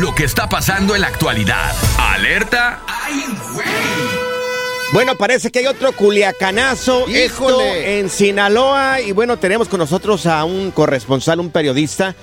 Lo 0.00 0.14
que 0.14 0.22
está 0.24 0.48
pasando 0.48 0.94
en 0.94 1.00
la 1.00 1.08
actualidad. 1.08 1.74
Alerta, 1.98 2.82
¡ay, 2.86 3.24
güey! 3.52 3.66
Bueno, 4.92 5.16
parece 5.16 5.50
que 5.50 5.58
hay 5.58 5.66
otro 5.66 5.90
culiacanazo. 5.92 7.06
Esto 7.08 7.50
Híjole. 7.50 7.98
en 7.98 8.08
Sinaloa. 8.08 9.00
Y 9.00 9.10
bueno, 9.12 9.36
tenemos 9.38 9.68
con 9.68 9.80
nosotros 9.80 10.24
a 10.26 10.44
un 10.44 10.70
corresponsal, 10.70 11.40
un 11.40 11.50
periodista 11.50 12.14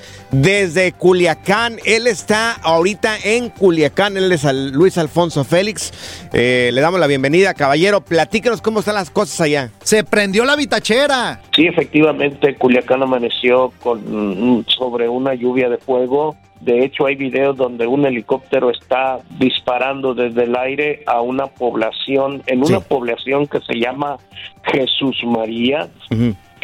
desde 0.41 0.91
Culiacán. 0.91 1.77
Él 1.85 2.07
está 2.07 2.53
ahorita 2.53 3.17
en 3.23 3.49
Culiacán. 3.49 4.17
Él 4.17 4.31
es 4.31 4.43
Luis 4.73 4.97
Alfonso 4.97 5.43
Félix. 5.43 5.93
Eh, 6.33 6.71
le 6.73 6.81
damos 6.81 6.99
la 6.99 7.07
bienvenida, 7.07 7.53
caballero. 7.53 8.01
Platícanos 8.01 8.61
cómo 8.61 8.79
están 8.79 8.95
las 8.95 9.09
cosas 9.09 9.39
allá. 9.41 9.71
Se 9.83 10.03
prendió 10.03 10.45
la 10.45 10.55
bitachera. 10.55 11.41
Sí, 11.55 11.67
efectivamente, 11.67 12.55
Culiacán 12.55 13.03
amaneció 13.03 13.71
con 13.81 14.59
mm, 14.59 14.65
sobre 14.67 15.07
una 15.07 15.33
lluvia 15.33 15.69
de 15.69 15.77
fuego. 15.77 16.35
De 16.61 16.83
hecho, 16.83 17.05
hay 17.05 17.15
videos 17.15 17.55
donde 17.57 17.85
un 17.85 18.05
helicóptero 18.05 18.71
está 18.71 19.19
disparando 19.37 20.15
desde 20.15 20.43
el 20.43 20.55
aire 20.55 21.03
a 21.05 21.21
una 21.21 21.47
población, 21.47 22.41
en 22.47 22.63
una 22.63 22.79
población 22.79 23.45
que 23.45 23.59
se 23.61 23.75
llama 23.75 24.17
Jesús 24.63 25.17
María, 25.25 25.89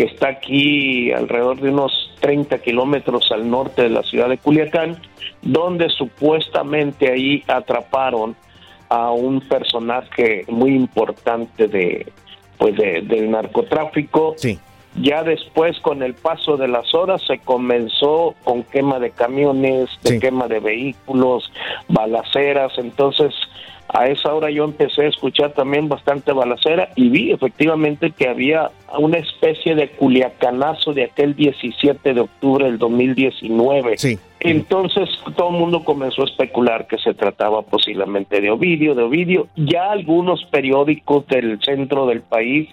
que 0.01 0.07
está 0.07 0.29
aquí 0.29 1.12
alrededor 1.12 1.62
de 1.62 1.69
unos 1.69 1.91
30 2.22 2.57
kilómetros 2.57 3.31
al 3.31 3.47
norte 3.47 3.84
de 3.84 3.89
la 3.91 4.01
ciudad 4.01 4.29
de 4.29 4.39
Culiacán, 4.39 4.97
donde 5.44 5.89
supuestamente 5.89 7.12
ahí 7.12 7.44
atraparon 7.47 8.35
a 8.90 9.11
un 9.11 9.41
personaje 9.41 10.44
muy 10.47 10.72
importante 10.73 11.67
de 11.67 12.11
pues 12.57 12.75
de- 12.78 13.01
del 13.01 13.29
narcotráfico. 13.29 14.34
Sí. 14.38 14.57
Ya 14.96 15.24
después, 15.24 15.79
con 15.79 16.03
el 16.03 16.13
paso 16.16 16.57
de 16.57 16.68
las 16.68 16.94
horas, 16.94 17.22
se 17.25 17.40
comenzó 17.40 18.35
con 18.44 18.63
quema 18.63 19.00
de 19.00 19.12
camiones, 19.12 19.90
de 20.03 20.09
Sí. 20.12 20.19
quema 20.19 20.47
de 20.47 20.59
vehículos, 20.59 21.50
balaceras. 21.88 22.78
Entonces, 22.78 23.34
a 23.94 24.07
esa 24.07 24.34
hora 24.34 24.50
yo 24.50 24.63
empecé 24.63 25.03
a 25.03 25.09
escuchar 25.09 25.52
también 25.52 25.90
bastante 25.90 26.31
balacera 26.31 26.90
y 26.96 27.09
vi 27.09 27.31
efectivamente 27.31 28.12
que 28.12 28.28
había 28.29 28.72
una 28.97 29.18
especie 29.18 29.75
de 29.75 29.90
culiacanazo 29.90 30.94
de 30.94 31.03
aquel 31.06 31.35
17 31.35 32.13
de 32.13 32.22
octubre 32.22 32.66
del 32.66 32.78
2019. 32.78 33.97
Sí. 33.97 34.18
Entonces 34.40 35.09
todo 35.35 35.50
el 35.50 35.58
mundo 35.58 35.84
comenzó 35.84 36.22
a 36.22 36.25
especular 36.25 36.88
que 36.88 36.97
se 37.00 37.13
trataba 37.13 37.62
posiblemente 37.63 38.40
de 38.40 38.50
Ovidio, 38.50 38.96
de 38.96 39.03
Ovidio. 39.03 39.47
Ya 39.58 39.91
algunos 39.91 40.44
periódicos 40.46 41.28
del 41.28 41.59
centro 41.62 42.06
del 42.08 42.22
país, 42.22 42.69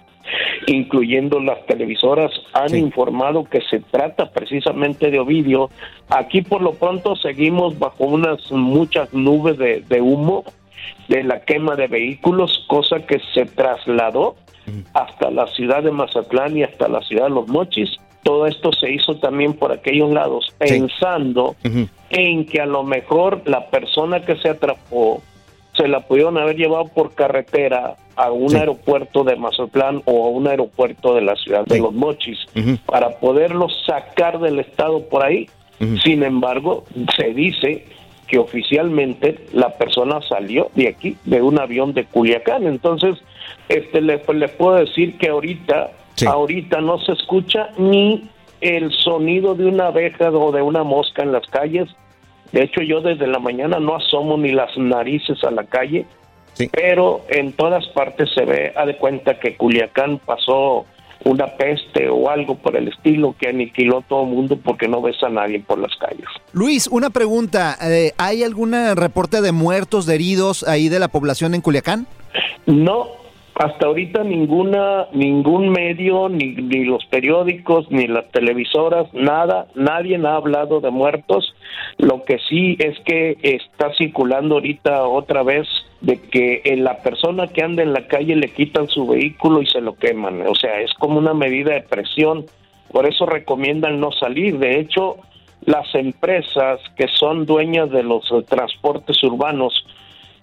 incluyendo 0.67 1.39
las 1.39 1.65
televisoras, 1.65 2.31
han 2.53 2.69
Sí. 2.69 2.77
informado 2.77 3.43
que 3.45 3.61
se 3.69 3.79
trata 3.79 4.29
precisamente 4.31 5.09
de 5.11 5.19
Ovidio. 5.19 5.69
Aquí 6.09 6.41
por 6.41 6.61
lo 6.61 6.73
pronto 6.73 7.15
seguimos 7.15 7.77
bajo 7.79 8.05
unas 8.05 8.51
muchas 8.51 9.13
nubes 9.13 9.57
de, 9.57 9.81
de 9.81 10.01
humo 10.01 10.43
de 11.07 11.23
la 11.23 11.41
quema 11.41 11.75
de 11.75 11.87
vehículos, 11.87 12.65
cosa 12.67 12.99
que 13.05 13.19
se 13.33 13.45
trasladó 13.45 14.35
hasta 14.93 15.31
la 15.31 15.47
ciudad 15.47 15.81
de 15.83 15.91
Mazatlán 15.91 16.55
y 16.55 16.63
hasta 16.63 16.87
la 16.87 17.01
ciudad 17.01 17.23
de 17.25 17.31
Los 17.31 17.47
Mochis. 17.47 17.89
Todo 18.23 18.45
esto 18.45 18.71
se 18.73 18.91
hizo 18.91 19.15
también 19.17 19.53
por 19.53 19.71
aquellos 19.71 20.11
lados, 20.11 20.53
Sí. 20.61 20.79
pensando 20.79 21.55
en 22.11 22.45
que 22.45 22.61
a 22.61 22.65
lo 22.65 22.83
mejor 22.83 23.41
la 23.45 23.69
persona 23.69 24.23
que 24.23 24.35
se 24.37 24.49
atrapó 24.49 25.21
se 25.79 25.87
la 25.87 26.01
pudieron 26.01 26.37
haber 26.37 26.57
llevado 26.57 26.85
por 26.85 27.13
carretera 27.15 27.95
a 28.15 28.31
un 28.31 28.49
Sí. 28.49 28.57
aeropuerto 28.57 29.23
de 29.23 29.35
Mazatlán 29.37 30.01
o 30.05 30.25
a 30.25 30.29
un 30.29 30.47
aeropuerto 30.47 31.15
de 31.15 31.21
la 31.21 31.35
ciudad 31.35 31.65
de. 31.65 31.79
Los 31.79 31.93
Mochis 31.93 32.37
para 32.85 33.11
poderlo 33.19 33.67
sacar 33.85 34.39
del 34.39 34.59
estado 34.59 35.07
por 35.07 35.23
ahí. 35.25 35.47
Sin 36.03 36.23
embargo, 36.23 36.83
se 37.15 37.29
dice 37.33 37.85
que 38.27 38.37
oficialmente 38.37 39.39
la 39.53 39.69
persona 39.77 40.19
salió 40.27 40.69
de 40.75 40.89
aquí, 40.89 41.15
de 41.23 41.41
un 41.41 41.57
avión 41.59 41.93
de 41.93 42.03
Culiacán. 42.05 42.67
Entonces, 42.67 43.17
este 43.69 44.01
le, 44.01 44.21
les 44.33 44.51
puedo 44.51 44.75
decir 44.75 45.17
que 45.17 45.29
ahorita, 45.29 45.91
Sí. 46.15 46.25
ahorita 46.25 46.81
no 46.81 46.99
se 46.99 47.13
escucha 47.13 47.69
ni 47.77 48.29
el 48.59 48.91
sonido 48.91 49.55
de 49.55 49.65
una 49.67 49.87
abeja 49.87 50.29
o 50.31 50.51
de 50.51 50.61
una 50.61 50.83
mosca 50.83 51.23
en 51.23 51.31
las 51.31 51.47
calles. 51.47 51.87
De 52.51 52.63
hecho, 52.63 52.81
yo 52.81 53.01
desde 53.01 53.27
la 53.27 53.39
mañana 53.39 53.79
no 53.79 53.95
asomo 53.95 54.37
ni 54.37 54.51
las 54.51 54.75
narices 54.77 55.43
a 55.43 55.51
la 55.51 55.63
calle, 55.65 56.05
Sí. 56.53 56.67
pero 56.71 57.21
en 57.29 57.53
todas 57.53 57.85
partes 57.89 58.29
se 58.35 58.43
ve, 58.43 58.73
a 58.75 58.85
de 58.85 58.97
cuenta 58.97 59.39
que 59.39 59.55
Culiacán 59.55 60.17
pasó 60.19 60.85
una 61.25 61.47
peste 61.47 62.09
o 62.09 62.29
algo 62.29 62.55
por 62.55 62.75
el 62.77 62.87
estilo 62.87 63.35
que 63.39 63.49
aniquiló 63.49 63.99
a 63.99 64.01
todo 64.01 64.23
el 64.23 64.29
mundo 64.29 64.57
porque 64.63 64.87
no 64.87 65.01
ves 65.01 65.21
a 65.23 65.29
nadie 65.29 65.59
por 65.59 65.77
las 65.77 65.95
calles. 65.97 66.25
Luis, 66.53 66.87
una 66.87 67.09
pregunta. 67.09 67.77
eh, 67.81 68.13
¿Hay 68.17 68.43
algún 68.43 68.73
reporte 68.95 69.41
de 69.41 69.51
muertos, 69.51 70.05
de 70.05 70.15
heridos 70.15 70.63
ahí 70.67 70.89
de 70.89 70.99
la 70.99 71.07
población 71.09 71.53
en 71.55 71.61
Culiacán? 71.61 72.07
No, 72.65 73.07
hasta 73.59 73.87
ahorita 73.87 74.23
ninguna, 74.23 75.07
ningún 75.11 75.67
medio, 75.67 76.29
ni, 76.29 76.53
ni 76.53 76.85
los 76.85 77.05
periódicos, 77.07 77.91
ni 77.91 78.07
las 78.07 78.31
televisoras, 78.31 79.13
nada, 79.13 79.67
nadie 79.75 80.17
ha 80.25 80.35
hablado 80.35 80.79
de 80.79 80.89
muertos. 80.91 81.53
Lo 81.97 82.23
que 82.23 82.39
sí 82.47 82.77
es 82.79 82.97
que 83.01 83.37
está 83.43 83.93
circulando 83.97 84.55
ahorita 84.55 85.05
otra 85.05 85.43
vez 85.43 85.67
de 85.99 86.21
que 86.21 86.61
en 86.63 86.85
la 86.85 86.99
persona 87.03 87.47
que 87.47 87.61
anda 87.61 87.83
en 87.83 87.91
la 87.91 88.07
calle 88.07 88.37
le 88.37 88.47
quitan 88.53 88.87
su 88.87 89.05
vehículo 89.05 89.61
y 89.61 89.65
se 89.65 89.81
lo 89.81 89.93
queman. 89.95 90.47
O 90.47 90.55
sea, 90.55 90.79
es 90.79 90.93
como 90.93 91.19
una 91.19 91.33
medida 91.33 91.73
de 91.73 91.81
presión. 91.81 92.45
Por 92.93 93.07
eso 93.07 93.25
recomiendan 93.25 93.99
no 93.99 94.13
salir. 94.13 94.57
De 94.57 94.79
hecho, 94.79 95.17
las 95.65 95.93
empresas 95.95 96.79
que 96.95 97.09
son 97.09 97.45
dueñas 97.45 97.91
de 97.91 98.03
los 98.03 98.23
eh, 98.31 98.41
transportes 98.47 99.21
urbanos 99.21 99.85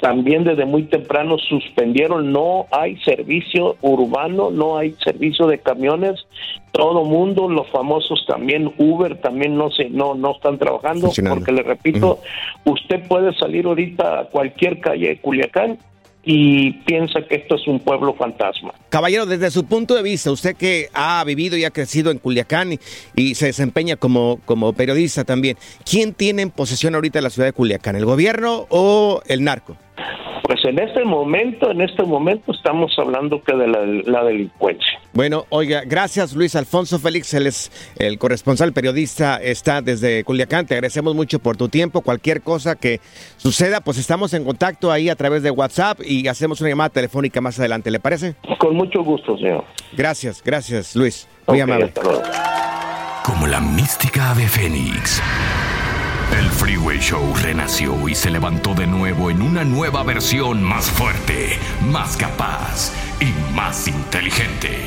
también 0.00 0.44
desde 0.44 0.66
muy 0.66 0.84
temprano 0.84 1.38
suspendieron, 1.38 2.32
no 2.32 2.66
hay 2.70 2.96
servicio 2.98 3.76
urbano, 3.80 4.50
no 4.50 4.76
hay 4.76 4.94
servicio 5.02 5.46
de 5.46 5.58
camiones, 5.58 6.26
todo 6.72 7.04
mundo, 7.04 7.48
los 7.48 7.68
famosos 7.70 8.24
también 8.26 8.72
Uber 8.76 9.16
también 9.20 9.56
no 9.56 9.70
se 9.70 9.88
no 9.88 10.14
no 10.14 10.32
están 10.32 10.58
trabajando 10.58 11.10
porque 11.28 11.52
le 11.52 11.62
repito, 11.62 12.20
usted 12.64 13.06
puede 13.08 13.34
salir 13.34 13.66
ahorita 13.66 14.20
a 14.20 14.24
cualquier 14.26 14.80
calle 14.80 15.08
de 15.08 15.20
Culiacán 15.20 15.78
y 16.28 16.72
piensa 16.84 17.20
que 17.22 17.36
esto 17.36 17.54
es 17.54 17.66
un 17.68 17.78
pueblo 17.78 18.12
fantasma. 18.14 18.74
Caballero, 18.88 19.26
desde 19.26 19.48
su 19.52 19.64
punto 19.64 19.94
de 19.94 20.02
vista, 20.02 20.32
usted 20.32 20.56
que 20.56 20.88
ha 20.92 21.22
vivido 21.24 21.56
y 21.56 21.64
ha 21.64 21.70
crecido 21.70 22.10
en 22.10 22.18
Culiacán 22.18 22.72
y, 22.72 22.78
y 23.14 23.36
se 23.36 23.46
desempeña 23.46 23.94
como, 23.94 24.40
como 24.44 24.72
periodista 24.72 25.24
también, 25.24 25.56
¿quién 25.88 26.14
tiene 26.14 26.42
en 26.42 26.50
posesión 26.50 26.96
ahorita 26.96 27.20
la 27.20 27.30
ciudad 27.30 27.46
de 27.46 27.52
Culiacán? 27.52 27.94
¿El 27.94 28.04
gobierno 28.04 28.66
o 28.70 29.22
el 29.28 29.44
narco? 29.44 29.76
Pues 30.42 30.64
en 30.64 30.78
este 30.78 31.04
momento, 31.04 31.70
en 31.70 31.80
este 31.80 32.02
momento 32.04 32.52
estamos 32.52 32.94
hablando 32.98 33.42
que 33.42 33.56
de 33.56 33.66
la, 33.66 33.84
la 34.04 34.24
delincuencia. 34.24 35.00
Bueno, 35.12 35.46
oiga, 35.48 35.82
gracias 35.86 36.34
Luis 36.34 36.54
Alfonso 36.54 36.98
Félix, 36.98 37.34
él 37.34 37.46
es 37.46 37.72
el 37.98 38.18
corresponsal 38.18 38.72
periodista, 38.72 39.38
está 39.38 39.80
desde 39.80 40.22
Culiacán, 40.24 40.66
te 40.66 40.74
agradecemos 40.74 41.14
mucho 41.14 41.38
por 41.38 41.56
tu 41.56 41.68
tiempo, 41.68 42.02
cualquier 42.02 42.42
cosa 42.42 42.76
que 42.76 43.00
suceda, 43.38 43.80
pues 43.80 43.98
estamos 43.98 44.34
en 44.34 44.44
contacto 44.44 44.92
ahí 44.92 45.08
a 45.08 45.16
través 45.16 45.42
de 45.42 45.50
WhatsApp 45.50 46.00
y 46.04 46.28
hacemos 46.28 46.60
una 46.60 46.70
llamada 46.70 46.90
telefónica 46.90 47.40
más 47.40 47.58
adelante, 47.58 47.90
¿le 47.90 47.98
parece? 47.98 48.34
Con 48.58 48.76
mucho 48.76 49.02
gusto, 49.02 49.36
señor. 49.38 49.64
Gracias, 49.96 50.42
gracias 50.44 50.94
Luis, 50.94 51.28
muy 51.46 51.60
amable. 51.60 51.86
hasta 51.86 52.02
luego. 52.02 52.22
Como 53.24 53.46
la 53.46 53.60
mística 53.60 54.30
ave 54.30 54.46
fénix. 54.46 55.20
El 56.32 56.50
Freeway 56.50 56.98
Show 56.98 57.34
renació 57.40 58.08
y 58.08 58.14
se 58.14 58.30
levantó 58.30 58.74
de 58.74 58.86
nuevo 58.86 59.30
en 59.30 59.40
una 59.42 59.62
nueva 59.62 60.02
versión 60.02 60.60
más 60.60 60.90
fuerte, 60.90 61.56
más 61.82 62.16
capaz 62.16 62.92
y 63.20 63.54
más 63.54 63.86
inteligente. 63.86 64.86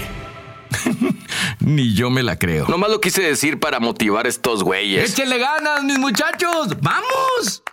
Ni 1.59 1.93
yo 1.93 2.09
me 2.09 2.23
la 2.23 2.37
creo. 2.37 2.67
Nomás 2.67 2.89
lo 2.91 2.99
quise 2.99 3.21
decir 3.21 3.57
para 3.59 3.79
motivar 3.79 4.25
a 4.25 4.29
estos 4.29 4.63
güeyes. 4.63 5.11
¡Échenle 5.11 5.39
ganas, 5.39 5.83
mis 5.83 5.97
muchachos! 5.97 6.77
¡Vamos! 6.81 7.63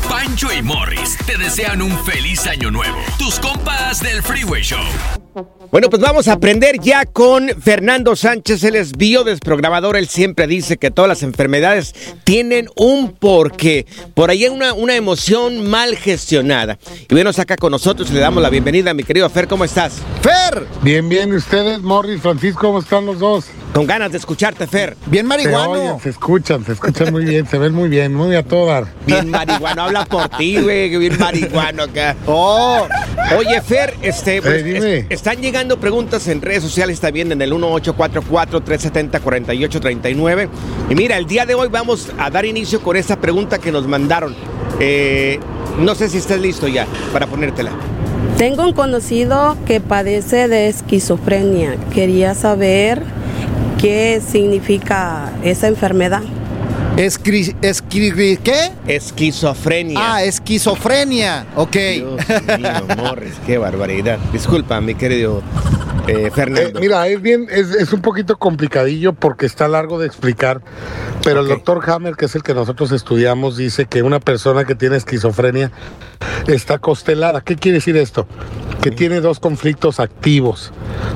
Pancho 0.07 0.47
y 0.51 0.61
Morris 0.61 1.17
te 1.25 1.37
desean 1.37 1.81
un 1.81 1.97
feliz 2.05 2.45
año 2.47 2.71
nuevo. 2.71 2.97
Tus 3.17 3.39
compas 3.39 3.99
del 4.01 4.23
Freeway 4.23 4.63
Show. 4.63 4.79
Bueno, 5.71 5.89
pues 5.89 6.01
vamos 6.01 6.27
a 6.27 6.33
aprender 6.33 6.79
ya 6.81 7.05
con 7.05 7.49
Fernando 7.61 8.15
Sánchez, 8.15 8.63
él 8.63 8.75
es 8.75 8.93
biodesprogramador, 8.93 9.95
él 9.97 10.07
siempre 10.07 10.47
dice 10.47 10.77
que 10.77 10.89
todas 10.91 11.07
las 11.07 11.21
enfermedades 11.23 11.93
tienen 12.23 12.67
un 12.75 13.11
porqué, 13.13 13.85
por 14.15 14.31
ahí 14.31 14.45
hay 14.45 14.49
una, 14.49 14.73
una 14.73 14.95
emoción 14.95 15.69
mal 15.69 15.95
gestionada. 15.95 16.79
Y 17.07 17.13
bueno, 17.13 17.29
acá 17.37 17.55
con 17.55 17.71
nosotros 17.71 18.09
y 18.09 18.13
le 18.13 18.19
damos 18.19 18.41
la 18.41 18.49
bienvenida, 18.49 18.93
mi 18.93 19.03
querido 19.03 19.29
Fer, 19.29 19.47
¿cómo 19.47 19.63
estás? 19.63 19.93
¡Fer! 20.21 20.65
Bien, 20.81 21.07
bien, 21.07 21.29
¿y 21.29 21.35
ustedes, 21.35 21.79
Morris, 21.81 22.21
Francisco, 22.21 22.59
cómo 22.61 22.79
están 22.79 23.05
los 23.05 23.19
dos? 23.19 23.45
Con 23.73 23.85
ganas 23.85 24.11
de 24.11 24.17
escucharte, 24.17 24.65
Fer. 24.65 24.97
Bien 25.05 25.25
Se 25.25 25.29
marihuano. 25.29 25.71
oyen, 25.73 25.99
se 25.99 26.09
escuchan, 26.09 26.65
se 26.65 26.71
escuchan 26.71 27.11
muy 27.13 27.23
bien, 27.23 27.47
se 27.47 27.59
ven 27.59 27.71
muy 27.71 27.87
bien, 27.87 28.15
muy 28.15 28.35
a 28.35 28.41
todo 28.43 28.65
dar. 28.65 28.87
Bien 29.05 29.29
marihuano, 29.29 29.83
habla 29.83 30.05
por 30.05 30.27
ti, 30.29 30.59
güey, 30.59 30.89
que 30.89 30.97
bien 30.97 31.17
marihuano 31.19 31.83
acá. 31.83 32.15
Oh, 32.25 32.87
Oye, 33.37 33.61
Fer, 33.61 33.93
este, 34.01 34.41
pues, 34.41 34.65
dime. 34.65 35.05
es- 35.07 35.18
están 35.19 35.41
llegando 35.41 35.79
preguntas 35.81 36.29
en 36.29 36.41
redes 36.41 36.63
sociales 36.63 37.01
también 37.01 37.29
en 37.33 37.41
el 37.41 37.51
1844-370-4839. 37.51 40.47
Y 40.89 40.95
mira, 40.95 41.17
el 41.17 41.25
día 41.25 41.45
de 41.45 41.55
hoy 41.55 41.67
vamos 41.67 42.09
a 42.17 42.29
dar 42.29 42.45
inicio 42.45 42.81
con 42.81 42.95
esta 42.95 43.19
pregunta 43.19 43.59
que 43.59 43.69
nos 43.69 43.85
mandaron. 43.85 44.33
Eh, 44.79 45.37
no 45.77 45.93
sé 45.93 46.07
si 46.07 46.19
estás 46.19 46.39
listo 46.39 46.69
ya 46.69 46.87
para 47.11 47.27
ponértela. 47.27 47.71
Tengo 48.37 48.63
un 48.63 48.71
conocido 48.71 49.57
que 49.67 49.81
padece 49.81 50.47
de 50.47 50.69
esquizofrenia. 50.69 51.75
Quería 51.93 52.33
saber 52.33 53.03
qué 53.77 54.21
significa 54.25 55.33
esa 55.43 55.67
enfermedad. 55.67 56.21
Escri, 57.05 57.55
escri- 57.61 58.39
¿qué? 58.43 58.71
Esquizofrenia. 58.87 59.97
Ah, 60.15 60.23
esquizofrenia. 60.23 61.45
Ok. 61.55 61.75
Dios 61.75 62.17
mío, 62.59 62.95
Morris, 62.97 63.33
qué 63.45 63.57
barbaridad. 63.57 64.17
Disculpa, 64.33 64.79
mi 64.81 64.95
querido 64.95 65.41
eh, 66.11 66.31
Eh, 66.35 66.73
mira, 66.79 67.07
es 67.07 67.21
bien, 67.21 67.47
es, 67.49 67.71
es 67.71 67.93
un 67.93 68.01
poquito 68.01 68.37
complicadillo 68.37 69.13
porque 69.13 69.45
está 69.45 69.67
largo 69.67 69.99
de 69.99 70.07
explicar, 70.07 70.61
pero 71.23 71.41
el 71.41 71.47
doctor 71.47 71.81
Hammer, 71.89 72.15
que 72.15 72.25
es 72.25 72.35
el 72.35 72.43
que 72.43 72.53
nosotros 72.53 72.91
estudiamos, 72.91 73.57
dice 73.57 73.85
que 73.85 74.03
una 74.03 74.19
persona 74.19 74.65
que 74.65 74.75
tiene 74.75 74.97
esquizofrenia 74.97 75.71
está 76.47 76.79
constelada. 76.79 77.41
¿Qué 77.41 77.55
quiere 77.55 77.77
decir 77.77 77.97
esto? 77.97 78.27
Que 78.81 78.91
tiene 78.91 79.19
dos 79.19 79.39
conflictos 79.39 79.99
activos, 79.99 80.71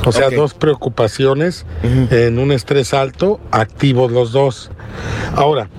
o 0.06 0.12
sea, 0.12 0.30
dos 0.30 0.54
preocupaciones 0.54 1.66
en 1.84 2.40
un 2.40 2.52
estrés 2.52 2.94
alto, 2.94 3.40
activos 3.52 4.12
los 4.12 4.32
dos. 4.32 4.70
Ahora, 5.36 5.70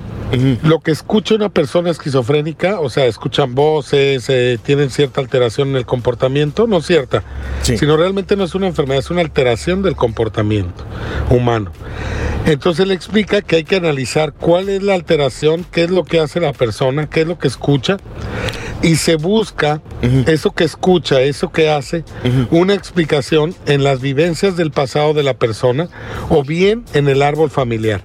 lo 0.63 0.81
que 0.81 0.91
escucha 0.91 1.35
una 1.35 1.49
persona 1.49 1.91
esquizofrénica, 1.91 2.81
o 2.81 2.89
sea, 2.91 3.07
escuchan 3.07 3.55
voces, 3.55 4.27
eh, 4.29 4.59
tienen 4.63 4.91
cierta 4.91 5.21
alteración 5.21 5.69
en 5.71 5.77
el 5.77 5.87
comportamiento, 5.87 6.67
no 6.67 6.81
cierta, 6.81 7.23
Sí. 7.63 7.79
sino 7.79 7.97
realmente 7.97 8.37
no 8.37 8.45
es 8.45 8.55
una 8.55 8.67
enfermedad, 8.67 9.01
es 9.01 9.11
una 9.11 9.21
alteración 9.21 9.83
del 9.83 9.97
comportamiento 9.97 10.85
humano. 11.31 11.71
Entonces 12.47 12.87
le 12.87 12.95
explica 12.95 13.41
que 13.41 13.57
hay 13.57 13.65
que 13.65 13.77
analizar 13.77 14.33
cuál 14.35 14.69
es 14.69 14.83
la 14.83 14.95
alteración, 14.95 15.65
qué 15.71 15.85
es 15.85 15.91
lo 15.91 16.05
que 16.05 16.21
hace 16.21 16.41
la 16.41 16.53
persona, 16.53 17.09
qué 17.09 17.23
es 17.23 17.27
lo 17.27 17.39
que 17.39 17.49
escucha, 17.49 17.97
y 18.85 18.97
se 18.97 19.17
busca 19.17 19.81
eso 20.27 20.53
que 20.53 20.65
escucha, 20.65 21.23
eso 21.23 21.51
que 21.51 21.71
hace, 21.71 22.05
una 22.51 22.75
explicación 22.75 23.55
en 23.67 23.83
las 23.83 24.03
vivencias 24.03 24.57
del 24.57 24.71
pasado 24.71 25.15
de 25.15 25.23
la 25.23 25.35
persona 25.35 25.89
o 26.29 26.45
bien 26.45 26.85
en 26.93 27.09
el 27.09 27.23
árbol 27.23 27.51
familiar. 27.51 28.03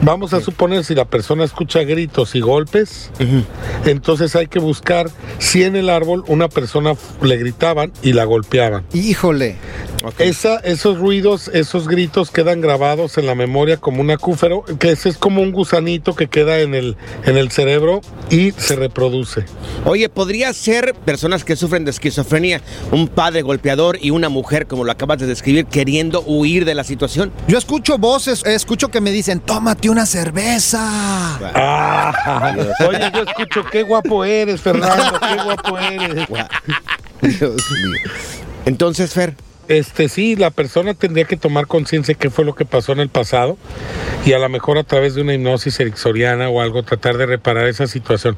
Vamos 0.00 0.32
a 0.32 0.40
suponer 0.40 0.84
si 0.84 0.94
la 0.94 1.04
persona 1.04 1.44
escucha 1.44 1.84
gritos 1.84 2.34
y 2.34 2.40
golpes, 2.40 3.10
entonces 3.84 4.34
hay 4.34 4.46
que 4.46 4.58
buscar 4.58 5.10
si 5.38 5.64
en 5.64 5.76
el 5.76 5.90
árbol 5.90 6.24
una 6.26 6.48
persona 6.48 6.94
le 7.20 7.36
gritaban 7.36 7.92
y 8.02 8.14
la 8.14 8.24
golpeaban. 8.24 8.84
Híjole. 8.94 9.56
Esa, 10.18 10.56
esos 10.58 10.98
ruidos, 10.98 11.48
esos 11.52 11.88
gritos 11.88 12.30
quedan 12.30 12.60
grabados 12.60 13.18
en 13.18 13.26
la 13.26 13.34
memoria 13.34 13.76
como 13.76 14.00
un 14.00 14.10
acúfero, 14.10 14.64
que 14.78 14.90
ese 14.90 15.08
es 15.08 15.16
como 15.16 15.42
un 15.42 15.52
gusanito 15.52 16.14
que 16.14 16.28
queda 16.28 16.60
en 16.60 16.74
el, 16.74 16.96
en 17.24 17.36
el 17.36 17.50
cerebro 17.50 18.00
y 18.30 18.52
se 18.52 18.76
reproduce. 18.76 19.44
Oye, 19.84 20.08
¿podría 20.08 20.52
ser 20.52 20.94
personas 20.94 21.44
que 21.44 21.56
sufren 21.56 21.84
de 21.84 21.90
esquizofrenia, 21.90 22.62
un 22.90 23.08
padre 23.08 23.42
golpeador 23.42 23.98
y 24.00 24.10
una 24.10 24.28
mujer, 24.28 24.66
como 24.66 24.84
lo 24.84 24.92
acabas 24.92 25.18
de 25.18 25.26
describir, 25.26 25.66
queriendo 25.66 26.22
huir 26.22 26.64
de 26.64 26.74
la 26.74 26.84
situación? 26.84 27.32
Yo 27.48 27.58
escucho 27.58 27.98
voces, 27.98 28.44
escucho 28.44 28.88
que 28.88 29.00
me 29.00 29.10
dicen, 29.10 29.40
tómate 29.40 29.90
una 29.90 30.06
cerveza. 30.06 30.80
Ah, 31.54 32.54
oye, 32.88 33.10
yo 33.14 33.22
escucho, 33.22 33.64
qué 33.70 33.82
guapo 33.82 34.24
eres, 34.24 34.60
Fernando, 34.60 35.18
qué 35.20 35.42
guapo 35.42 35.78
eres. 35.78 36.28
Dios 37.38 37.70
mío. 37.70 38.10
Entonces, 38.64 39.12
Fer, 39.12 39.34
Este 39.68 40.08
sí, 40.08 40.34
la 40.34 40.50
persona 40.50 40.94
tendría 40.94 41.24
que 41.24 41.36
tomar 41.36 41.66
conciencia 41.66 42.14
de 42.14 42.18
qué 42.18 42.30
fue 42.30 42.44
lo 42.44 42.54
que 42.54 42.64
pasó 42.64 42.92
en 42.92 43.00
el 43.00 43.08
pasado 43.08 43.56
y 44.26 44.32
a 44.32 44.38
lo 44.38 44.48
mejor 44.48 44.76
a 44.76 44.84
través 44.84 45.14
de 45.14 45.22
una 45.22 45.34
hipnosis 45.34 45.78
ericksoniana 45.78 46.48
o 46.48 46.60
algo 46.60 46.82
tratar 46.82 47.16
de 47.16 47.26
reparar 47.26 47.68
esa 47.68 47.86
situación. 47.86 48.36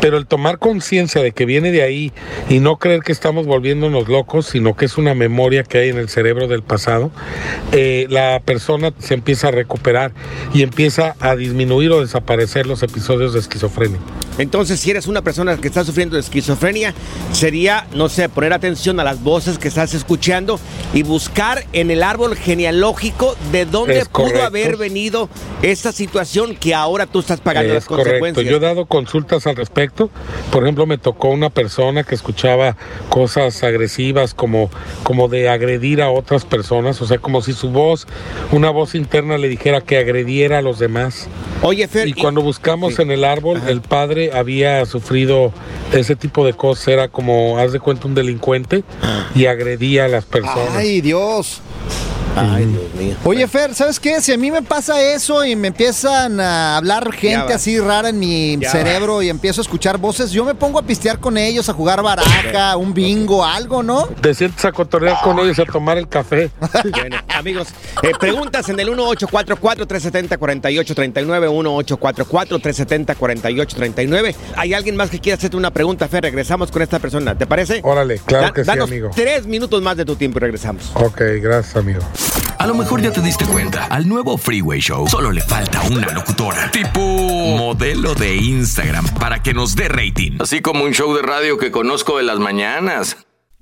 Pero 0.00 0.16
el 0.16 0.26
tomar 0.26 0.58
conciencia 0.58 1.22
de 1.22 1.32
que 1.32 1.44
viene 1.46 1.70
de 1.70 1.82
ahí 1.82 2.12
y 2.48 2.58
no 2.58 2.76
creer 2.78 3.02
que 3.02 3.12
estamos 3.12 3.46
volviéndonos 3.46 4.08
locos, 4.08 4.46
sino 4.46 4.76
que 4.76 4.86
es 4.86 4.98
una 4.98 5.14
memoria 5.14 5.62
que 5.62 5.78
hay 5.78 5.88
en 5.90 5.98
el 5.98 6.08
cerebro 6.08 6.48
del 6.48 6.62
pasado, 6.62 7.10
eh, 7.72 8.06
la 8.10 8.40
persona 8.44 8.92
se 8.98 9.14
empieza 9.14 9.48
a 9.48 9.50
recuperar 9.52 10.12
y 10.52 10.62
empieza 10.62 11.14
a 11.20 11.36
disminuir 11.36 11.92
o 11.92 12.00
desaparecer 12.00 12.66
los 12.66 12.82
episodios 12.82 13.32
de 13.32 13.40
esquizofrenia. 13.40 14.00
Entonces, 14.38 14.80
si 14.80 14.90
eres 14.90 15.06
una 15.06 15.22
persona 15.22 15.56
que 15.56 15.68
está 15.68 15.84
sufriendo 15.84 16.16
de 16.16 16.20
esquizofrenia, 16.20 16.94
sería, 17.32 17.86
no 17.94 18.08
sé, 18.08 18.28
poner 18.28 18.52
atención 18.52 18.98
a 19.00 19.04
las 19.04 19.22
voces 19.22 19.58
que 19.58 19.68
estás 19.68 19.94
escuchando 19.94 20.58
y 20.92 21.02
buscar 21.02 21.64
en 21.72 21.90
el 21.90 22.02
árbol 22.02 22.36
genealógico 22.36 23.36
de 23.52 23.64
dónde 23.66 23.98
Es 23.98 24.08
pudo 24.08 24.24
correcto. 24.26 24.44
haber 24.46 24.76
venido 24.76 25.28
esta 25.62 25.92
situación 25.92 26.56
que 26.56 26.74
ahora 26.74 27.06
tú 27.06 27.20
estás 27.20 27.40
pagando 27.40 27.74
las 27.74 27.84
Es 27.84 27.88
correcto. 27.88 28.10
consecuencias. 28.10 28.46
Yo 28.46 28.56
he 28.56 28.60
dado 28.60 28.86
consultas 28.86 29.46
al 29.46 29.56
respecto. 29.56 30.10
Por 30.50 30.62
ejemplo, 30.64 30.86
me 30.86 30.98
tocó 30.98 31.28
una 31.28 31.50
persona 31.50 32.02
que 32.04 32.14
escuchaba 32.14 32.76
cosas 33.08 33.62
agresivas 33.62 34.34
como, 34.34 34.70
como 35.02 35.28
de 35.28 35.48
agredir 35.48 36.02
a 36.02 36.10
otras 36.10 36.44
personas, 36.44 37.00
o 37.00 37.06
sea, 37.06 37.18
como 37.18 37.40
si 37.42 37.52
su 37.52 37.70
voz, 37.70 38.06
una 38.52 38.70
voz 38.70 38.94
interna 38.94 39.38
le 39.38 39.48
dijera 39.48 39.80
que 39.80 39.98
agrediera 39.98 40.58
a 40.58 40.62
los 40.62 40.78
demás. 40.78 41.28
Oye, 41.62 41.86
Fer, 41.88 42.08
y 42.08 42.12
cuando 42.12 42.42
buscamos 42.42 42.98
en 42.98 43.10
el 43.10 43.24
árbol, 43.24 43.62
el 43.68 43.80
padre 43.80 44.23
había 44.32 44.84
sufrido 44.86 45.52
ese 45.92 46.16
tipo 46.16 46.44
de 46.46 46.52
cosas, 46.54 46.88
era 46.88 47.08
como, 47.08 47.58
haz 47.58 47.72
de 47.72 47.80
cuenta, 47.80 48.06
un 48.06 48.14
delincuente 48.14 48.84
y 49.34 49.46
agredía 49.46 50.06
a 50.06 50.08
las 50.08 50.24
personas. 50.24 50.70
Ay, 50.70 51.00
Dios. 51.00 51.60
Ay, 52.36 52.64
Dios 52.66 52.94
mío. 52.98 53.16
Oye, 53.24 53.46
Fer, 53.46 53.74
¿sabes 53.74 54.00
qué? 54.00 54.20
Si 54.20 54.32
a 54.32 54.36
mí 54.36 54.50
me 54.50 54.62
pasa 54.62 55.00
eso 55.02 55.44
y 55.44 55.54
me 55.56 55.68
empiezan 55.68 56.40
a 56.40 56.76
hablar 56.76 57.12
gente 57.12 57.52
así 57.52 57.78
rara 57.78 58.08
en 58.08 58.18
mi 58.18 58.56
Ya 58.58 58.70
cerebro 58.70 59.22
y 59.22 59.28
empiezo 59.28 59.60
a 59.60 59.62
escuchar 59.62 59.98
voces, 59.98 60.30
yo 60.32 60.44
me 60.44 60.54
pongo 60.54 60.78
a 60.78 60.82
pistear 60.82 61.18
con 61.20 61.36
ellos, 61.38 61.68
a 61.68 61.72
jugar 61.72 62.02
baraja, 62.02 62.76
un 62.76 62.92
bingo, 62.94 63.44
algo, 63.44 63.82
¿no? 63.82 64.06
Te 64.06 64.34
sientes 64.34 64.64
a 64.64 64.72
cotorrear 64.72 65.18
con 65.22 65.38
ellos, 65.38 65.58
a 65.58 65.64
tomar 65.64 65.98
el 65.98 66.08
café. 66.08 66.50
Bueno, 67.04 67.16
amigos, 67.28 67.68
eh, 68.02 68.12
preguntas 68.18 68.68
en 68.68 68.78
el 68.80 68.88
1844-370-4839, 68.90 71.48
1844-370-4839. 73.14 74.34
¿Hay 74.56 74.74
alguien 74.74 74.96
más 74.96 75.10
que 75.10 75.20
quiera 75.20 75.36
hacerte 75.36 75.56
una 75.56 75.70
pregunta, 75.72 76.08
Fer? 76.08 76.22
Regresamos 76.24 76.70
con 76.70 76.82
esta 76.82 76.98
persona, 76.98 77.36
¿te 77.36 77.46
parece? 77.46 77.80
Órale, 77.82 78.18
claro 78.18 78.52
que 78.52 78.62
sí, 78.62 78.66
danos 78.66 78.90
amigo. 78.90 79.10
tres 79.14 79.46
minutos 79.46 79.82
más 79.82 79.96
de 79.96 80.04
tu 80.04 80.16
tiempo 80.16 80.38
y 80.38 80.42
regresamos. 80.42 80.90
Ok, 80.94 81.20
gracias, 81.40 81.76
amigo. 81.76 82.00
A 82.58 82.66
lo 82.66 82.74
mejor 82.74 83.02
ya 83.02 83.12
te 83.12 83.20
diste 83.20 83.44
cuenta, 83.44 83.86
al 83.86 84.08
nuevo 84.08 84.38
Freeway 84.38 84.80
Show 84.80 85.06
solo 85.08 85.30
le 85.30 85.42
falta 85.42 85.82
una 85.82 86.10
locutora, 86.12 86.70
tipo 86.70 86.98
modelo 86.98 88.14
de 88.14 88.36
Instagram, 88.36 89.06
para 89.18 89.42
que 89.42 89.52
nos 89.52 89.76
dé 89.76 89.88
rating. 89.88 90.38
Así 90.40 90.62
como 90.62 90.84
un 90.84 90.92
show 90.92 91.14
de 91.14 91.22
radio 91.22 91.58
que 91.58 91.70
conozco 91.70 92.16
de 92.16 92.24
las 92.24 92.38
mañanas. 92.38 93.18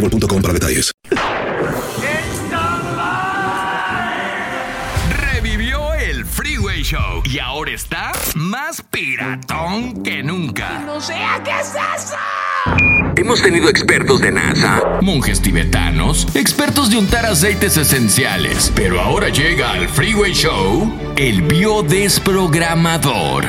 boostmobile.com 0.00 0.42
para 0.42 0.54
detalles. 0.54 0.92
Revivió 5.32 5.92
el 5.94 6.24
Freeway 6.24 6.82
Show 6.82 7.22
y 7.24 7.38
ahora 7.38 7.72
está 7.72 8.12
más 8.34 8.82
piratón 8.82 10.02
que 10.02 10.22
nunca. 10.22 10.80
No 10.80 11.00
sea 11.00 11.40
qué 11.44 11.50
es 11.50 11.68
eso. 11.70 12.16
Hemos 13.16 13.40
tenido 13.42 13.68
expertos 13.70 14.20
de 14.20 14.32
NASA, 14.32 14.98
monjes 15.00 15.40
tibetanos, 15.40 16.26
expertos 16.34 16.90
de 16.90 16.98
untar 16.98 17.24
aceites 17.24 17.76
esenciales, 17.76 18.72
pero 18.74 19.00
ahora 19.00 19.28
llega 19.30 19.70
al 19.72 19.88
Freeway 19.88 20.34
Show 20.34 20.92
el 21.16 21.42
biodesprogramador. 21.42 23.44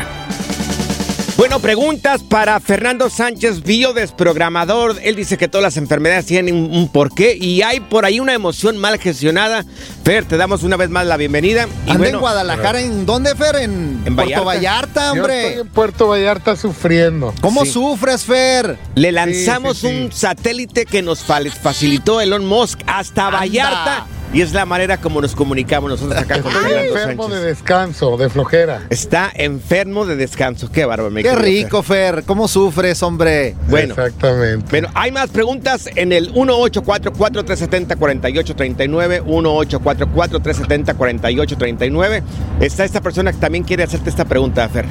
Bueno, 1.38 1.60
preguntas 1.60 2.24
para 2.24 2.60
Fernando 2.60 3.12
Sánchez, 3.12 3.62
biodesprogramador. 3.62 4.96
Él 5.04 5.16
dice 5.16 5.38
que 5.38 5.48
todas 5.48 5.62
las 5.62 5.78
enfermedades 5.78 6.26
tienen 6.26 6.56
un, 6.56 6.90
porqué 6.92 7.38
y 7.40 7.62
hay 7.62 7.80
por 7.80 8.06
ahí 8.06 8.20
una 8.20 8.34
emoción 8.34 8.76
mal 8.78 8.98
gestionada. 8.98 9.64
Fer, 10.04 10.26
te 10.26 10.36
damos 10.38 10.64
una 10.64 10.78
vez 10.78 10.90
más 10.90 11.06
la 11.06 11.16
bienvenida. 11.16 11.68
Y 11.86 11.92
Anda 11.92 11.98
bueno, 12.00 12.18
en 12.18 12.20
Guadalajara, 12.22 12.82
¿en 12.82 13.06
dónde, 13.06 13.36
Fer? 13.36 13.58
En, 13.58 14.02
En 14.06 14.16
Puerto 14.16 14.44
Vallarta. 14.44 14.44
Vallarta, 14.46 15.06
Yo 15.16 15.22
hombre. 15.22 15.48
estoy 15.48 15.62
en 15.62 15.68
Puerto 15.68 16.08
Vallarta 16.08 16.56
sufriendo. 16.56 17.34
¿Cómo 17.40 17.66
Sí. 17.66 17.72
sufres, 17.72 18.26
Fer? 18.26 18.80
Le 18.96 19.12
lanzamos 19.12 19.78
Sí, 19.78 19.88
sí, 19.88 19.94
sí. 19.96 20.02
un 20.06 20.12
satélite 20.12 20.88
que 20.88 21.04
nos 21.04 21.20
fa- 21.20 21.42
facilitó 21.62 22.20
Elon 22.20 22.48
Musk 22.48 22.80
hasta 22.88 23.30
Vallarta 23.30 24.08
y 24.34 24.42
es 24.42 24.54
la 24.54 24.66
manera 24.66 24.98
como 24.98 25.22
nos 25.22 25.36
comunicamos 25.36 25.90
nosotros 25.90 26.20
acá 26.20 26.42
con 26.42 26.52
Estoy 26.52 26.70
Fernando 26.70 26.94
enfermo 26.94 27.24
Sánchez. 27.24 27.42
de 27.42 27.48
descanso, 27.48 28.18
de 28.18 28.30
flojera. 28.30 28.82
Está 28.90 29.32
enfermo 29.34 30.06
de 30.06 30.16
descanso. 30.16 30.70
Qué 30.72 30.86
bárbaro, 30.86 31.12
mi 31.12 31.24
Qué 31.24 31.36
rico, 31.36 31.84
Fer. 31.84 32.24
¿Cómo 32.26 32.48
sufres, 32.48 33.02
hombre? 33.04 33.56
Bueno. 33.68 33.94
Exactamente. 33.94 34.66
Bueno, 34.70 34.90
hay 34.94 35.12
más 35.12 35.30
preguntas 35.30 35.90
en 35.96 36.12
el 36.12 36.34
1844-370-4839, 36.34 39.24
1844-370-4839. 39.26 42.24
Está 42.60 42.86
esta 42.86 43.02
persona 43.02 43.32
que 43.32 43.40
también 43.40 43.64
quiere 43.64 43.84
hacerte 43.84 44.10
esta 44.10 44.26
pregunta, 44.26 44.68
Fer. 44.70 44.86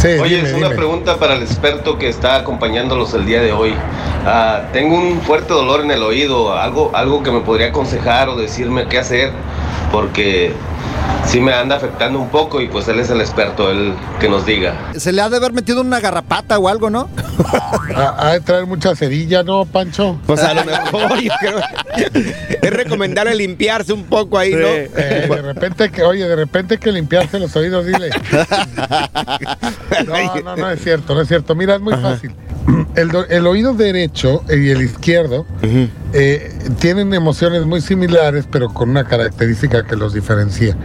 Sí, 0.00 0.08
Oye, 0.18 0.36
dime, 0.36 0.48
es 0.48 0.54
una 0.54 0.68
dime. 0.68 0.76
pregunta 0.76 1.16
para 1.18 1.34
el 1.34 1.42
experto 1.42 1.98
que 1.98 2.08
está 2.08 2.36
acompañándolos 2.36 3.12
el 3.12 3.26
día 3.26 3.42
de 3.42 3.52
hoy. 3.52 3.74
Ah, 4.24 4.62
tengo 4.72 4.96
un 4.96 5.20
fuerte 5.20 5.52
dolor 5.52 5.82
en 5.82 5.90
el 5.90 6.02
oído, 6.02 6.56
algo, 6.56 6.90
algo 6.94 7.22
que 7.22 7.30
me 7.30 7.40
podría 7.40 7.66
aconsejar 7.68 8.30
o 8.30 8.36
decirme 8.36 8.86
qué 8.88 8.98
hacer, 8.98 9.30
porque 9.92 10.54
sí 11.26 11.40
me 11.40 11.52
anda 11.52 11.76
afectando 11.76 12.18
un 12.18 12.28
poco 12.28 12.60
y 12.60 12.68
pues 12.68 12.88
él 12.88 12.98
es 12.98 13.10
el 13.10 13.20
experto, 13.20 13.70
él 13.70 13.94
que 14.18 14.28
nos 14.28 14.46
diga. 14.46 14.90
Se 14.96 15.12
le 15.12 15.22
ha 15.22 15.28
de 15.28 15.36
haber 15.36 15.52
metido 15.52 15.80
una 15.80 16.00
garrapata 16.00 16.58
o 16.58 16.68
algo, 16.68 16.90
¿no? 16.90 17.08
Ha 17.96 18.32
de 18.32 18.40
traer 18.40 18.66
mucha 18.66 18.94
cerilla, 18.94 19.42
¿no, 19.42 19.64
Pancho? 19.64 20.18
Pues 20.26 20.42
a 20.42 20.54
lo 20.54 20.64
mejor 20.64 21.20
yo 21.20 21.32
creo 21.40 21.60
es 22.62 22.72
recomendable 22.72 23.34
limpiarse 23.34 23.92
un 23.92 24.04
poco 24.04 24.38
ahí, 24.38 24.52
¿no? 24.52 24.66
Eh, 24.68 25.26
de 25.28 25.42
repente 25.42 25.90
que, 25.90 26.02
oye, 26.02 26.26
de 26.26 26.36
repente 26.36 26.78
que 26.78 26.92
limpiarse 26.92 27.38
los 27.38 27.54
oídos, 27.56 27.86
dile. 27.86 28.10
No, 30.06 30.42
no, 30.42 30.56
no 30.56 30.70
es 30.70 30.82
cierto, 30.82 31.14
no 31.14 31.20
es 31.20 31.28
cierto. 31.28 31.54
Mira, 31.54 31.74
es 31.74 31.80
muy 31.80 31.94
fácil. 31.94 32.32
El, 32.94 33.10
el 33.30 33.46
oído 33.46 33.74
derecho 33.74 34.42
y 34.48 34.70
el 34.70 34.82
izquierdo 34.82 35.46
eh, 36.12 36.52
tienen 36.78 37.14
emociones 37.14 37.64
muy 37.64 37.80
similares, 37.80 38.46
pero 38.50 38.68
con 38.68 38.90
una 38.90 39.04
característica 39.04 39.84
que 39.84 39.96
los 39.96 40.12
diferencia. 40.14 40.76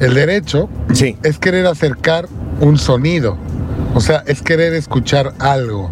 El 0.00 0.14
derecho 0.14 0.68
es 1.22 1.38
querer 1.38 1.66
acercar 1.66 2.28
un 2.60 2.78
sonido, 2.78 3.36
o 3.94 4.00
sea, 4.00 4.22
es 4.26 4.42
querer 4.42 4.74
escuchar 4.74 5.34
algo. 5.38 5.90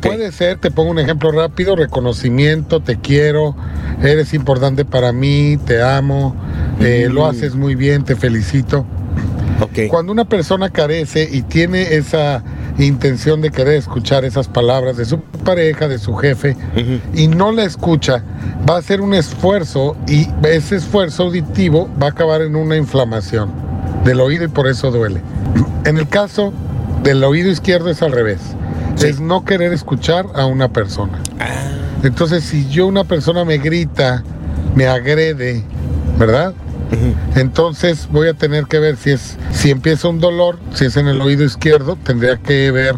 Puede 0.00 0.32
ser, 0.32 0.58
te 0.58 0.70
pongo 0.70 0.90
un 0.90 0.98
ejemplo 0.98 1.32
rápido, 1.32 1.74
reconocimiento, 1.74 2.80
te 2.80 2.98
quiero, 2.98 3.56
eres 4.02 4.34
importante 4.34 4.84
para 4.84 5.12
mí, 5.12 5.58
te 5.64 5.82
amo, 5.82 6.36
eh, 6.80 7.08
lo 7.10 7.26
haces 7.26 7.54
muy 7.54 7.74
bien, 7.74 8.04
te 8.04 8.14
felicito. 8.14 8.86
Cuando 9.90 10.12
una 10.12 10.24
persona 10.24 10.70
carece 10.70 11.28
y 11.30 11.42
tiene 11.42 11.94
esa 11.94 12.42
intención 12.86 13.40
de 13.40 13.50
querer 13.50 13.74
escuchar 13.74 14.24
esas 14.24 14.48
palabras 14.48 14.96
de 14.96 15.04
su 15.04 15.20
pareja, 15.20 15.88
de 15.88 15.98
su 15.98 16.14
jefe, 16.14 16.56
y 17.14 17.28
no 17.28 17.52
la 17.52 17.64
escucha, 17.64 18.22
va 18.68 18.76
a 18.76 18.78
hacer 18.78 19.00
un 19.00 19.14
esfuerzo 19.14 19.96
y 20.06 20.28
ese 20.44 20.76
esfuerzo 20.76 21.24
auditivo 21.24 21.88
va 22.00 22.06
a 22.06 22.10
acabar 22.10 22.42
en 22.42 22.56
una 22.56 22.76
inflamación 22.76 23.50
del 24.04 24.20
oído 24.20 24.44
y 24.44 24.48
por 24.48 24.68
eso 24.68 24.90
duele. 24.90 25.20
En 25.84 25.98
el 25.98 26.08
caso 26.08 26.52
del 27.02 27.22
oído 27.24 27.50
izquierdo 27.50 27.90
es 27.90 28.02
al 28.02 28.12
revés, 28.12 28.40
es 29.02 29.20
no 29.20 29.44
querer 29.44 29.72
escuchar 29.72 30.26
a 30.34 30.46
una 30.46 30.68
persona. 30.72 31.20
Entonces, 32.02 32.44
si 32.44 32.68
yo 32.68 32.86
una 32.86 33.04
persona 33.04 33.44
me 33.44 33.58
grita, 33.58 34.22
me 34.74 34.86
agrede, 34.86 35.64
¿verdad? 36.18 36.54
Entonces 37.34 38.08
voy 38.10 38.28
a 38.28 38.34
tener 38.34 38.66
que 38.66 38.78
ver 38.78 38.96
si 38.96 39.10
es 39.10 39.36
si 39.52 39.70
empieza 39.70 40.08
un 40.08 40.20
dolor, 40.20 40.58
si 40.74 40.86
es 40.86 40.96
en 40.96 41.08
el 41.08 41.20
oído 41.20 41.44
izquierdo, 41.44 41.96
tendría 42.02 42.36
que 42.38 42.70
ver 42.70 42.96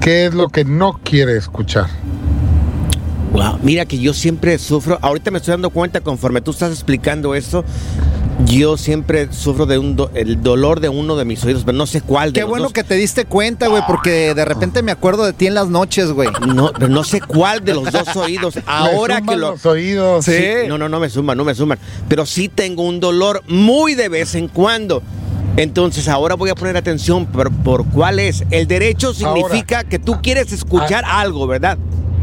qué 0.00 0.26
es 0.26 0.34
lo 0.34 0.48
que 0.48 0.64
no 0.64 1.00
quiere 1.02 1.36
escuchar. 1.36 1.86
Wow, 3.32 3.60
mira 3.62 3.84
que 3.86 3.98
yo 3.98 4.12
siempre 4.12 4.58
sufro, 4.58 4.98
ahorita 5.00 5.30
me 5.30 5.38
estoy 5.38 5.52
dando 5.52 5.70
cuenta 5.70 6.00
conforme 6.00 6.40
tú 6.40 6.50
estás 6.50 6.72
explicando 6.72 7.34
esto, 7.34 7.64
yo 8.46 8.76
siempre 8.76 9.28
sufro 9.32 9.66
de 9.66 9.78
un 9.78 9.96
do- 9.96 10.10
el 10.14 10.42
dolor 10.42 10.80
de 10.80 10.88
uno 10.88 11.16
de 11.16 11.24
mis 11.24 11.44
oídos, 11.44 11.62
pero 11.64 11.76
no 11.76 11.86
sé 11.86 12.00
cuál 12.00 12.32
de 12.32 12.40
Qué 12.40 12.44
bueno 12.44 12.64
dos. 12.64 12.72
que 12.72 12.84
te 12.84 12.94
diste 12.94 13.24
cuenta, 13.26 13.68
güey, 13.68 13.82
porque 13.86 14.34
de 14.34 14.44
repente 14.44 14.82
me 14.82 14.92
acuerdo 14.92 15.24
de 15.24 15.32
ti 15.32 15.46
en 15.46 15.54
las 15.54 15.68
noches, 15.68 16.10
güey. 16.12 16.30
No, 16.54 16.72
pero 16.72 16.88
no 16.88 17.04
sé 17.04 17.20
cuál 17.20 17.64
de 17.64 17.74
los 17.74 17.92
dos 17.92 18.16
oídos. 18.16 18.54
Ahora 18.66 19.20
que 19.20 19.36
lo 19.36 19.50
los 19.52 19.66
oídos. 19.66 20.24
Sí. 20.24 20.42
No, 20.68 20.78
no, 20.78 20.88
no 20.88 21.00
me 21.00 21.10
suman, 21.10 21.36
no 21.36 21.44
me 21.44 21.54
suman. 21.54 21.78
Pero 22.08 22.24
sí 22.26 22.48
tengo 22.48 22.82
un 22.84 22.98
dolor 23.00 23.42
muy 23.46 23.94
de 23.94 24.08
vez 24.08 24.34
en 24.34 24.48
cuando. 24.48 25.02
Entonces 25.56 26.08
ahora 26.08 26.36
voy 26.36 26.48
a 26.48 26.54
poner 26.54 26.76
atención 26.76 27.26
por, 27.26 27.52
por 27.52 27.84
cuál 27.84 28.18
es. 28.20 28.44
El 28.50 28.66
derecho 28.68 29.12
significa 29.12 29.84
que 29.84 29.98
tú 29.98 30.20
quieres 30.22 30.52
escuchar 30.52 31.04
algo, 31.04 31.46
¿verdad? 31.46 31.76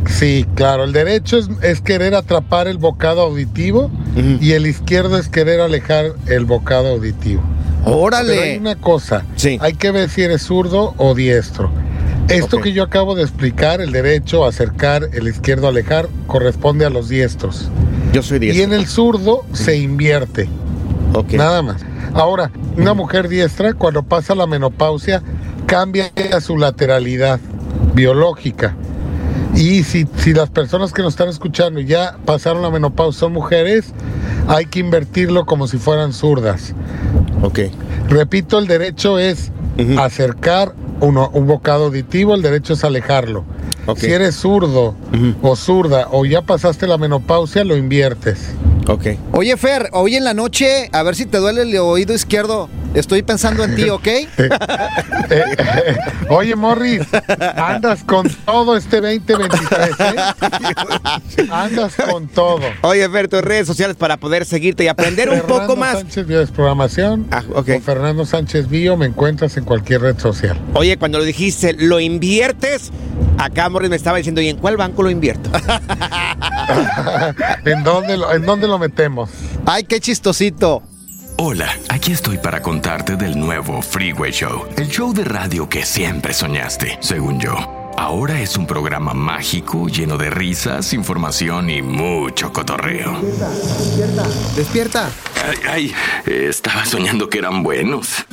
Sí, 0.10 0.46
claro, 0.56 0.84
el 0.84 0.94
derecho 0.94 1.38
es, 1.38 1.50
es 1.62 1.82
querer 1.82 2.16
atrapar 2.16 2.68
el 2.68 2.78
bocado 2.78 3.22
auditivo 3.22 3.92
y 4.42 4.54
el 4.54 4.66
izquierdo 4.68 5.18
es 5.18 5.30
querer 5.30 5.60
alejar 5.62 6.14
el 6.28 6.46
bocado 6.46 6.88
auditivo. 6.90 7.44
Órale. 7.86 8.30
Pero 8.34 8.42
hay 8.44 8.58
una 8.58 8.76
cosa, 8.76 9.24
hay 9.60 9.74
que 9.74 9.92
ver 9.92 10.10
si 10.10 10.24
eres 10.24 10.42
zurdo 10.44 10.94
o 10.98 11.14
diestro. 11.14 11.70
Esto 12.30 12.60
que 12.60 12.74
yo 12.74 12.84
acabo 12.84 13.16
de 13.16 13.24
explicar, 13.24 13.80
el 13.80 13.92
derecho, 13.94 14.46
acercar, 14.46 15.10
el 15.14 15.28
izquierdo, 15.30 15.68
alejar, 15.70 16.10
corresponde 16.28 16.86
a 16.86 16.90
los 16.90 17.08
diestros. 17.08 17.70
Yo 18.12 18.22
soy 18.22 18.38
Y 18.38 18.40
diestro. 18.40 18.64
en 18.66 18.74
el 18.74 18.86
zurdo 18.88 19.46
se 19.54 19.78
invierte. 19.78 20.50
Nada 21.34 21.62
más. 21.62 21.78
Ahora, 22.14 22.52
una 22.76 22.94
mujer 22.94 23.30
diestra, 23.30 23.74
cuando 23.74 24.04
pasa 24.04 24.36
la 24.36 24.46
menopausia, 24.48 25.22
cambia 25.68 26.12
a 26.34 26.42
su 26.42 26.58
lateralidad 26.58 27.40
biológica. 27.94 28.76
Y 29.56 29.84
si, 29.84 30.08
si 30.17 30.34
las 30.34 30.50
personas 30.50 30.94
que 30.94 31.01
nos 31.01 31.13
están 31.13 31.29
escuchando 31.29 31.79
ya 31.79 32.17
pasaron 32.25 32.62
la 32.62 32.70
menopausia 32.70 33.20
son 33.22 33.34
mujeres, 33.34 33.86
hay 34.48 34.65
que 34.67 34.79
invertirlo 34.79 35.46
como 35.46 35.67
si 35.67 35.77
fueran 35.77 36.13
zurdas. 36.13 36.74
Ok. 37.41 37.60
Repito, 38.10 38.60
el 38.60 38.67
derecho 38.67 39.17
es 39.20 39.51
acercar 40.00 40.74
uno- 41.01 41.29
un 41.34 41.48
bocado 41.48 41.86
auditivo, 41.86 42.34
el 42.36 42.41
derecho 42.41 42.74
es 42.74 42.84
alejarlo. 42.84 43.44
Si 43.96 44.08
eres 44.12 44.36
zurdo 44.36 44.96
o 45.41 45.56
zurda 45.56 46.08
o 46.12 46.25
ya 46.25 46.41
pasaste 46.41 46.88
la 46.88 46.98
menopausia, 46.98 47.63
lo 47.63 47.77
inviertes. 47.77 48.50
Ok. 48.88 49.06
Oye, 49.34 49.56
Fer, 49.58 49.89
hoy 49.94 50.15
en 50.15 50.24
la 50.24 50.34
noche, 50.34 50.89
a 50.91 51.03
ver 51.03 51.15
si 51.15 51.25
te 51.25 51.38
duele 51.38 51.62
el 51.62 51.77
oído 51.77 52.13
izquierdo. 52.13 52.70
Estoy 52.98 53.22
pensando 53.22 53.63
en 53.63 53.75
ti, 53.75 53.89
¿ok? 53.92 54.08
Oye, 56.30 56.56
Morris, 56.56 57.04
andas 57.56 58.04
con 58.04 58.27
todo 58.27 58.75
este 58.75 59.01
2023, 59.01 59.89
¿eh? 60.00 60.16
Andas 61.51 61.94
con 61.96 62.27
todo. 62.27 62.62
Oye, 62.82 63.08
Fer, 63.08 63.27
tus 63.27 63.42
redes 63.42 63.68
sociales 63.68 63.96
para 63.96 64.18
poder 64.18 64.46
seguirte 64.46 64.84
y 64.84 64.88
aprender 64.88 65.30
un 65.30 65.42
Fernando 65.42 65.62
poco 65.62 65.75
más. 65.75 65.96
Ah, 65.96 66.00
Sánchez 66.00 66.25
Bio 66.25 66.39
Desprogramación. 66.39 67.25
Con 67.25 67.82
Fernando 67.84 68.25
Sánchez 68.25 68.68
Bio 68.68 68.98
me 68.98 69.06
encuentras 69.06 69.58
en 69.58 69.66
cualquier 69.66 70.01
red 70.01 70.17
social. 70.17 70.60
Oye, 70.74 70.98
cuando 70.98 71.19
lo 71.19 71.24
dijiste, 71.24 71.74
lo 71.74 72.00
inviertes, 72.00 72.91
acá 73.38 73.69
Morris 73.69 73.91
me 73.91 73.95
estaba 73.95 74.17
diciendo, 74.17 74.41
¿y 74.41 74.50
en 74.50 74.58
cuál 74.58 74.76
banco 74.76 75.04
lo 75.04 75.12
invierto? 75.12 75.52
¿En 77.65 77.84
dónde, 77.84 78.17
lo, 78.17 78.34
¿En 78.34 78.43
dónde 78.43 78.67
lo 78.67 78.80
metemos? 78.80 79.30
Ay, 79.67 79.84
qué 79.84 80.00
chistosito. 80.00 80.82
Hola, 81.39 81.78
aquí 81.89 82.13
estoy 82.13 82.39
para 82.39 82.63
contarte 82.63 83.15
del 83.15 83.39
nuevo 83.39 83.80
Freeway 83.84 84.32
Show, 84.32 84.65
el 84.76 84.89
show 84.89 85.13
de 85.13 85.23
radio 85.23 85.69
que 85.69 85.86
siempre 85.86 86.34
soñaste, 86.34 86.97
según 87.00 87.39
yo. 87.39 87.56
Ahora 87.95 88.41
es 88.41 88.58
un 88.58 88.65
programa 88.65 89.13
mágico 89.13 89.88
lleno 89.88 90.17
de 90.17 90.32
risas, 90.32 90.93
información 90.93 91.69
y 91.69 91.84
mucho 91.84 92.52
cotorreo. 92.52 93.21
Despierta. 94.56 95.12
Ay, 95.47 95.58
ay, 95.69 95.95
estaba 96.26 96.84
soñando 96.86 97.30
que 97.30 97.38
eran 97.38 97.62
buenos. 97.62 98.26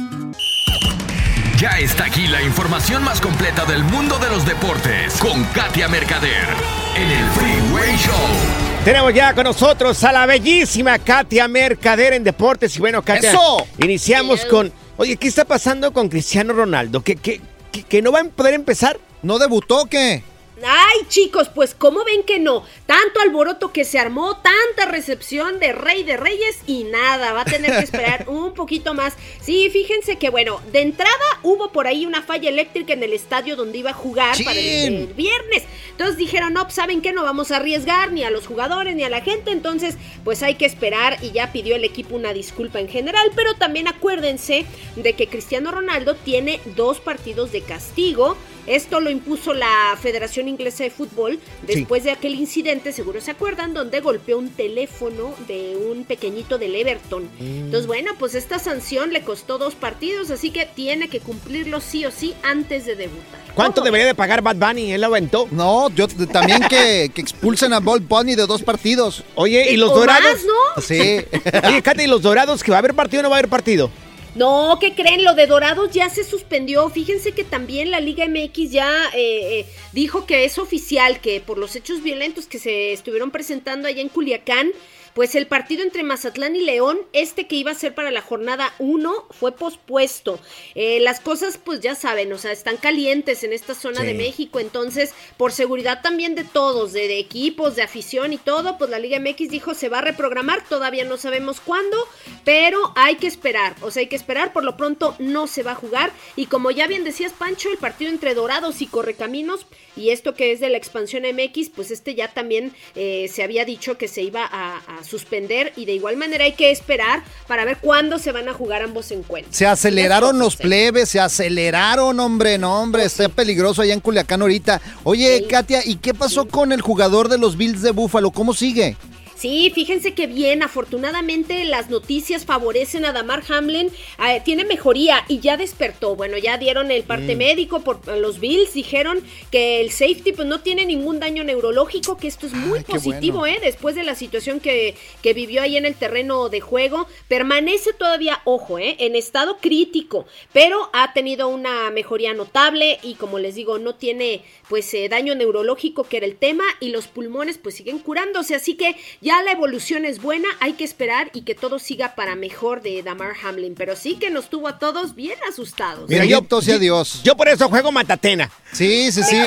Ya 1.58 1.78
está 1.78 2.06
aquí 2.06 2.26
la 2.26 2.42
información 2.42 3.04
más 3.04 3.20
completa 3.20 3.66
del 3.66 3.84
mundo 3.84 4.18
de 4.18 4.30
los 4.30 4.46
deportes 4.46 5.18
con 5.18 5.44
Katia 5.52 5.88
Mercader 5.88 6.48
en 6.96 7.10
el 7.10 7.26
Freeway 7.32 7.96
Show. 7.98 8.73
Tenemos 8.84 9.14
ya 9.14 9.32
con 9.34 9.44
nosotros 9.44 10.04
a 10.04 10.12
la 10.12 10.26
bellísima 10.26 10.98
Katia 10.98 11.48
Mercader 11.48 12.12
en 12.12 12.22
Deportes. 12.22 12.76
Y 12.76 12.80
bueno, 12.80 13.00
Katia, 13.02 13.30
¡Eso! 13.30 13.66
iniciamos 13.78 14.44
con... 14.44 14.70
Oye, 14.98 15.16
¿qué 15.16 15.26
está 15.26 15.46
pasando 15.46 15.90
con 15.94 16.10
Cristiano 16.10 16.52
Ronaldo? 16.52 17.00
¿Que, 17.02 17.16
que, 17.16 17.40
que, 17.72 17.82
que 17.82 18.02
no 18.02 18.12
va 18.12 18.20
a 18.20 18.24
poder 18.24 18.52
empezar? 18.52 19.00
¿No 19.22 19.38
debutó 19.38 19.86
qué? 19.86 20.22
Ay, 20.62 21.00
chicos, 21.08 21.48
pues 21.48 21.74
¿cómo 21.74 22.04
ven 22.04 22.22
que 22.22 22.38
no? 22.38 22.64
Tanto 22.86 23.20
alboroto 23.20 23.72
que 23.72 23.84
se 23.84 23.98
armó, 23.98 24.36
tanta 24.36 24.90
recepción 24.90 25.58
de 25.58 25.72
Rey 25.72 26.04
de 26.04 26.16
Reyes 26.16 26.60
y 26.66 26.84
nada, 26.84 27.32
va 27.32 27.40
a 27.40 27.44
tener 27.44 27.72
que 27.72 27.84
esperar 27.84 28.24
un 28.28 28.54
poquito 28.54 28.94
más. 28.94 29.14
Sí, 29.42 29.68
fíjense 29.70 30.16
que 30.16 30.30
bueno, 30.30 30.60
de 30.70 30.82
entrada 30.82 31.12
hubo 31.42 31.72
por 31.72 31.88
ahí 31.88 32.06
una 32.06 32.22
falla 32.22 32.48
eléctrica 32.48 32.92
en 32.92 33.02
el 33.02 33.12
estadio 33.12 33.56
donde 33.56 33.78
iba 33.78 33.90
a 33.90 33.94
jugar 33.94 34.36
para 34.44 34.58
el, 34.58 35.08
viernes. 35.08 35.64
Entonces 35.90 36.16
dijeron, 36.16 36.52
no, 36.52 36.62
pues, 36.62 36.74
¿saben 36.74 37.02
qué? 37.02 37.12
No 37.12 37.24
vamos 37.24 37.50
a 37.50 37.56
arriesgar 37.56 38.12
ni 38.12 38.22
a 38.22 38.30
los 38.30 38.46
jugadores 38.46 38.94
ni 38.94 39.02
a 39.02 39.08
la 39.08 39.22
gente, 39.22 39.50
entonces 39.50 39.96
pues 40.22 40.42
hay 40.42 40.54
que 40.54 40.66
esperar 40.66 41.18
y 41.20 41.32
ya 41.32 41.52
pidió 41.52 41.74
el 41.74 41.84
equipo 41.84 42.14
una 42.14 42.32
disculpa 42.32 42.78
en 42.78 42.88
general, 42.88 43.32
pero 43.34 43.54
también 43.54 43.88
acuérdense 43.88 44.66
de 44.96 45.12
que 45.14 45.26
Cristiano 45.26 45.72
Ronaldo 45.72 46.14
tiene 46.14 46.60
dos 46.76 47.00
partidos 47.00 47.50
de 47.50 47.62
castigo. 47.62 48.36
Esto 48.66 49.00
lo 49.00 49.10
impuso 49.10 49.52
la 49.52 49.96
Federación 50.00 50.48
Inglesa 50.48 50.84
de 50.84 50.90
Fútbol 50.90 51.38
después 51.66 52.04
de 52.04 52.10
aquel 52.10 52.34
incidente, 52.34 52.92
seguro 52.92 53.20
se 53.20 53.30
acuerdan, 53.30 53.74
donde 53.74 54.00
golpeó 54.00 54.38
un 54.38 54.48
teléfono 54.48 55.34
de 55.46 55.76
un 55.76 56.04
pequeñito 56.04 56.58
del 56.58 56.74
Everton. 56.74 57.28
Entonces, 57.40 57.86
bueno, 57.86 58.12
pues 58.18 58.34
esta 58.34 58.58
sanción 58.58 59.12
le 59.12 59.22
costó 59.22 59.58
dos 59.58 59.74
partidos, 59.74 60.30
así 60.30 60.50
que 60.50 60.66
tiene 60.66 61.08
que 61.08 61.20
cumplirlo 61.20 61.80
sí 61.80 62.04
o 62.06 62.10
sí 62.10 62.34
antes 62.42 62.86
de 62.86 62.96
debutar. 62.96 63.40
¿Cuánto 63.54 63.82
debería 63.82 64.06
de 64.06 64.14
pagar 64.14 64.42
Bad 64.42 64.56
Bunny? 64.56 64.92
Él 64.92 65.00
lo 65.00 65.06
aventó. 65.08 65.46
No, 65.50 65.88
yo 65.90 66.08
también 66.08 66.62
que, 66.68 67.10
que 67.14 67.20
expulsen 67.20 67.72
a 67.72 67.80
Bolt 67.80 68.06
Bunny 68.08 68.34
de 68.34 68.46
dos 68.46 68.62
partidos. 68.62 69.22
Oye, 69.36 69.70
¿y 69.70 69.76
los 69.76 69.90
O 69.90 70.00
dorados? 70.00 70.24
más, 70.24 70.44
¿no? 70.44 70.82
Sí. 70.82 71.24
Oye, 71.68 71.82
Katia, 71.82 72.04
¿y 72.04 72.08
los 72.08 72.22
dorados? 72.22 72.62
¿Que 72.64 72.70
va 72.72 72.78
a 72.78 72.80
haber 72.80 72.94
partido 72.94 73.20
o 73.20 73.22
no 73.22 73.30
va 73.30 73.36
a 73.36 73.38
haber 73.38 73.50
partido? 73.50 73.90
No, 74.34 74.78
¿qué 74.80 74.94
creen? 74.94 75.22
Lo 75.22 75.34
de 75.34 75.46
Dorados 75.46 75.92
ya 75.92 76.10
se 76.10 76.24
suspendió. 76.24 76.88
Fíjense 76.90 77.32
que 77.32 77.44
también 77.44 77.92
la 77.92 78.00
Liga 78.00 78.26
MX 78.26 78.70
ya 78.70 79.10
eh, 79.14 79.60
eh, 79.60 79.66
dijo 79.92 80.26
que 80.26 80.44
es 80.44 80.58
oficial 80.58 81.20
que 81.20 81.40
por 81.40 81.56
los 81.56 81.76
hechos 81.76 82.02
violentos 82.02 82.46
que 82.46 82.58
se 82.58 82.92
estuvieron 82.92 83.30
presentando 83.30 83.86
allá 83.86 84.02
en 84.02 84.08
Culiacán, 84.08 84.72
pues 85.14 85.34
el 85.34 85.46
partido 85.46 85.82
entre 85.82 86.02
Mazatlán 86.02 86.56
y 86.56 86.60
León, 86.60 86.98
este 87.12 87.46
que 87.46 87.56
iba 87.56 87.70
a 87.70 87.74
ser 87.74 87.94
para 87.94 88.10
la 88.10 88.20
jornada 88.20 88.72
1, 88.78 89.26
fue 89.30 89.52
pospuesto. 89.52 90.40
Eh, 90.74 91.00
las 91.00 91.20
cosas, 91.20 91.58
pues 91.58 91.80
ya 91.80 91.94
saben, 91.94 92.32
o 92.32 92.38
sea, 92.38 92.52
están 92.52 92.76
calientes 92.76 93.44
en 93.44 93.52
esta 93.52 93.74
zona 93.74 94.00
Sí. 94.00 94.06
de 94.08 94.14
México, 94.14 94.58
entonces, 94.60 95.12
por 95.36 95.52
seguridad 95.52 96.02
también 96.02 96.34
de 96.34 96.44
todos, 96.44 96.92
de, 96.92 97.06
de 97.08 97.18
equipos, 97.18 97.76
de 97.76 97.82
afición 97.82 98.32
y 98.32 98.38
todo, 98.38 98.76
pues 98.76 98.90
la 98.90 98.98
Liga 98.98 99.18
MX 99.20 99.50
dijo 99.50 99.74
se 99.74 99.88
va 99.88 99.98
a 99.98 100.02
reprogramar, 100.02 100.64
todavía 100.68 101.04
no 101.04 101.16
sabemos 101.16 101.60
cuándo, 101.60 101.96
pero 102.44 102.92
hay 102.96 103.16
que 103.16 103.26
esperar, 103.26 103.74
o 103.82 103.90
sea, 103.90 104.00
hay 104.00 104.08
que 104.08 104.16
esperar, 104.16 104.52
por 104.52 104.64
lo 104.64 104.76
pronto 104.76 105.14
no 105.18 105.46
se 105.46 105.62
va 105.62 105.72
a 105.72 105.76
jugar, 105.76 106.12
y 106.36 106.46
como 106.46 106.70
ya 106.70 106.86
bien 106.86 107.04
decías, 107.04 107.32
Pancho, 107.32 107.70
el 107.70 107.78
partido 107.78 108.10
entre 108.10 108.34
Dorados 108.34 108.82
y 108.82 108.86
Correcaminos, 108.86 109.66
y 109.96 110.10
esto 110.10 110.34
que 110.34 110.50
es 110.50 110.58
de 110.60 110.70
la 110.70 110.76
expansión 110.76 111.22
MX, 111.22 111.70
pues 111.70 111.90
este 111.92 112.14
ya 112.16 112.28
también 112.32 112.74
eh, 112.96 113.28
se 113.32 113.44
había 113.44 113.64
dicho 113.64 113.96
que 113.96 114.08
se 114.08 114.22
iba 114.22 114.44
a, 114.44 114.78
a 114.78 115.03
suspender, 115.04 115.72
y 115.76 115.84
de 115.84 115.92
igual 115.92 116.16
manera 116.16 116.44
hay 116.44 116.52
que 116.52 116.70
esperar 116.70 117.22
para 117.46 117.64
ver 117.64 117.78
cuándo 117.78 118.18
se 118.18 118.32
van 118.32 118.48
a 118.48 118.54
jugar 118.54 118.82
ambos 118.82 119.10
encuentros. 119.10 119.54
Se 119.56 119.66
aceleraron 119.66 120.38
los 120.38 120.56
plebes, 120.56 121.08
se 121.08 121.20
aceleraron, 121.20 122.18
hombre, 122.20 122.58
no, 122.58 122.80
hombre, 122.80 123.04
está 123.04 123.28
peligroso 123.28 123.82
allá 123.82 123.94
en 123.94 124.00
Culiacán 124.00 124.42
ahorita. 124.42 124.80
Oye, 125.04 125.46
Katia, 125.48 125.82
¿y 125.84 125.96
qué 125.96 126.14
pasó 126.14 126.46
con 126.46 126.72
el 126.72 126.80
jugador 126.80 127.28
de 127.28 127.38
los 127.38 127.56
Bills 127.56 127.82
de 127.82 127.90
Búfalo? 127.90 128.30
¿Cómo 128.30 128.54
sigue? 128.54 128.96
Sí, 129.36 129.70
fíjense 129.74 130.14
que 130.14 130.26
bien, 130.26 130.62
afortunadamente 130.62 131.64
las 131.64 131.90
noticias 131.90 132.44
favorecen 132.44 133.04
a 133.04 133.12
Damar 133.12 133.42
Hamlin, 133.48 133.90
eh, 134.26 134.40
tiene 134.44 134.64
mejoría 134.64 135.24
y 135.28 135.40
ya 135.40 135.56
despertó. 135.56 136.14
Bueno, 136.16 136.38
ya 136.38 136.56
dieron 136.56 136.90
el 136.90 137.02
parte 137.02 137.34
Mm. 137.34 137.38
médico 137.38 137.80
por 137.80 138.06
los 138.16 138.38
Bills, 138.40 138.74
dijeron 138.74 139.22
que 139.50 139.80
el 139.80 139.90
safety 139.90 140.32
pues 140.32 140.46
no 140.46 140.60
tiene 140.60 140.86
ningún 140.86 141.20
daño 141.20 141.42
neurológico, 141.44 142.16
que 142.16 142.28
esto 142.28 142.46
es 142.46 142.52
muy 142.52 142.80
positivo, 142.80 143.40
bueno. 143.40 143.56
¿eh? 143.56 143.60
Después 143.62 143.94
de 143.96 144.04
la 144.04 144.14
situación 144.14 144.60
que, 144.60 144.94
que 145.22 145.34
vivió 145.34 145.62
ahí 145.62 145.76
en 145.76 145.84
el 145.84 145.94
terreno 145.96 146.48
de 146.48 146.60
juego, 146.60 147.06
permanece 147.28 147.92
todavía, 147.92 148.40
ojo, 148.44 148.78
¿eh? 148.78 148.96
En 149.00 149.16
estado 149.16 149.58
crítico, 149.58 150.26
pero 150.52 150.90
ha 150.92 151.12
tenido 151.12 151.48
una 151.48 151.90
mejoría 151.90 152.34
notable 152.34 152.98
y 153.02 153.14
como 153.14 153.38
les 153.38 153.54
digo, 153.56 153.78
no 153.78 153.94
tiene 153.96 154.42
pues 154.68 154.92
eh, 154.94 155.08
daño 155.08 155.34
neurológico 155.34 156.04
que 156.04 156.16
era 156.18 156.26
el 156.26 156.36
tema 156.36 156.64
y 156.80 156.88
los 156.90 157.06
pulmones 157.08 157.58
pues 157.58 157.74
siguen 157.74 157.98
curándose, 157.98 158.54
así 158.54 158.74
que 158.74 158.96
ya 159.24 159.42
la 159.42 159.52
evolución 159.52 160.04
es 160.04 160.20
buena, 160.20 160.48
hay 160.60 160.74
que 160.74 160.84
esperar 160.84 161.30
y 161.32 161.42
que 161.42 161.54
todo 161.54 161.78
siga 161.78 162.14
para 162.14 162.36
mejor 162.36 162.82
de 162.82 163.02
Damar 163.02 163.32
Hamlin, 163.42 163.74
pero 163.74 163.96
sí 163.96 164.16
que 164.16 164.28
nos 164.28 164.50
tuvo 164.50 164.68
a 164.68 164.78
todos 164.78 165.14
bien 165.14 165.38
asustados. 165.50 166.10
Mira, 166.10 166.26
yo, 166.26 166.42
sea 166.60 166.78
Dios. 166.78 167.22
Yo 167.24 167.34
por 167.34 167.48
eso 167.48 167.68
juego 167.70 167.90
Matatena. 167.90 168.50
Sí, 168.72 169.10
sí, 169.10 169.22
sí. 169.22 169.42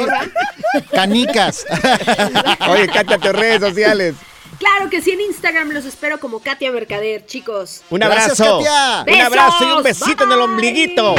Canicas. 0.91 1.65
Oye, 2.69 2.87
cállate 2.87 3.31
redes 3.31 3.61
sociales. 3.61 4.15
Claro 4.57 4.89
que 4.89 4.99
sí, 5.01 5.11
en 5.11 5.21
Instagram 5.21 5.69
los 5.69 5.85
espero 5.85 6.19
como 6.19 6.39
Katia 6.39 6.71
Mercader, 6.71 7.27
chicos. 7.27 7.83
Un 7.91 8.01
abrazo. 8.01 8.59
Un 8.59 9.21
abrazo 9.21 9.69
y 9.69 9.71
un 9.71 9.83
besito 9.83 10.23
en 10.23 10.31
el 10.31 10.41
ombliguito. 10.41 11.15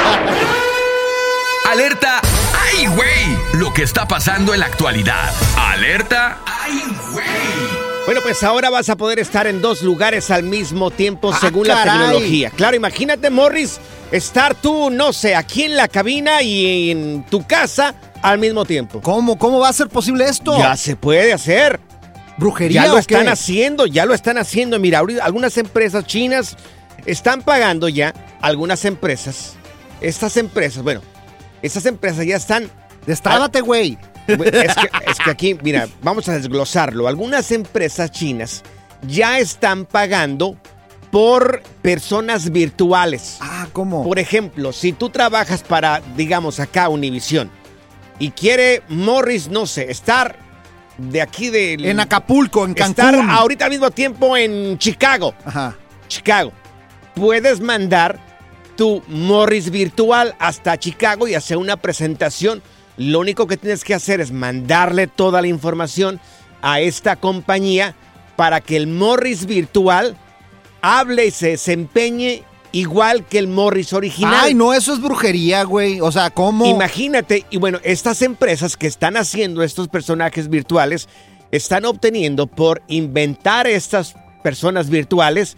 Alerta, 1.71 2.21
¡ay, 2.55 2.87
güey! 2.87 3.61
Lo 3.61 3.73
que 3.73 3.83
está 3.83 4.09
pasando 4.09 4.53
en 4.53 4.61
la 4.61 4.67
actualidad. 4.67 5.33
Alerta, 5.57 6.41
¡ay, 6.45 6.83
güey! 7.13 7.88
Bueno, 8.09 8.23
pues 8.23 8.43
ahora 8.43 8.71
vas 8.71 8.89
a 8.89 8.97
poder 8.97 9.19
estar 9.19 9.47
en 9.47 9.61
dos 9.61 9.83
lugares 9.83 10.31
al 10.31 10.43
mismo 10.43 10.91
tiempo 10.91 11.31
Ah, 11.31 11.39
según 11.39 11.69
la 11.69 11.83
tecnología. 11.83 12.49
Claro, 12.49 12.75
imagínate, 12.75 13.29
Morris, 13.29 13.79
estar 14.11 14.55
tú, 14.55 14.89
no 14.89 15.13
sé, 15.13 15.35
aquí 15.35 15.65
en 15.65 15.77
la 15.77 15.89
cabina 15.89 16.41
y 16.41 16.91
en 16.91 17.27
tu 17.29 17.47
casa 17.47 17.95
al 18.23 18.39
mismo 18.39 18.65
tiempo. 18.65 19.03
¿Cómo? 19.03 19.39
¿Cómo 19.39 19.59
va 19.59 19.69
a 19.69 19.75
ser 19.75 19.91
posible 19.91 20.25
esto? 20.25 20.57
Ya 20.57 20.75
se 20.79 20.97
puede 20.97 21.35
hacer. 21.35 21.81
¿Brujería 22.39 22.85
Ya 22.85 22.89
lo 22.89 22.95
o 22.95 22.99
están 22.99 23.25
qué? 23.25 23.31
haciendo, 23.31 23.85
ya 23.85 24.07
lo 24.07 24.15
están 24.15 24.39
haciendo. 24.39 24.79
Mira, 24.79 25.03
algunas 25.21 25.59
empresas 25.59 26.07
chinas 26.07 26.57
están 27.05 27.43
pagando 27.43 27.91
ya, 27.91 28.15
algunas 28.41 28.87
empresas, 28.87 29.53
estas 30.01 30.39
empresas, 30.39 30.83
bueno, 30.83 31.03
estas 31.61 31.85
empresas 31.85 32.25
ya 32.25 32.37
están... 32.37 32.71
Destrábate, 33.05 33.61
güey. 33.61 33.99
Es 34.29 34.77
que, 34.77 34.91
es 35.11 35.19
que 35.25 35.31
aquí, 35.31 35.59
mira, 35.63 35.89
vamos 36.03 36.29
a 36.29 36.35
desglosarlo. 36.35 37.09
Algunas 37.09 37.51
empresas 37.51 38.11
chinas 38.11 38.63
ya 39.07 39.39
están 39.39 39.87
pagando 39.87 40.57
por 41.11 41.63
personas 41.83 42.51
virtuales. 42.51 43.39
Ah, 43.41 43.67
¿cómo? 43.73 44.05
Por 44.05 44.19
ejemplo, 44.19 44.73
si 44.73 44.93
tú 44.93 45.11
trabajas 45.11 45.63
para, 45.63 46.03
digamos, 46.17 46.61
acá 46.61 46.89
Univisión 46.89 47.51
y 48.19 48.31
quiere 48.31 48.83
Morris, 48.89 49.49
no 49.49 49.67
sé, 49.67 49.91
estar 49.91 50.37
de 50.99 51.23
aquí 51.23 51.51
de... 51.51 51.75
En 51.75 52.01
Acapulco, 52.01 52.65
en 52.65 52.75
Cancún. 52.75 53.05
Estar 53.05 53.31
ahorita 53.31 53.67
al 53.67 53.71
mismo 53.71 53.91
tiempo 53.91 54.37
en 54.37 54.77
Chicago. 54.79 55.35
Ajá. 55.45 55.77
Chicago. 56.09 56.53
Puedes 57.15 57.61
mandar 57.61 58.21
tu 58.77 59.03
Morris 59.09 59.71
virtual 59.71 60.35
hasta 60.39 60.77
Chicago 60.77 61.27
y 61.27 61.35
hacer 61.35 61.57
una 61.57 61.77
presentación. 61.77 62.63
Lo 62.99 63.21
único 63.21 63.47
que 63.47 63.57
tienes 63.57 63.85
que 63.85 63.95
hacer 63.95 64.21
es 64.21 64.33
mandarle 64.33 65.07
toda 65.07 65.41
la 65.41 65.49
información 65.49 66.21
a 66.61 66.81
esta 66.81 67.17
compañía 67.17 67.95
para 68.37 68.61
que 68.61 68.77
el 68.77 68.89
Morris 68.89 69.47
virtual 69.47 70.17
hable 70.83 71.27
y 71.27 71.31
se 71.31 71.51
desempeñe 71.51 72.43
igual 72.73 73.25
que 73.27 73.39
el 73.39 73.47
Morris 73.49 73.93
original. 73.93 74.41
Ay, 74.45 74.55
no, 74.55 74.73
eso 74.75 74.93
es 74.93 75.01
brujería, 75.01 75.65
güey. 75.65 76.01
O 76.01 76.13
sea, 76.13 76.31
¿cómo? 76.31 76.67
Imagínate, 76.67 77.47
y 77.51 77.57
bueno, 77.57 77.81
estas 77.83 78.23
empresas 78.23 78.77
que 78.77 78.87
están 78.87 79.17
haciendo 79.17 79.63
estos 79.63 79.89
personajes 79.89 80.49
virtuales 80.49 81.09
están 81.51 81.85
obteniendo 81.85 82.47
por 82.47 82.83
inventar 82.89 83.67
estas 83.67 84.15
personas 84.43 84.89
virtuales 84.91 85.57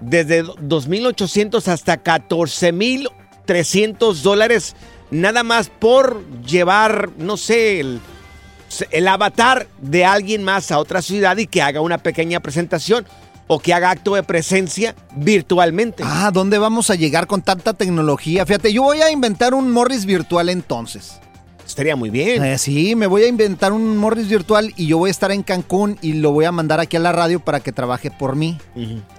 desde 0.00 0.44
2.800 0.44 1.66
hasta 1.68 2.02
14.300 2.02 4.14
dólares 4.22 4.76
nada 5.10 5.42
más 5.42 5.68
por 5.68 6.24
llevar, 6.42 7.10
no 7.18 7.36
sé, 7.36 7.80
el, 7.80 8.00
el 8.90 9.08
avatar 9.08 9.68
de 9.80 10.04
alguien 10.04 10.42
más 10.44 10.70
a 10.70 10.78
otra 10.78 11.02
ciudad 11.02 11.36
y 11.36 11.46
que 11.46 11.62
haga 11.62 11.80
una 11.80 11.98
pequeña 11.98 12.40
presentación 12.40 13.06
o 13.46 13.58
que 13.58 13.74
haga 13.74 13.90
acto 13.90 14.14
de 14.14 14.22
presencia 14.22 14.94
virtualmente. 15.16 16.04
Ah, 16.06 16.30
¿dónde 16.32 16.58
vamos 16.58 16.88
a 16.88 16.94
llegar 16.94 17.26
con 17.26 17.42
tanta 17.42 17.72
tecnología? 17.74 18.46
Fíjate, 18.46 18.72
yo 18.72 18.82
voy 18.82 19.00
a 19.00 19.10
inventar 19.10 19.54
un 19.54 19.72
Morris 19.72 20.06
virtual 20.06 20.48
entonces. 20.48 21.18
Estaría 21.70 21.94
muy 21.94 22.10
bien. 22.10 22.44
Eh, 22.44 22.58
sí, 22.58 22.96
me 22.96 23.06
voy 23.06 23.22
a 23.22 23.28
inventar 23.28 23.72
un 23.72 23.96
Morris 23.96 24.28
virtual 24.28 24.72
y 24.76 24.86
yo 24.88 24.98
voy 24.98 25.08
a 25.08 25.10
estar 25.12 25.30
en 25.30 25.42
Cancún 25.44 25.96
y 26.02 26.14
lo 26.14 26.32
voy 26.32 26.44
a 26.44 26.52
mandar 26.52 26.80
aquí 26.80 26.96
a 26.96 27.00
la 27.00 27.12
radio 27.12 27.38
para 27.40 27.60
que 27.60 27.70
trabaje 27.72 28.10
por 28.10 28.34
mí. 28.34 28.58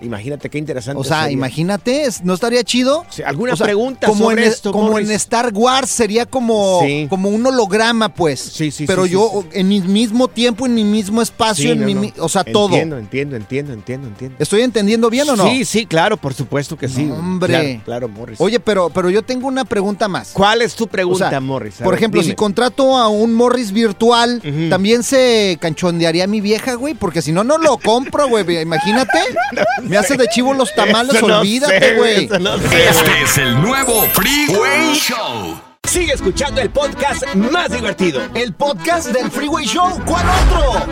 Imagínate 0.01 0.49
qué 0.49 0.57
interesante. 0.57 0.99
O 0.99 1.03
sea, 1.03 1.21
sería. 1.21 1.33
imagínate, 1.33 2.03
¿es- 2.03 2.23
¿no 2.23 2.33
estaría 2.33 2.63
chido? 2.63 3.05
Sí, 3.09 3.23
¿Alguna 3.23 3.53
O 3.53 3.55
sea, 3.55 3.65
pregunta 3.65 4.07
como 4.07 4.25
sobre 4.25 4.45
en, 4.45 4.51
esto, 4.51 4.71
Como 4.71 4.89
Morris? 4.91 5.09
en 5.09 5.15
Star 5.15 5.51
Wars 5.53 5.89
sería 5.89 6.25
como, 6.25 6.81
Sí. 6.83 7.07
como 7.09 7.29
un 7.29 7.45
holograma, 7.45 8.09
pues. 8.13 8.39
Sí, 8.39 8.69
sí, 8.71 8.85
Pero 8.85 9.05
sí, 9.05 9.11
yo 9.11 9.43
en 9.53 9.67
mi 9.67 9.79
mismo 9.81 10.27
tiempo, 10.27 10.65
en 10.65 10.75
mi 10.75 10.83
mismo 10.83 11.21
espacio, 11.21 11.71
en 11.71 11.79
no, 11.79 11.85
mi, 11.85 11.93
no. 11.93 12.11
o 12.19 12.29
sea, 12.29 12.43
todo. 12.43 12.67
Entiendo, 12.69 12.97
entiendo, 12.97 13.35
entiendo, 13.37 13.73
entiendo, 13.73 14.07
entiendo. 14.07 14.35
¿Estoy 14.39 14.61
entendiendo 14.61 15.09
bien 15.09 15.29
o 15.29 15.35
no? 15.35 15.47
Sí, 15.49 15.63
sí, 15.65 15.85
claro, 15.85 16.17
por 16.17 16.33
supuesto 16.33 16.77
que 16.77 16.87
sí. 16.89 17.09
Hombre. 17.09 17.53
Claro, 17.53 17.81
claro, 17.85 18.09
Morris. 18.09 18.41
Oye, 18.41 18.59
pero, 18.59 18.89
pero 18.89 19.09
yo 19.09 19.21
tengo 19.21 19.47
una 19.47 19.63
pregunta 19.65 20.07
más. 20.07 20.31
¿Cuál 20.33 20.61
es 20.61 20.75
tu 20.75 20.87
pregunta, 20.87 21.27
O 21.27 21.29
sea, 21.29 21.39
Morris? 21.39 21.79
A 21.81 21.83
Por 21.83 21.93
ver, 21.93 21.99
ejemplo, 21.99 22.21
dime. 22.21 22.31
si 22.31 22.35
contrato 22.41 22.97
a 22.97 23.07
un 23.07 23.35
Morris 23.35 23.71
virtual, 23.71 24.41
¿también 24.67 25.03
se 25.03 25.59
canchondearía 25.61 26.25
mi 26.25 26.41
vieja, 26.41 26.73
güey? 26.73 26.95
Porque 26.95 27.21
si 27.21 27.31
no, 27.31 27.43
no 27.43 27.59
lo 27.59 27.77
compro, 27.77 28.27
güey. 28.29 28.61
Imagínate. 28.61 29.19
me 29.83 29.95
hace 29.95 30.17
de 30.17 30.27
chivo 30.27 30.51
los 30.55 30.73
tamales, 30.73 31.13
Eso 31.13 31.27
no 31.27 31.41
olvídate, 31.41 31.79
sé, 31.79 31.93
güey. 31.93 32.25
eso 32.25 32.39
no 32.39 32.57
sé. 32.57 32.89
Este 32.89 33.21
es 33.21 33.37
el 33.37 33.61
nuevo 33.61 34.01
Freeway 34.13 34.95
Show. 34.95 35.61
Sigue 35.87 36.13
escuchando 36.13 36.61
el 36.61 36.71
podcast 36.71 37.31
más 37.35 37.71
divertido. 37.71 38.23
El 38.33 38.53
podcast 38.55 39.09
del 39.09 39.29
Freeway 39.29 39.67
Show. 39.67 40.01
¿Cuál 40.03 40.25
otro? 40.47 40.87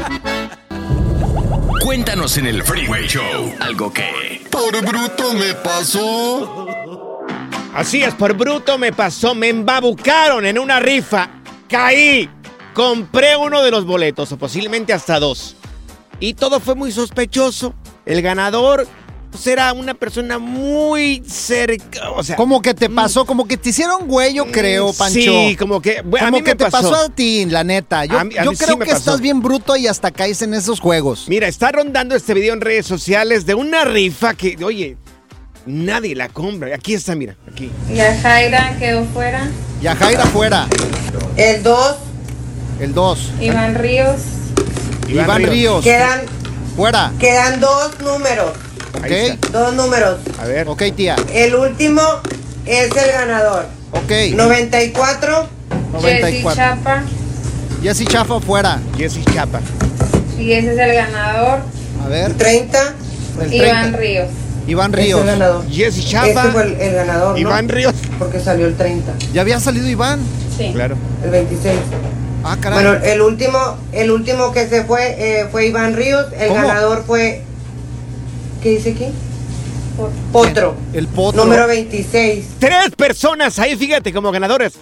Cuéntanos 1.84 2.38
en 2.38 2.46
el 2.46 2.62
Freeway 2.62 3.08
Show 3.08 3.56
algo 3.60 3.92
que... 3.92 4.46
Por 4.52 4.86
bruto 4.86 5.34
me 5.34 5.56
pasó. 5.56 6.68
Así 7.74 8.04
es, 8.04 8.14
por 8.16 8.34
bruto 8.34 8.78
me 8.78 8.92
pasó, 8.92 9.36
me 9.36 9.48
embabucaron 9.48 10.46
en 10.46 10.58
una 10.58 10.80
rifa, 10.80 11.30
caí, 11.70 12.30
compré 12.74 13.38
uno 13.38 13.62
de 13.62 13.72
los 13.72 13.86
boletos, 13.86 14.32
o 14.32 14.38
posiblemente 14.38 14.92
hasta 14.94 15.20
dos. 15.20 15.56
Y 16.20 16.34
todo 16.34 16.60
fue 16.60 16.76
muy 16.76 16.92
sospechoso. 16.92 17.74
El 18.06 18.22
ganador 18.22 18.88
pues, 19.32 19.46
era 19.48 19.72
una 19.74 19.94
persona 19.94 20.40
muy 20.40 21.24
cerca, 21.26 22.10
o 22.12 22.24
sea... 22.24 22.36
Como 22.36 22.62
que 22.62 22.74
te 22.74 22.90
pasó, 22.90 23.26
como 23.26 23.48
que 23.48 23.56
te 23.56 23.70
hicieron 23.70 24.08
güey, 24.08 24.34
yo 24.34 24.48
creo, 24.48 24.92
Pancho. 24.92 25.20
Sí, 25.20 25.56
como 25.58 25.82
que... 25.82 26.02
bueno, 26.02 26.26
a 26.26 26.30
como 26.30 26.40
mí 26.40 26.44
que 26.44 26.52
me 26.52 26.56
te 26.58 26.66
pasó. 26.70 26.90
pasó 26.92 27.06
a 27.06 27.10
ti, 27.10 27.46
la 27.46 27.64
neta. 27.64 28.04
Yo, 28.06 28.18
A 28.20 28.24
mí- 28.24 28.36
a 28.38 28.44
yo 28.44 28.52
mí 28.52 28.58
sí 28.58 28.66
creo 28.66 28.80
que 28.80 28.86
pasó. 28.88 28.98
estás 28.98 29.22
bien 29.22 29.42
bruto 29.42 29.78
y 29.78 29.88
hasta 29.88 30.12
caes 30.12 30.42
en 30.42 30.54
esos 30.56 30.80
juegos. 30.80 31.26
Mira, 31.30 31.48
está 31.48 31.72
rondando 31.72 32.16
este 32.16 32.34
video 32.34 32.54
en 32.54 32.62
redes 32.62 32.88
sociales 32.88 33.46
de 33.46 33.54
una 33.54 33.86
rifa 33.86 34.34
que, 34.34 34.58
oye, 34.64 34.98
nadie 35.66 36.16
la 36.16 36.30
compra. 36.30 36.74
Aquí 36.76 36.94
está, 36.94 37.16
mira, 37.16 37.36
aquí. 37.52 37.72
Yajaira 37.94 38.76
quedó 38.80 39.06
fuera. 39.06 39.48
Yajaira 39.82 40.26
fuera. 40.26 40.68
El 41.36 41.64
2. 41.64 41.96
El 42.82 42.94
2. 42.94 43.32
Iván 43.42 43.76
Ríos. 43.76 44.22
Iván, 45.08 45.44
Ríos. 45.44 45.84
Quedan, 45.84 46.22
Fuera. 46.76 47.12
quedan 47.20 47.60
dos 47.60 48.00
números. 48.00 48.52
Ok. 48.96 49.52
Dos 49.52 49.74
números. 49.74 50.20
A 50.40 50.46
ver. 50.46 50.68
Ok, 50.70 50.84
tía. 50.96 51.16
El 51.34 51.56
último 51.56 52.02
es 52.66 52.96
el 52.96 53.12
ganador. 53.12 53.66
Ok. 53.92 54.12
94. 54.36 55.48
Jessy 56.02 56.44
94. 56.44 56.56
Chapa. 56.56 57.04
Jessy 57.82 58.06
Chafa 58.06 58.40
fuera. 58.40 58.80
Jessy 58.98 59.24
Chapa. 59.34 59.62
Y 60.38 60.52
ese 60.52 60.74
es 60.74 60.78
el 60.80 60.94
ganador. 60.94 61.60
A 62.06 62.08
ver. 62.08 62.34
30. 62.34 62.94
El 63.42 63.54
Iván 63.54 63.92
30. 63.94 63.98
Ríos. 63.98 64.28
Iván 64.70 64.94
Ese 64.94 65.02
Ríos. 65.04 65.20
es 65.22 65.26
el 65.26 65.40
ganador. 65.40 65.66
Jessy 65.70 66.16
Este 66.16 66.52
fue 66.52 66.64
el, 66.64 66.82
el 66.82 66.96
ganador, 66.96 67.32
¿no? 67.34 67.38
Iván 67.40 67.70
Ríos. 67.70 67.94
Porque 68.18 68.40
salió 68.40 68.68
el 68.68 68.76
30. 68.76 69.14
¿Ya 69.34 69.42
había 69.42 69.60
salido 69.60 69.88
Iván? 69.88 70.20
Sí. 70.58 70.72
Claro. 70.74 70.96
El 71.24 71.30
26. 71.32 71.76
Ah, 72.44 72.58
caray. 72.60 72.84
Bueno, 72.84 73.04
el 73.06 73.22
último, 73.22 73.58
el 73.92 74.12
último 74.12 74.52
que 74.52 74.68
se 74.68 74.84
fue 74.86 75.16
eh, 75.18 75.48
fue 75.52 75.68
Iván 75.68 75.96
Ríos. 75.96 76.28
El 76.38 76.50
¿Cómo? 76.50 76.68
ganador 76.68 77.04
fue. 77.06 77.42
¿Qué 78.62 78.70
dice 78.72 78.92
aquí? 78.92 79.08
Potro. 80.32 80.76
El 80.94 81.08
potro. 81.08 81.44
Número 81.44 81.68
26. 81.68 82.46
Tres 82.60 82.90
personas 82.96 83.60
ahí, 83.60 83.76
fíjate, 83.76 84.14
como 84.14 84.32
ganadores. 84.32 84.74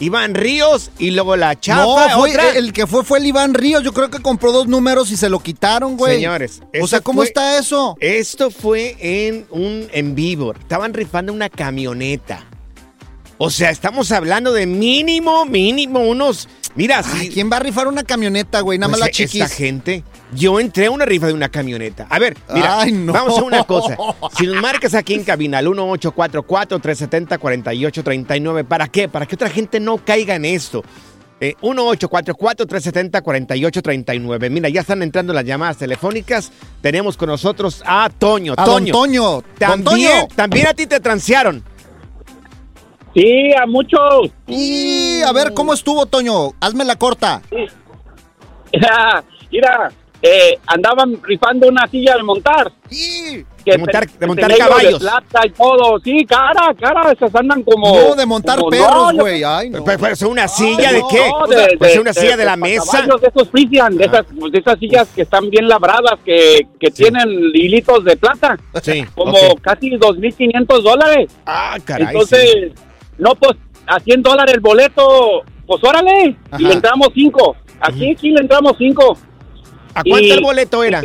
Iván 0.00 0.34
Ríos 0.34 0.90
y 0.98 1.10
luego 1.12 1.36
la 1.36 1.58
chapa. 1.58 1.82
No, 2.08 2.18
fue- 2.18 2.30
otra. 2.32 2.50
el 2.50 2.72
que 2.72 2.86
fue 2.86 3.04
fue 3.04 3.18
el 3.18 3.26
Iván 3.26 3.54
Ríos. 3.54 3.82
Yo 3.82 3.92
creo 3.92 4.10
que 4.10 4.20
compró 4.20 4.52
dos 4.52 4.66
números 4.66 5.10
y 5.10 5.16
se 5.16 5.28
lo 5.28 5.38
quitaron, 5.40 5.96
güey. 5.96 6.16
Señores, 6.16 6.62
O 6.82 6.86
sea, 6.86 7.00
¿cómo 7.00 7.18
fue- 7.20 7.26
está 7.26 7.58
eso? 7.58 7.96
Esto 8.00 8.50
fue 8.50 8.96
en 9.00 9.46
un 9.50 9.88
en 9.92 10.14
vivo. 10.14 10.52
Estaban 10.58 10.92
rifando 10.94 11.32
una 11.32 11.48
camioneta. 11.48 12.44
O 13.38 13.50
sea, 13.50 13.70
estamos 13.70 14.12
hablando 14.12 14.52
de 14.52 14.66
mínimo, 14.66 15.44
mínimo 15.44 16.00
unos. 16.00 16.48
Mira, 16.76 17.02
Ay, 17.04 17.26
si, 17.26 17.30
¿Quién 17.30 17.50
va 17.50 17.56
a 17.56 17.60
rifar 17.60 17.88
una 17.88 18.04
camioneta, 18.04 18.60
güey? 18.60 18.78
Nada 18.78 18.90
más 18.90 19.00
pues, 19.00 19.08
la 19.08 19.12
chiquis. 19.12 19.42
Esta 19.42 19.54
gente. 19.54 20.04
Yo 20.34 20.58
entré 20.60 20.86
a 20.86 20.90
una 20.90 21.04
rifa 21.04 21.26
de 21.28 21.32
una 21.32 21.48
camioneta. 21.48 22.06
A 22.10 22.18
ver, 22.18 22.36
mira, 22.52 22.80
Ay, 22.80 22.90
no. 22.92 23.12
vamos 23.12 23.38
a 23.38 23.42
una 23.42 23.62
cosa. 23.64 23.96
Si 24.36 24.46
nos 24.46 24.60
marcas 24.60 24.94
aquí 24.94 25.14
en 25.14 25.22
cabina 25.24 25.58
al 25.58 25.66
1844-370-4839, 25.66 28.64
¿para 28.64 28.88
qué? 28.88 29.08
Para 29.08 29.26
que 29.26 29.34
otra 29.36 29.48
gente 29.50 29.78
no 29.80 29.98
caiga 29.98 30.34
en 30.34 30.44
esto. 30.44 30.82
Eh, 31.40 31.54
1844-370-4839. 31.62 34.50
Mira, 34.50 34.68
ya 34.68 34.80
están 34.80 35.02
entrando 35.02 35.32
las 35.32 35.44
llamadas 35.44 35.76
telefónicas. 35.78 36.50
Tenemos 36.80 37.16
con 37.16 37.28
nosotros 37.28 37.82
a 37.86 38.08
Toño. 38.10 38.54
A 38.56 38.64
don 38.64 38.86
Toño. 38.86 39.22
Don 39.32 39.44
También, 39.58 40.20
Toño. 40.20 40.28
también 40.34 40.66
a 40.68 40.74
ti 40.74 40.86
te 40.86 41.00
transearon. 41.00 41.62
Sí, 43.14 43.52
a 43.54 43.66
muchos. 43.66 44.30
Y 44.48 45.22
a 45.22 45.32
ver, 45.32 45.54
¿cómo 45.54 45.72
estuvo, 45.72 46.06
Toño? 46.06 46.50
Hazme 46.60 46.84
la 46.84 46.96
corta. 46.96 47.40
Mira, 49.50 49.90
eh, 50.20 50.58
andaban 50.66 51.20
rifando 51.22 51.68
una 51.68 51.86
silla 51.86 52.16
de 52.16 52.22
montar. 52.22 52.72
De 53.64 53.78
montar- 53.78 54.10
de 54.10 54.26
montar 54.26 54.56
caballos. 54.58 54.92
De 54.94 54.98
plata 54.98 55.40
y 55.46 55.50
todo. 55.50 55.98
Sí, 56.04 56.26
cara, 56.26 56.74
cara, 56.78 57.12
esas 57.12 57.34
andan 57.34 57.62
como... 57.62 57.94
No, 57.96 58.14
de 58.14 58.26
montar 58.26 58.58
como- 58.58 58.68
perros, 58.70 59.14
no, 59.14 59.22
güey. 59.22 59.42
Ay, 59.44 59.70
no. 59.70 59.82
Pero, 59.84 59.98
pero 60.00 60.12
es 60.12 60.22
una 60.22 60.48
silla 60.48 60.92
de 60.92 61.00
no, 61.00 61.08
qué? 61.08 61.30
Pues, 61.46 61.50
de, 61.70 61.76
pues 61.78 61.96
una 61.98 62.12
de- 62.12 62.20
silla 62.20 62.36
de, 62.36 62.44
la 62.44 62.50
de 62.52 62.56
mesa. 62.58 62.90
caballos, 62.92 63.20
de 63.22 63.28
esos 63.28 63.48
Frisian, 63.48 63.96
de 63.96 64.04
esas, 64.04 64.24
de 64.28 64.58
esas 64.58 64.78
sillas 64.78 65.08
que 65.14 65.22
están 65.22 65.48
bien 65.48 65.66
labradas, 65.68 66.18
que, 66.24 66.66
que 66.78 66.90
tienen 66.90 67.28
hilitos 67.54 68.04
de 68.04 68.16
plata. 68.18 68.58
Sí, 68.82 69.04
Como 69.14 69.32
ok. 69.32 69.60
casi 69.62 69.92
2.500 69.92 70.82
dólares. 70.82 71.32
Ah, 71.46 71.78
caray. 71.84 72.08
Entonces, 72.08 72.72
no, 73.18 73.34
pues, 73.34 73.56
a 73.86 74.00
100 74.00 74.22
dólares 74.22 74.54
el 74.54 74.60
boleto, 74.60 75.42
pues 75.66 75.82
órale. 75.84 76.36
Ajá. 76.50 76.60
Y 76.62 76.64
le 76.64 76.72
entramos 76.74 77.08
5. 77.14 77.56
Aquí, 77.80 78.12
aquí 78.12 78.30
le 78.30 78.40
entramos 78.40 78.72
5. 78.78 79.18
¿A 79.94 80.02
cuánto 80.02 80.34
el 80.34 80.40
boleto 80.42 80.82
era? 80.82 81.00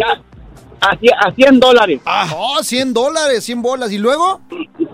A, 0.82 0.96
cien- 0.98 1.16
a 1.20 1.32
100 1.34 1.60
dólares. 1.60 2.02
Oh, 2.34 2.64
100 2.64 2.94
dólares, 2.94 3.44
100 3.44 3.62
bolas. 3.62 3.92
¿Y 3.92 3.98
luego? 3.98 4.40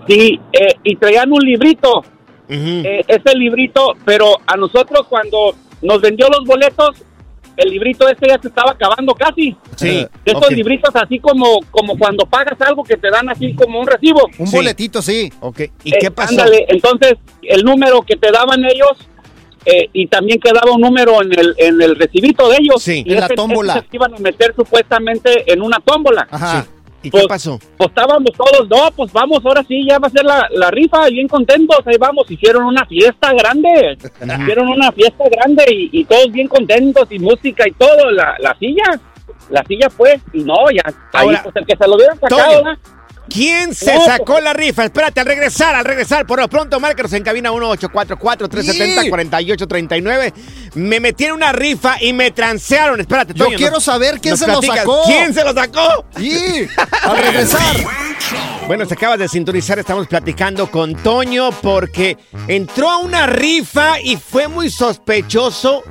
Sí, 0.08 0.40
eh, 0.52 0.74
y 0.82 0.96
traían 0.96 1.30
un 1.32 1.40
librito. 1.40 2.02
Eh, 2.48 3.02
ese 3.08 3.36
librito, 3.36 3.94
pero 4.04 4.36
a 4.46 4.56
nosotros 4.56 5.06
cuando 5.08 5.54
nos 5.82 6.00
vendió 6.00 6.28
los 6.28 6.44
boletos, 6.44 6.90
el 7.56 7.70
librito 7.70 8.08
este 8.08 8.28
ya 8.28 8.38
se 8.40 8.48
estaba 8.48 8.72
acabando 8.72 9.14
casi. 9.14 9.56
Sí, 9.76 10.06
De 10.24 10.32
esos 10.32 10.44
ok. 10.44 10.50
libritos 10.52 10.94
así 10.94 11.18
como, 11.18 11.60
como 11.70 11.96
cuando 11.98 12.26
pagas 12.26 12.60
algo 12.60 12.82
que 12.84 12.96
te 12.96 13.10
dan 13.10 13.28
así 13.28 13.54
como 13.54 13.80
un 13.80 13.86
recibo. 13.86 14.28
Un 14.38 14.50
boletito, 14.50 15.00
sí. 15.02 15.32
Ok, 15.40 15.60
¿y 15.84 15.94
Eh, 15.94 15.98
qué 16.00 16.10
pasó? 16.10 16.30
ándale, 16.30 16.66
entonces 16.68 17.14
el 17.42 17.62
número 17.64 18.02
que 18.02 18.16
te 18.16 18.30
daban 18.30 18.64
ellos 18.64 18.96
eh, 19.64 19.88
y 19.92 20.06
también 20.06 20.38
quedaba 20.38 20.70
un 20.72 20.80
número 20.80 21.20
en 21.22 21.32
el, 21.38 21.54
en 21.58 21.82
el 21.82 21.96
recibito 21.96 22.48
de 22.48 22.56
ellos. 22.60 22.82
Sí, 22.82 23.02
Y 23.04 23.14
en 23.14 23.20
la 23.20 23.28
tómbola. 23.28 23.72
ese 23.78 23.88
se 23.90 23.96
iban 23.96 24.14
a 24.14 24.18
meter 24.18 24.54
supuestamente 24.54 25.50
en 25.52 25.60
una 25.62 25.80
tómbola. 25.80 26.26
Ajá. 26.30 26.62
Sí. 26.62 26.68
¿Y 27.06 27.10
Pues- 27.10 27.22
qué 27.22 27.28
pasó? 27.28 27.58
Pues 27.76 27.88
estábamos 27.90 28.32
todos, 28.32 28.68
no, 28.68 28.90
pues 28.96 29.12
vamos, 29.12 29.38
ahora 29.44 29.62
sí, 29.68 29.86
ya 29.88 29.98
va 29.98 30.08
a 30.08 30.10
ser 30.10 30.24
la, 30.24 30.48
la 30.50 30.70
rifa, 30.70 31.06
bien 31.08 31.28
contentos, 31.28 31.78
ahí 31.86 31.96
vamos, 31.98 32.28
hicieron 32.30 32.64
una 32.64 32.84
fiesta 32.86 33.32
grande, 33.32 33.96
hicieron 34.42 34.68
una 34.68 34.90
fiesta 34.90 35.24
grande 35.30 35.64
y, 35.70 36.00
y 36.00 36.04
todos 36.04 36.32
bien 36.32 36.48
contentos 36.48 37.06
y 37.10 37.18
música 37.18 37.64
y 37.68 37.72
todo, 37.72 38.10
la, 38.10 38.34
la 38.40 38.56
silla, 38.58 38.98
la 39.50 39.62
silla 39.64 39.88
pues, 39.96 40.20
y 40.32 40.42
no, 40.42 40.68
ya, 40.72 40.82
ahí 41.12 41.26
Ahora, 41.28 41.42
pues 41.44 41.56
el 41.56 41.66
que 41.66 41.76
se 41.76 41.86
lo 41.86 41.94
hubieran 41.94 42.18
sacado. 42.18 42.62
¿Quién 43.28 43.74
se 43.74 43.92
No, 43.94 44.04
sacó 44.04 44.40
la 44.40 44.52
rifa? 44.52 44.84
Espérate, 44.84 45.18
al 45.20 45.26
regresar, 45.26 45.74
al 45.74 45.84
regresar, 45.84 46.26
por 46.26 46.40
lo 46.40 46.48
pronto, 46.48 46.78
márcanos 46.80 47.12
en 47.12 47.22
cabina 47.24 47.50
1844-370-4839. 47.52 50.32
Me 50.74 51.00
metí 51.00 51.24
en 51.24 51.32
una 51.32 51.52
rifa 51.52 51.96
y 52.00 52.12
me 52.12 52.30
transearon. 52.30 53.00
Espérate, 53.00 53.34
Yo 53.34 53.46
Toño. 53.46 53.56
quiero 53.56 53.72
nos- 53.74 53.84
saber 53.84 54.20
quién 54.20 54.32
nos 54.32 54.40
se 54.40 54.46
lo 54.46 54.52
platicas. 54.60 54.78
sacó. 54.78 55.02
¿Quién 55.06 55.34
se 55.34 55.44
lo 55.44 55.52
sacó? 55.52 56.04
Sí, 56.16 56.66
al 57.02 57.16
regresar. 57.18 57.76
Bueno, 58.66 58.84
se 58.84 58.94
acabas 58.94 59.20
de 59.20 59.28
sintonizar, 59.28 59.78
estamos 59.78 60.08
platicando 60.08 60.68
con 60.72 60.96
Toño 60.96 61.50
porque 61.62 62.18
entró 62.48 62.90
a 62.90 62.98
una 62.98 63.28
rifa 63.28 64.00
y 64.00 64.16
fue 64.16 64.48
muy 64.48 64.70
sospechoso 64.70 65.84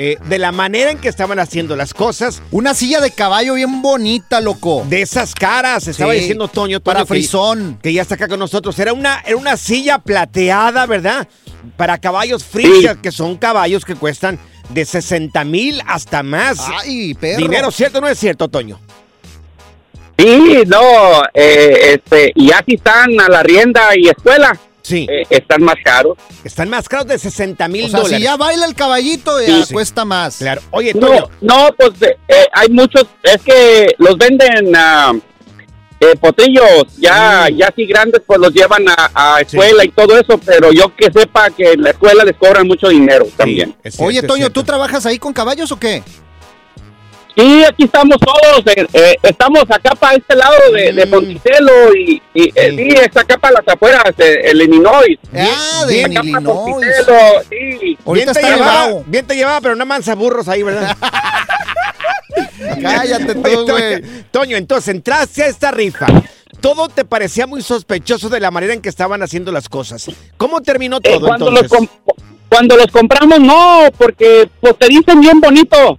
eh, 0.00 0.16
de 0.28 0.38
la 0.38 0.52
manera 0.52 0.92
en 0.92 0.98
que 0.98 1.08
estaban 1.08 1.40
haciendo 1.40 1.74
las 1.74 1.92
cosas. 1.92 2.40
Una 2.52 2.72
silla 2.72 3.00
de 3.00 3.10
caballo 3.10 3.54
bien 3.54 3.82
bonita, 3.82 4.40
loco. 4.40 4.86
De 4.88 5.02
esas 5.02 5.34
caras, 5.34 5.88
estaba 5.88 6.12
Sí, 6.12 6.20
diciendo 6.20 6.46
Toño, 6.46 6.78
Toño 6.78 6.80
para 6.80 7.04
frisón. 7.04 7.80
Que, 7.82 7.92
ya 7.92 8.02
está 8.02 8.14
acá 8.14 8.28
con 8.28 8.38
nosotros. 8.38 8.78
Era 8.78 8.92
una, 8.92 9.20
era 9.26 9.36
una 9.36 9.56
silla 9.56 9.98
plateada, 9.98 10.86
¿verdad? 10.86 11.26
Para 11.76 11.98
caballos 11.98 12.44
frisias, 12.44 12.96
que 13.02 13.10
son 13.10 13.36
caballos 13.36 13.84
que 13.84 13.96
cuestan 13.96 14.38
de 14.68 14.84
60 14.84 15.44
mil 15.44 15.82
hasta 15.84 16.22
más. 16.22 16.60
Ay, 16.80 17.14
perro. 17.14 17.38
Dinero, 17.38 17.70
¿cierto 17.72 17.98
o 17.98 18.00
no 18.00 18.08
es 18.08 18.20
cierto, 18.20 18.46
Toño? 18.48 18.78
Sí, 20.16 20.62
no, 20.66 21.22
eh, 21.34 21.94
este, 21.94 22.32
y 22.34 22.50
así 22.52 22.74
están 22.74 23.20
a 23.20 23.28
la 23.28 23.42
rienda 23.42 23.96
y 23.96 24.08
escuela, 24.08 24.58
Sí. 24.88 25.06
eh, 25.10 25.24
están 25.30 25.62
más 25.62 25.76
caros. 25.84 26.16
Están 26.44 26.68
más 26.70 26.88
caros 26.88 27.06
de 27.06 27.18
60 27.18 27.68
mil 27.68 27.84
O 27.84 27.88
sea, 27.88 28.00
dólares. 28.00 28.18
si 28.18 28.24
ya 28.24 28.36
baila 28.36 28.66
el 28.66 28.74
caballito, 28.74 29.40
ya 29.40 29.64
Sí. 29.64 29.72
cuesta 29.74 30.04
más. 30.04 30.38
Claro. 30.38 30.62
Oye, 30.70 30.92
Toño. 30.94 31.28
No, 31.40 31.68
no, 31.68 31.74
pues 31.76 31.90
eh, 32.02 32.16
eh, 32.28 32.46
hay 32.52 32.68
muchos, 32.70 33.04
es 33.22 33.42
que 33.42 33.94
los 33.98 34.16
venden 34.16 34.74
ah, 34.74 35.12
eh, 36.00 36.14
potrillos, 36.20 36.86
ya, 36.96 37.48
Mm. 37.50 37.56
ya 37.56 37.66
así 37.68 37.84
grandes, 37.86 38.22
pues 38.26 38.38
los 38.38 38.52
llevan 38.54 38.84
a, 38.88 39.10
a 39.14 39.40
escuela 39.40 39.84
y 39.84 39.88
todo 39.90 40.16
eso, 40.16 40.38
pero 40.38 40.72
yo 40.72 40.94
que 40.94 41.10
sepa 41.12 41.50
que 41.50 41.72
en 41.72 41.82
la 41.82 41.90
escuela 41.90 42.24
les 42.24 42.36
cobran 42.36 42.66
mucho 42.68 42.88
dinero 42.88 43.26
también. 43.36 43.74
Cierto, 43.82 44.04
Oye, 44.04 44.22
Toño. 44.22 44.50
¿tú 44.50 44.62
trabajas 44.62 45.04
ahí 45.06 45.18
con 45.18 45.32
caballos 45.32 45.72
o 45.72 45.78
qué? 45.78 46.02
Sí, 47.36 47.64
aquí 47.64 47.84
estamos 47.84 48.16
todos, 48.18 48.62
eh, 48.66 48.86
eh, 48.92 49.16
estamos 49.22 49.62
acá 49.70 49.94
para 49.94 50.16
este 50.16 50.34
lado 50.34 50.54
de, 50.74 50.92
de 50.92 51.06
Mm. 51.06 51.10
Monticello 51.10 51.94
y, 51.94 52.20
y, 52.34 52.52
eh, 52.54 52.74
sí, 52.76 52.88
es 52.88 53.16
acá 53.16 53.38
para 53.38 53.60
las 53.60 53.68
afueras, 53.74 54.12
eh, 54.18 54.40
el 54.50 54.60
Illinois. 54.62 55.16
Ah, 55.32 55.84
de 55.86 56.04
Acá 56.04 56.20
Illinois. 56.24 56.86
Sí. 57.48 57.96
Bien 58.12 58.24
te, 58.32 58.40
está 58.40 58.56
llevaba, 58.56 59.02
bien 59.06 59.26
te 59.26 59.36
llevaba, 59.36 59.60
pero 59.60 59.76
no 59.76 59.86
mansa 59.86 60.16
burros 60.16 60.48
ahí, 60.48 60.64
¿verdad? 60.64 60.96
Cállate 62.82 63.34
tú, 63.34 63.40
güey. 63.40 63.66
Toño, 63.66 64.24
Toño, 64.30 64.56
entonces 64.56 64.94
entraste 64.94 65.44
a 65.44 65.46
esta 65.46 65.70
rifa. 65.70 66.06
Todo 66.60 66.88
te 66.88 67.04
parecía 67.04 67.46
muy 67.46 67.62
sospechoso 67.62 68.28
de 68.28 68.40
la 68.40 68.50
manera 68.50 68.74
en 68.74 68.80
que 68.82 68.88
estaban 68.88 69.22
haciendo 69.22 69.52
las 69.52 69.68
cosas. 69.68 70.10
¿Cómo 70.36 70.60
terminó 70.60 70.96
Eh, 70.96 71.00
todo 71.12 71.28
cuando, 71.28 71.50
los 71.52 71.62
entonces? 71.62 71.88
com- 72.04 72.16
cuando 72.48 72.76
los 72.76 72.86
compramos, 72.88 73.40
no, 73.40 73.84
porque 73.96 74.48
pues 74.60 74.78
te 74.78 74.88
dicen 74.88 75.20
bien 75.20 75.40
bonito, 75.40 75.98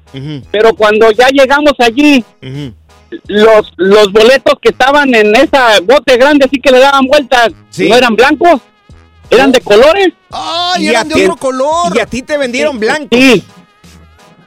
pero 0.51 0.73
cuando 0.73 1.11
ya 1.11 1.27
llegamos 1.29 1.73
allí, 1.79 2.23
los, 3.27 3.71
los 3.77 4.11
boletos 4.11 4.55
que 4.61 4.69
estaban 4.69 5.13
en 5.15 5.35
esa 5.35 5.79
bote 5.81 6.17
grande, 6.17 6.45
así 6.45 6.59
que 6.59 6.71
le 6.71 6.79
daban 6.79 7.05
vueltas, 7.05 7.49
Sí. 7.69 7.87
no 7.89 7.95
eran 7.95 8.15
blancos, 8.15 8.61
eran 9.29 9.51
de 9.51 9.61
colores. 9.61 10.09
¡Ay, 10.31 10.85
Y 10.85 10.87
eran 10.89 11.07
de 11.07 11.15
ti- 11.15 11.21
otro 11.23 11.35
color! 11.37 11.95
Y 11.95 11.99
a 11.99 12.05
ti 12.05 12.21
te 12.21 12.37
vendieron 12.37 12.79
blanco. 12.79 13.15
Sí. 13.15 13.43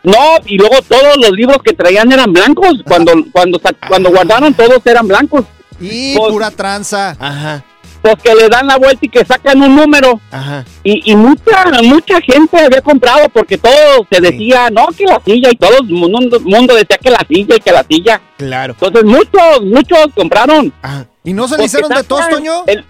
No, 0.04 0.16
y 0.46 0.56
luego 0.56 0.76
todos 0.82 1.16
los 1.16 1.30
libros 1.30 1.58
que 1.64 1.72
traían 1.72 2.10
eran 2.10 2.32
blancos. 2.32 2.74
Cuando 2.84 3.12
cuando 3.32 3.60
cuando 3.88 4.10
guardaron 4.10 4.52
todos 4.54 4.84
eran 4.84 5.06
blancos. 5.06 5.44
Y 5.80 6.16
Pues- 6.16 6.32
pura 6.32 6.50
tranza. 6.50 7.16
Ajá, 7.20 7.64
Pues 8.02 8.16
que 8.22 8.34
le 8.34 8.48
dan 8.48 8.66
la 8.66 8.76
vuelta 8.78 9.06
y 9.06 9.08
que 9.08 9.24
sacan 9.24 9.62
un 9.62 9.76
número. 9.76 10.20
ajá. 10.32 10.64
Y, 10.82 11.12
y 11.12 11.14
mucha 11.16 11.64
mucha 11.82 12.20
gente 12.20 12.58
había 12.58 12.80
comprado 12.82 13.28
porque 13.28 13.56
todo 13.56 14.06
se 14.10 14.20
decía, 14.20 14.68
no, 14.70 14.88
que 14.88 15.04
la 15.04 15.20
silla 15.24 15.50
y 15.52 15.56
todo 15.56 15.78
el 15.80 15.84
mundo, 15.88 16.40
mundo 16.40 16.74
decía 16.74 16.98
que 16.98 17.10
la 17.10 17.24
silla 17.28 17.54
y 17.56 17.60
que 17.60 17.70
la 17.72 17.84
silla. 17.88 18.20
Claro. 18.36 18.72
Entonces 18.80 19.04
muchos, 19.04 19.64
muchos 19.64 19.98
compraron. 20.16 20.72
Ajá, 20.82 21.06
¿Y 21.22 21.32
no 21.32 21.46
se 21.46 21.56
le 21.56 21.64
hicieron 21.66 21.90
de 21.90 21.96
sacan 22.02 22.30
Toño? 22.30 22.64
el- 22.66 22.84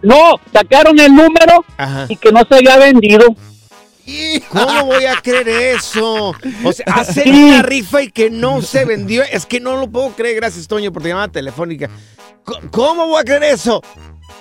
no, 0.00 0.40
sacaron 0.52 0.98
el 0.98 1.14
número 1.14 1.64
ajá. 1.76 2.06
y 2.08 2.16
que 2.16 2.32
no 2.32 2.40
se 2.48 2.54
había 2.56 2.78
vendido. 2.78 3.26
¿Cómo 4.48 4.84
voy 4.86 5.04
a 5.04 5.20
creer 5.20 5.48
eso? 5.76 6.34
O 6.64 6.72
sea, 6.72 6.86
hacer 6.94 7.24
Sí. 7.24 7.30
una 7.30 7.62
rifa 7.62 8.02
y 8.02 8.10
que 8.10 8.30
no 8.30 8.62
se 8.62 8.86
vendió. 8.86 9.22
Es 9.22 9.44
que 9.44 9.60
no 9.60 9.76
lo 9.76 9.90
puedo 9.90 10.08
creer. 10.12 10.36
Gracias, 10.36 10.66
Toño, 10.66 10.90
por 10.92 11.02
tu 11.02 11.08
llamada 11.08 11.28
telefónica. 11.28 11.90
¿Cómo 12.70 13.06
voy 13.08 13.20
a 13.20 13.24
creer 13.24 13.42
eso? 13.44 13.82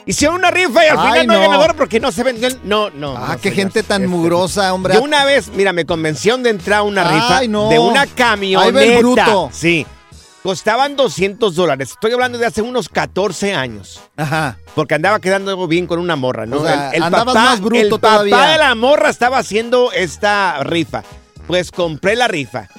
Hicieron 0.08 0.38
una 0.38 0.50
rifa 0.50 0.84
y 0.86 0.88
al 0.88 0.98
Ay, 0.98 1.08
final 1.22 1.28
no, 1.28 1.34
no. 1.34 1.40
ganador 1.42 1.76
porque 1.76 2.00
no 2.00 2.12
se 2.12 2.24
vendió. 2.24 2.48
el- 2.48 2.60
No, 2.64 2.90
no. 2.90 3.16
Ah, 3.16 3.34
no, 3.34 3.42
qué 3.42 3.52
gente 3.52 3.84
tan 3.84 4.04
Este, 4.04 4.16
mugrosa, 4.16 4.74
hombre. 4.74 4.94
Yo 4.96 5.02
una 5.04 5.26
vez, 5.26 5.50
mira, 5.50 5.74
me 5.74 5.86
convenció 5.86 6.38
de 6.38 6.50
entrar 6.50 6.80
a 6.80 6.84
una 6.84 7.04
rifa 7.04 7.38
Ay, 7.40 7.48
no. 7.50 7.68
de 7.70 7.78
una 7.78 8.04
el 8.04 8.14
camioneta. 8.14 8.98
bruto. 9.00 9.50
Sí. 9.52 9.86
Costaban 10.44 10.96
200 10.96 11.56
dólares. 11.56 11.90
Estoy 11.92 12.14
hablando 12.14 12.38
de 12.38 12.46
hace 12.46 12.62
unos 12.62 12.88
14 12.88 13.54
años. 13.54 14.00
Ajá. 14.16 14.58
Porque 14.76 14.96
andaba 14.96 15.20
quedando 15.20 15.68
bien 15.68 15.88
con 15.88 16.00
una 16.00 16.16
morra, 16.16 16.46
¿no? 16.46 16.60
O 16.62 16.66
sea, 16.66 16.92
andabas 17.02 17.36
más 17.36 17.60
bruto 17.60 17.76
el 17.82 17.90
papá 17.90 18.10
todavía. 18.14 18.42
de 18.54 18.58
la 18.60 18.74
morra 18.76 19.10
estaba 19.10 19.40
haciendo 19.40 19.92
esta 19.92 20.64
rifa. 20.64 21.04
Pues 21.48 21.72
compré 21.72 22.16
la 22.16 22.28
rifa. 22.30 22.70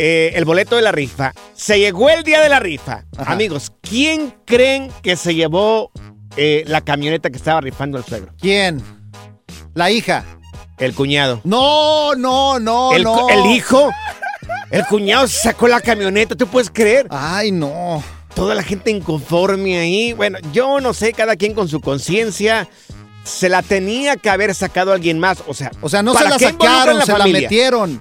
eh, 0.00 0.30
el 0.36 0.44
boleto 0.44 0.76
de 0.76 0.82
la 0.82 0.92
rifa. 0.92 1.32
Se 1.54 1.78
llegó 1.80 2.08
el 2.08 2.22
día 2.22 2.40
de 2.40 2.48
la 2.48 2.60
rifa. 2.60 3.02
Ajá. 3.16 3.32
Amigos, 3.32 3.72
¿quién 3.82 4.32
creen 4.46 4.92
que 5.02 5.16
se 5.16 5.34
llevó 5.34 5.90
eh, 6.36 6.64
la 6.66 6.80
camioneta 6.80 7.30
que 7.30 7.36
estaba 7.36 7.60
rifando 7.60 7.98
el 7.98 8.04
suegro? 8.04 8.32
¿Quién? 8.40 8.82
La 9.74 9.90
hija. 9.90 10.24
El 10.78 10.94
cuñado. 10.94 11.40
No, 11.44 12.14
no, 12.14 12.60
no, 12.60 12.92
el, 12.92 13.02
no. 13.02 13.28
el 13.28 13.46
hijo. 13.46 13.90
El 14.70 14.84
cuñado 14.86 15.26
sacó 15.26 15.66
la 15.66 15.80
camioneta, 15.80 16.36
¿tú 16.36 16.46
puedes 16.46 16.70
creer? 16.70 17.06
Ay, 17.10 17.50
no. 17.50 18.02
Toda 18.34 18.54
la 18.54 18.62
gente 18.62 18.90
inconforme 18.90 19.78
ahí. 19.78 20.12
Bueno, 20.12 20.38
yo 20.52 20.80
no 20.80 20.94
sé, 20.94 21.12
cada 21.12 21.36
quien 21.36 21.54
con 21.54 21.68
su 21.68 21.80
conciencia. 21.80 22.68
Se 23.24 23.48
la 23.48 23.62
tenía 23.62 24.16
que 24.16 24.30
haber 24.30 24.54
sacado 24.54 24.92
alguien 24.92 25.18
más. 25.18 25.42
O 25.46 25.54
sea, 25.54 25.70
O 25.80 25.88
sea, 25.88 26.02
no 26.02 26.12
se 26.12 26.18
¿para 26.18 26.30
la 26.30 26.38
sacaron, 26.38 27.02
se 27.04 27.18
la 27.18 27.26
metieron. 27.26 28.00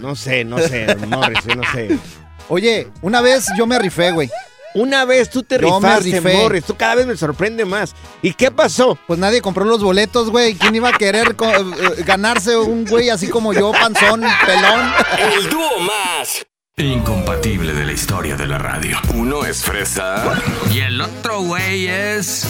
No 0.00 0.16
sé, 0.16 0.44
no 0.44 0.58
sé, 0.58 0.94
Morris, 1.06 1.46
no 1.54 1.62
sé. 1.72 1.98
Oye, 2.48 2.88
una 3.02 3.20
vez 3.20 3.46
yo 3.56 3.66
me 3.66 3.78
rifé, 3.78 4.12
güey. 4.12 4.30
Una 4.76 5.04
vez 5.04 5.30
tú 5.30 5.42
te 5.42 5.58
Yo 5.58 5.80
me 5.80 5.88
rifaste, 5.88 6.20
rifé. 6.20 6.34
Morris. 6.36 6.64
Tú 6.64 6.76
cada 6.76 6.94
vez 6.96 7.06
me 7.06 7.16
sorprende 7.16 7.64
más. 7.64 7.94
¿Y 8.22 8.34
qué 8.34 8.50
pasó? 8.50 8.98
Pues 9.06 9.18
nadie 9.18 9.40
compró 9.40 9.64
los 9.64 9.82
boletos, 9.82 10.30
güey. 10.30 10.54
¿Quién 10.54 10.74
iba 10.76 10.90
a 10.90 10.92
querer 10.98 11.34
co- 11.34 11.48
eh, 11.50 12.02
ganarse 12.04 12.56
un 12.56 12.84
güey 12.84 13.08
así 13.10 13.28
como 13.28 13.52
yo, 13.52 13.72
panzón, 13.72 14.22
pelón? 14.46 14.92
El 15.34 15.48
dúo 15.48 15.80
más 15.80 16.46
incompatible 16.78 17.72
de 17.72 17.84
la 17.86 17.92
historia 17.92 18.36
de 18.36 18.46
la 18.46 18.58
radio. 18.58 18.98
Uno 19.14 19.44
es 19.46 19.62
fresa 19.64 20.24
y 20.70 20.80
el 20.80 21.00
otro 21.00 21.40
güey 21.40 21.86
es... 21.88 22.46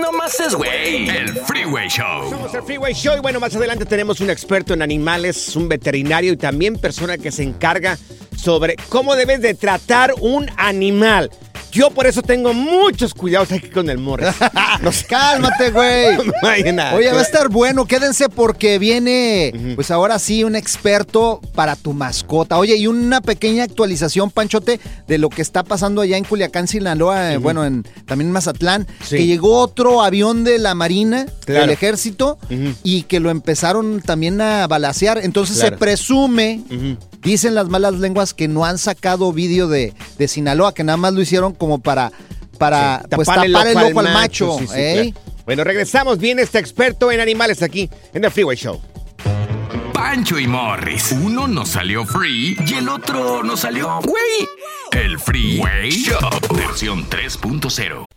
No 0.00 0.12
más 0.12 0.38
es 0.40 0.54
güey. 0.54 1.08
El 1.08 1.28
Freeway 1.28 1.88
Show. 1.88 2.28
Somos 2.30 2.54
el 2.54 2.62
Freeway 2.62 2.92
Show 2.92 3.16
y 3.16 3.20
bueno, 3.20 3.38
más 3.38 3.54
adelante 3.54 3.84
tenemos 3.86 4.20
un 4.20 4.30
experto 4.30 4.74
en 4.74 4.82
animales, 4.82 5.54
un 5.54 5.68
veterinario 5.68 6.32
y 6.32 6.36
también 6.36 6.76
persona 6.76 7.18
que 7.18 7.30
se 7.30 7.44
encarga 7.44 7.96
sobre 8.36 8.76
cómo 8.88 9.14
debes 9.14 9.40
de 9.42 9.54
tratar 9.54 10.14
un 10.20 10.50
animal. 10.56 11.30
Yo 11.72 11.90
por 11.90 12.06
eso 12.06 12.22
tengo 12.22 12.52
muchos 12.52 13.14
cuidados 13.14 13.52
aquí 13.52 13.68
con 13.68 13.88
el 13.90 13.98
Morris. 13.98 14.28
No 14.82 14.92
sé. 14.92 15.06
Cálmate, 15.06 15.70
güey. 15.70 16.16
No 16.42 16.48
hay 16.48 16.62
nada. 16.72 16.94
Oye, 16.94 17.12
va 17.12 17.18
a 17.18 17.22
estar 17.22 17.48
bueno, 17.48 17.84
quédense 17.86 18.28
porque 18.28 18.78
viene, 18.78 19.52
pues 19.74 19.90
ahora 19.90 20.18
sí, 20.18 20.42
un 20.44 20.56
experto 20.56 21.40
para 21.54 21.76
tu 21.76 21.92
mascota. 21.92 22.56
Oye, 22.58 22.76
y 22.76 22.86
una 22.86 23.20
pequeña 23.20 23.64
actualización, 23.64 24.30
Panchote, 24.30 24.80
de 25.06 25.18
lo 25.18 25.28
que 25.28 25.42
está 25.42 25.62
pasando 25.62 26.00
allá 26.00 26.16
en 26.16 26.24
Culiacán, 26.24 26.66
Sinaloa, 26.66 27.34
eh, 27.34 27.36
bueno, 27.36 27.64
en, 27.64 27.82
también 28.06 28.28
en 28.28 28.32
Mazatlán, 28.32 28.86
Sí. 29.04 29.16
que 29.18 29.26
llegó 29.26 29.58
otro 29.58 30.02
avión 30.02 30.44
de 30.44 30.58
la 30.58 30.74
Marina, 30.74 31.26
Claro. 31.44 31.62
del 31.62 31.70
Ejército, 31.70 32.38
y 32.84 33.02
que 33.02 33.20
lo 33.20 33.30
empezaron 33.30 34.00
también 34.00 34.40
a 34.40 34.66
balasear. 34.66 35.18
Entonces 35.22 35.58
Claro. 35.58 35.76
se 35.76 35.78
presume, 35.78 36.62
dicen 37.22 37.54
las 37.54 37.68
malas 37.68 37.94
lenguas, 37.94 38.32
que 38.34 38.48
no 38.48 38.64
han 38.64 38.78
sacado 38.78 39.32
vídeo 39.32 39.68
de, 39.68 39.94
de 40.18 40.28
Sinaloa, 40.28 40.72
que 40.74 40.84
nada 40.84 40.96
más 40.96 41.12
lo 41.12 41.20
hicieron 41.20 41.52
como 41.60 41.78
para, 41.78 42.10
para 42.58 43.04
pues, 43.14 43.28
tapar 43.28 43.46
el 43.46 43.54
ojo 43.76 44.00
al 44.00 44.12
macho. 44.12 44.56
sí, 44.58 44.66
sí, 44.66 44.72
¿eh? 44.74 45.12
claro. 45.12 45.30
Bueno, 45.44 45.64
regresamos. 45.64 46.18
Viene 46.18 46.42
este 46.42 46.58
experto 46.58 47.12
en 47.12 47.20
animales 47.20 47.62
aquí 47.62 47.88
en 48.14 48.24
el 48.24 48.30
Freeway 48.30 48.56
Show. 48.56 48.80
Pancho 49.92 50.38
y 50.38 50.46
Morris. 50.46 51.12
Uno 51.12 51.46
nos 51.46 51.68
salió 51.68 52.06
free 52.06 52.56
y 52.66 52.74
el 52.74 52.88
otro 52.88 53.42
nos 53.42 53.60
salió 53.60 54.00
güey. 54.02 54.48
El 54.92 55.18
Freeway 55.18 55.90
Show. 55.90 56.18
Versión 56.56 57.08
3.0. 57.08 58.09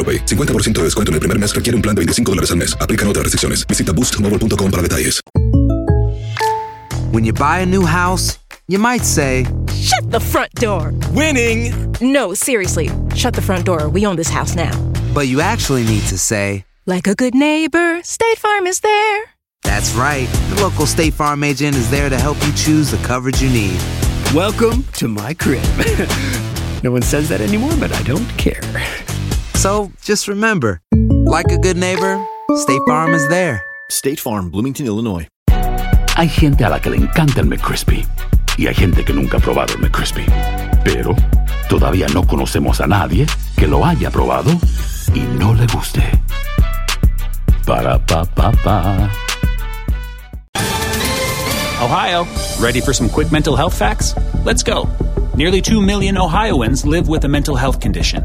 AroPay. 0.00 0.24
50% 0.24 0.78
de 0.78 0.84
descuento 0.84 1.10
en 1.10 1.14
el 1.14 1.20
primer 1.20 1.38
mes 1.38 1.54
requiere 1.54 1.76
un 1.76 1.82
plan 1.82 1.94
de 1.94 2.00
25 2.00 2.32
dólares 2.32 2.50
al 2.50 2.56
mes. 2.56 2.74
Aplican 2.80 3.06
otras 3.08 3.24
restricciones. 3.24 3.66
Visita 3.66 3.92
boostmobile.com 3.92 4.70
para 4.70 4.82
detalles. 4.82 5.20
When 7.12 7.24
you 7.24 7.32
buy 7.32 7.58
a 7.60 7.66
new 7.66 7.84
house, 7.84 8.38
you 8.68 8.78
might 8.78 9.04
say, 9.04 9.44
Shut 9.74 10.10
the 10.10 10.20
front 10.20 10.52
door. 10.54 10.92
Winning. 11.12 11.72
No, 12.00 12.34
seriously. 12.34 12.88
Shut 13.16 13.34
the 13.34 13.42
front 13.42 13.64
door. 13.64 13.88
We 13.88 14.06
own 14.06 14.16
this 14.16 14.30
house 14.30 14.54
now. 14.54 14.70
but 15.12 15.26
you 15.26 15.40
actually 15.40 15.82
need 15.84 16.02
to 16.08 16.16
say, 16.16 16.64
Like 16.86 17.08
a 17.08 17.14
good 17.14 17.34
neighbor, 17.34 18.00
State 18.04 18.38
Farm 18.38 18.66
is 18.68 18.80
there. 18.80 19.24
That's 19.64 19.92
right. 19.94 20.28
The 20.54 20.62
local 20.62 20.86
State 20.86 21.14
Farm 21.14 21.42
agent 21.42 21.76
is 21.76 21.90
there 21.90 22.08
to 22.08 22.16
help 22.16 22.36
you 22.46 22.52
choose 22.52 22.90
the 22.92 22.98
coverage 23.06 23.42
you 23.42 23.50
need. 23.50 23.78
Welcome 24.34 24.84
to 24.94 25.08
my 25.08 25.34
crib. 25.34 25.64
no 26.84 26.92
one 26.92 27.02
says 27.02 27.28
that 27.28 27.40
anymore, 27.40 27.72
but 27.80 27.92
I 27.92 28.02
don't 28.04 28.28
care. 28.38 28.60
So 29.60 29.92
just 30.02 30.26
remember, 30.26 30.80
like 31.26 31.52
a 31.52 31.58
good 31.58 31.76
neighbor, 31.76 32.18
State 32.56 32.80
Farm 32.88 33.12
is 33.12 33.28
there. 33.28 33.62
State 33.90 34.18
Farm, 34.18 34.48
Bloomington, 34.48 34.86
Illinois. 34.86 35.28
Hay 36.16 36.28
gente 36.28 36.64
a 36.64 36.70
la 36.70 36.80
que 36.80 36.88
le 36.88 36.96
encanta 36.96 37.42
el 37.42 37.46
McCrispy 37.46 38.06
y 38.56 38.68
hay 38.68 38.74
gente 38.74 39.04
que 39.04 39.12
nunca 39.12 39.36
ha 39.36 39.40
probado 39.40 39.74
el 39.74 39.80
McCrispy. 39.80 40.24
Pero 40.82 41.14
todavía 41.68 42.06
no 42.14 42.26
conocemos 42.26 42.80
a 42.80 42.86
nadie 42.86 43.26
que 43.54 43.66
lo 43.66 43.84
haya 43.84 44.10
probado 44.10 44.50
y 45.14 45.20
no 45.38 45.52
le 45.52 45.66
guste. 45.66 46.04
Para 47.66 47.98
pa 47.98 48.24
pa 48.24 48.52
pa. 48.64 49.10
Ohio, 51.82 52.26
ready 52.58 52.80
for 52.80 52.94
some 52.94 53.10
quick 53.10 53.30
mental 53.30 53.56
health 53.56 53.74
facts? 53.74 54.14
Let's 54.42 54.62
go. 54.62 54.88
Nearly 55.36 55.60
2 55.60 55.82
million 55.82 56.16
Ohioans 56.16 56.86
live 56.86 57.10
with 57.10 57.26
a 57.26 57.28
mental 57.28 57.56
health 57.56 57.78
condition. 57.78 58.24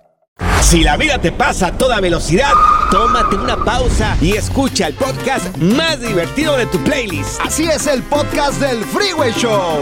Si 0.61 0.83
la 0.83 0.95
vida 0.97 1.19
te 1.19 1.31
pasa 1.31 1.67
a 1.67 1.77
toda 1.77 1.99
velocidad, 1.99 2.51
tómate 2.91 3.35
una 3.35 3.57
pausa 3.63 4.15
y 4.21 4.33
escucha 4.37 4.87
el 4.87 4.93
podcast 4.93 5.55
más 5.57 5.99
divertido 5.99 6.55
de 6.57 6.65
tu 6.67 6.77
playlist. 6.83 7.39
Así 7.41 7.65
es 7.65 7.87
el 7.87 8.01
podcast 8.03 8.59
del 8.61 8.83
Freeway 8.85 9.33
Show. 9.33 9.79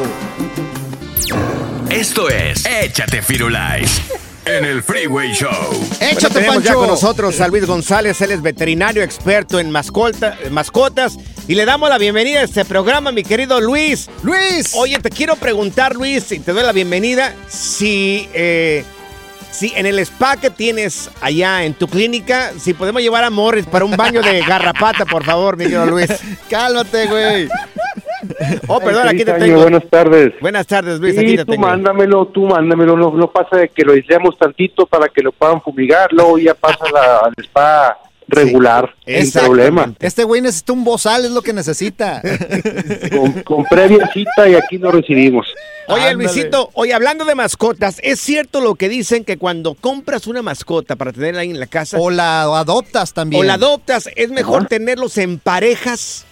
Esto 1.90 2.30
es 2.30 2.66
Échate 2.66 3.22
Firulais 3.22 4.02
en 4.46 4.66
el 4.66 4.82
Freeway 4.82 5.32
Show. 5.34 5.52
Bueno, 6.00 6.30
tenemos 6.30 6.64
ya 6.64 6.74
con 6.74 6.88
nosotros 6.88 7.40
a 7.40 7.48
Luis 7.48 7.66
González, 7.68 8.20
él 8.22 8.32
es 8.32 8.42
veterinario 8.42 9.04
experto 9.04 9.60
en 9.60 9.70
mascota- 9.72 10.38
mascotas. 10.50 11.18
Y 11.48 11.56
le 11.56 11.66
damos 11.66 11.90
la 11.90 11.98
bienvenida 11.98 12.40
a 12.40 12.44
este 12.44 12.64
programa, 12.66 13.12
mi 13.12 13.24
querido 13.24 13.60
Luis. 13.60 14.08
Luis. 14.24 14.72
Oye, 14.76 14.98
te 15.00 15.10
quiero 15.10 15.36
preguntar, 15.36 15.96
Luis, 15.96 16.32
y 16.32 16.40
te 16.40 16.52
doy 16.54 16.64
la 16.64 16.72
bienvenida, 16.72 17.34
si, 17.48 18.30
eh, 18.34 18.84
si 19.52 19.74
en 19.76 19.86
el 19.86 20.00
spa 20.00 20.38
que 20.38 20.50
tienes 20.50 21.10
allá 21.22 21.64
en 21.64 21.74
tu 21.74 21.88
clínica, 21.88 22.52
si 22.58 22.74
podemos 22.74 23.02
llevar 23.02 23.24
a 23.24 23.30
Morris 23.30 23.66
para 23.66 23.86
un 23.86 23.96
baño 23.98 24.22
de 24.22 24.42
garrapata, 24.42 25.06
por 25.06 25.24
favor, 25.24 25.58
mi 25.58 25.64
querido 25.66 25.86
Luis. 25.86 26.08
Cálmate, 26.50 27.08
güey. 27.08 27.50
Oh, 28.68 28.80
perdón, 28.80 29.08
aquí 29.08 29.24
te 29.24 29.34
tengo. 29.34 29.62
Buenas 29.62 29.88
tardes. 29.90 30.34
Buenas 30.42 30.68
tardes, 30.68 31.00
Luis, 31.00 31.16
Sí, 31.16 31.22
aquí 31.22 31.36
te 31.38 31.46
tú 31.46 31.52
tengo. 31.54 31.68
mándamelo, 31.68 32.26
tú 32.28 32.46
mándamelo. 32.46 32.96
No, 32.98 33.12
no 33.12 33.32
pasa 33.32 33.58
de 33.58 33.70
que 33.70 33.84
lo 33.84 33.94
aislemos 33.94 34.38
tantito 34.38 34.86
para 34.86 35.08
que 35.08 35.22
lo 35.22 35.32
puedan 35.32 35.62
fumigar, 35.62 36.12
luego 36.12 36.38
ya 36.38 36.54
pasa 36.54 36.86
la, 36.94 37.18
al 37.20 37.34
spa 37.44 37.98
regular, 38.30 38.96
sin 39.06 39.32
problema. 39.32 39.94
Este 40.00 40.24
güey 40.24 40.42
necesita 40.42 40.74
un 40.74 40.84
bozal, 40.84 41.26
es 41.26 41.32
lo 41.32 41.42
que 41.42 41.54
necesita. 41.54 42.22
Con, 43.12 43.44
con 43.44 43.64
previa 43.66 44.10
cita 44.14 44.48
y 44.48 44.56
aquí 44.56 44.78
lo 44.78 44.92
recibimos. 44.92 45.48
Oye, 45.88 46.10
Ándale. 46.10 46.26
Luisito, 46.26 46.70
oye, 46.74 46.94
hablando 46.94 47.26
de 47.26 47.34
mascotas, 47.34 48.00
¿es 48.04 48.20
cierto 48.20 48.62
lo 48.62 48.76
que 48.76 48.90
dicen 48.90 49.26
que 49.26 49.38
cuando 49.38 49.74
compras 49.74 50.28
una 50.28 50.42
mascota 50.42 50.96
para 50.96 51.12
tenerla 51.12 51.42
ahí 51.42 51.50
en 51.50 51.60
la 51.60 51.66
casa 51.68 51.98
O 52.00 52.12
la 52.12 52.44
adoptas 52.44 53.14
también. 53.14 53.42
o 53.42 53.46
la 53.46 53.56
adoptas, 53.56 54.10
es 54.16 54.30
mejor 54.30 54.68
tenerlos 54.68 55.18
en 55.18 55.40
parejas? 55.40 56.26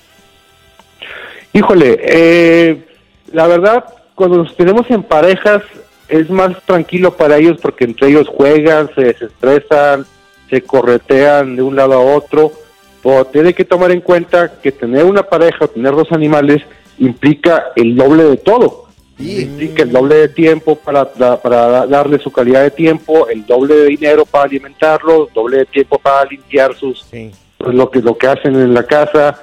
Híjole, 1.53 1.97
eh, 2.01 2.87
la 3.31 3.47
verdad, 3.47 3.85
cuando 4.13 4.37
nos 4.37 4.55
tenemos 4.55 4.89
en 4.91 5.01
parejas 5.01 5.63
es 6.07 6.29
más 6.29 6.61
tranquilo 6.65 7.15
para 7.17 7.37
ellos 7.37 7.57
porque 7.61 7.85
entre 7.85 8.09
ellos 8.09 8.27
juegan, 8.27 8.89
se 8.95 9.01
desestresan, 9.01 10.05
se 10.49 10.61
corretean 10.61 11.55
de 11.55 11.61
un 11.61 11.75
lado 11.75 11.93
a 11.93 12.15
otro. 12.15 12.51
Pero 13.03 13.25
tiene 13.25 13.53
que 13.53 13.65
tomar 13.65 13.91
en 13.91 14.01
cuenta 14.01 14.59
que 14.61 14.71
tener 14.71 15.05
una 15.05 15.23
pareja, 15.23 15.67
tener 15.67 15.95
dos 15.95 16.11
animales, 16.11 16.63
implica 16.97 17.67
el 17.75 17.95
doble 17.95 18.23
de 18.23 18.37
todo. 18.37 18.87
Implica 19.19 19.81
el 19.83 19.91
doble 19.91 20.15
de 20.15 20.29
tiempo 20.29 20.75
para, 20.75 21.11
para 21.13 21.87
darle 21.87 22.19
su 22.19 22.31
calidad 22.31 22.61
de 22.61 22.71
tiempo, 22.71 23.27
el 23.27 23.45
doble 23.45 23.75
de 23.75 23.85
dinero 23.87 24.25
para 24.25 24.43
alimentarlos, 24.43 25.33
doble 25.33 25.59
de 25.59 25.65
tiempo 25.65 25.97
para 25.97 26.29
limpiar 26.29 26.75
sus 26.75 27.07
pues, 27.57 27.73
lo 27.73 27.89
que 27.89 27.99
lo 28.01 28.15
que 28.17 28.27
hacen 28.27 28.55
en 28.55 28.73
la 28.75 28.83
casa. 28.83 29.41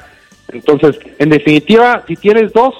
Entonces, 0.53 0.99
en 1.19 1.31
definitiva, 1.31 2.05
si 2.07 2.15
tienes 2.15 2.53
dos, 2.53 2.75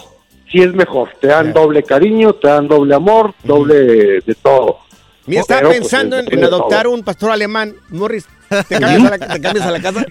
sí 0.53 0.63
es 0.63 0.73
mejor. 0.73 1.11
Te 1.21 1.29
dan 1.29 1.53
doble 1.53 1.83
cariño, 1.83 2.35
te 2.35 2.47
dan 2.47 2.69
doble 2.69 2.95
amor, 2.95 3.35
doble 3.43 4.21
de 4.21 4.37
todo. 4.41 4.79
Mira, 5.27 5.41
estaba 5.41 5.61
Pero, 5.61 5.71
pues, 5.71 5.81
pensando 5.81 6.19
en, 6.19 6.45
adoptar 6.45 6.85
todo. 6.85 6.95
un 6.95 7.03
pastor 7.03 7.31
alemán. 7.31 7.75
Morris, 7.91 8.27
¿te 8.69 8.79
cambias, 8.79 9.13
a 9.13 9.17
la, 9.17 9.19
te 9.19 9.41
cambias 9.41 9.67
a 9.67 9.71
la 9.71 9.81
casa? 9.81 10.05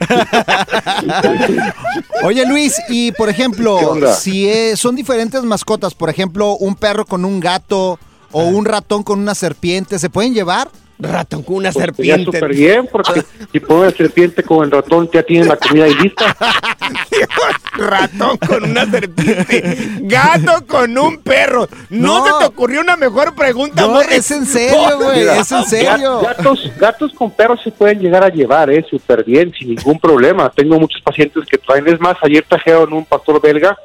Oye, 2.23 2.45
Luis, 2.45 2.75
y 2.89 3.11
por 3.11 3.27
¿Qué 3.27 3.33
ejemplo, 3.33 3.97
si 4.15 4.49
son 4.75 4.95
diferentes 4.95 5.43
mascotas, 5.43 5.93
por 5.93 6.09
ejemplo, 6.09 6.55
un 6.55 6.75
perro 6.75 7.05
con 7.05 7.25
un 7.25 7.39
gato 7.39 7.99
o 8.31 8.43
un 8.43 8.65
ratón 8.65 9.03
con 9.03 9.19
una 9.19 9.35
serpiente, 9.35 9.99
¿se 9.99 10.09
pueden 10.09 10.33
llevar? 10.33 10.69
Ratón 10.99 11.43
con 11.43 11.55
una 11.57 11.71
Pues, 11.71 11.83
serpiente. 11.85 12.25
súper 12.25 12.49
bien, 12.53 12.87
porque 12.91 13.23
si 13.51 13.59
pones 13.59 13.93
serpiente 13.95 14.41
con 14.43 14.63
el 14.63 14.71
ratón, 14.71 15.09
ya 15.11 15.23
tienen 15.23 15.47
la 15.49 15.57
comida 15.57 15.85
ahí 15.85 15.95
lista. 15.95 16.35
Ratón 17.77 18.37
con 18.37 18.63
una 18.63 18.85
serpiente. 18.89 19.77
Gato 20.01 20.65
con 20.67 20.97
un 20.97 21.17
perro. 21.17 21.67
¿No, 21.89 22.19
No. 22.19 22.25
se 22.25 22.39
te 22.39 22.45
ocurrió 22.45 22.81
una 22.81 22.95
mejor 22.95 23.33
pregunta, 23.35 23.81
No, 23.81 23.99
es 24.01 24.29
en 24.31 24.45
serio, 24.45 24.97
güey, 25.01 25.27
es 25.27 25.51
en 25.51 25.63
serio. 25.65 26.21
ga- 26.21 26.37
Gatos, 26.37 26.71
gatos 26.79 27.13
con 27.13 27.31
perros 27.31 27.59
se 27.63 27.71
pueden 27.71 27.99
llegar 27.99 28.23
a 28.23 28.29
llevar, 28.29 28.69
eh, 28.69 28.85
súper 28.89 29.23
bien, 29.23 29.51
sin 29.57 29.69
ningún 29.69 29.99
problema. 29.99 30.49
Tengo 30.55 30.79
muchos 30.79 31.01
pacientes 31.01 31.43
que 31.49 31.57
traen, 31.57 31.87
es 31.87 31.99
más, 31.99 32.15
ayer 32.21 32.45
trajeron 32.47 32.93
un 32.93 33.05
pastor 33.05 33.41
belga 33.41 33.75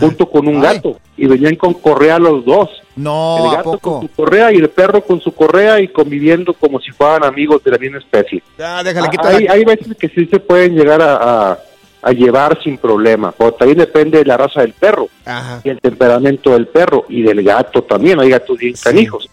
junto 0.00 0.28
con 0.28 0.48
un 0.48 0.56
Ay. 0.56 0.74
gato 0.76 0.98
y 1.16 1.26
venían 1.26 1.54
con 1.54 1.72
correa 1.74 2.18
los 2.18 2.44
dos. 2.44 2.68
No, 2.98 3.36
el 3.38 3.50
¿a 3.52 3.56
gato 3.58 3.72
poco? 3.72 4.00
con 4.00 4.08
su 4.08 4.14
correa 4.14 4.52
y 4.52 4.56
el 4.56 4.68
perro 4.70 5.00
con 5.02 5.20
su 5.20 5.32
correa 5.34 5.80
y 5.80 5.88
conviviendo 5.88 6.52
como 6.54 6.80
si 6.80 6.90
fueran 6.90 7.24
amigos 7.24 7.62
de 7.64 7.70
la 7.70 7.78
misma 7.78 7.98
especie. 7.98 8.42
Ah, 8.60 8.82
déjale, 8.84 9.08
Ah, 9.18 9.28
hay, 9.28 9.46
hay 9.46 9.64
veces 9.64 9.96
que 9.98 10.08
sí 10.08 10.26
se 10.26 10.40
pueden 10.40 10.74
llegar 10.74 11.00
a, 11.02 11.50
a- 11.52 11.58
a 12.00 12.12
llevar 12.12 12.56
sin 12.62 12.78
problema, 12.78 13.32
pero 13.36 13.52
también 13.52 13.78
depende 13.78 14.18
de 14.18 14.24
la 14.24 14.36
raza 14.36 14.60
del 14.60 14.72
perro 14.72 15.08
Ajá. 15.24 15.60
y 15.64 15.68
el 15.68 15.80
temperamento 15.80 16.50
del 16.52 16.68
perro 16.68 17.04
y 17.08 17.22
del 17.22 17.42
gato 17.42 17.82
también. 17.82 18.20
Hay 18.20 18.30
gatos 18.30 18.56
bien 18.56 18.74
canijos. 18.82 19.28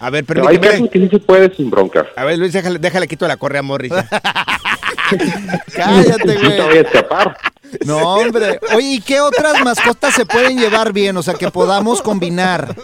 A 0.00 0.10
ver, 0.10 0.24
Pero 0.24 0.46
hay 0.48 0.58
casos 0.58 0.88
que 0.90 0.98
sí 0.98 1.08
se 1.08 1.18
puede 1.18 1.54
sin 1.54 1.70
bronca. 1.70 2.06
A 2.16 2.24
ver, 2.24 2.38
Luis, 2.38 2.52
déjale, 2.52 2.78
déjale 2.78 3.06
quito 3.08 3.26
la 3.28 3.36
correa 3.38 3.60
a 3.60 3.62
Morris. 3.62 3.92
Cállate, 5.74 6.26
No 6.26 6.40
te 6.40 6.56
güey. 6.56 6.60
voy 6.68 6.76
a 6.78 6.80
escapar. 6.80 7.36
No, 7.86 8.14
hombre. 8.14 8.58
Oye, 8.74 8.94
¿y 8.94 9.00
qué 9.00 9.20
otras 9.20 9.62
mascotas 9.64 10.14
se 10.14 10.26
pueden 10.26 10.58
llevar 10.58 10.92
bien? 10.92 11.16
O 11.16 11.22
sea, 11.22 11.34
que 11.34 11.50
podamos 11.50 12.02
combinar. 12.02 12.74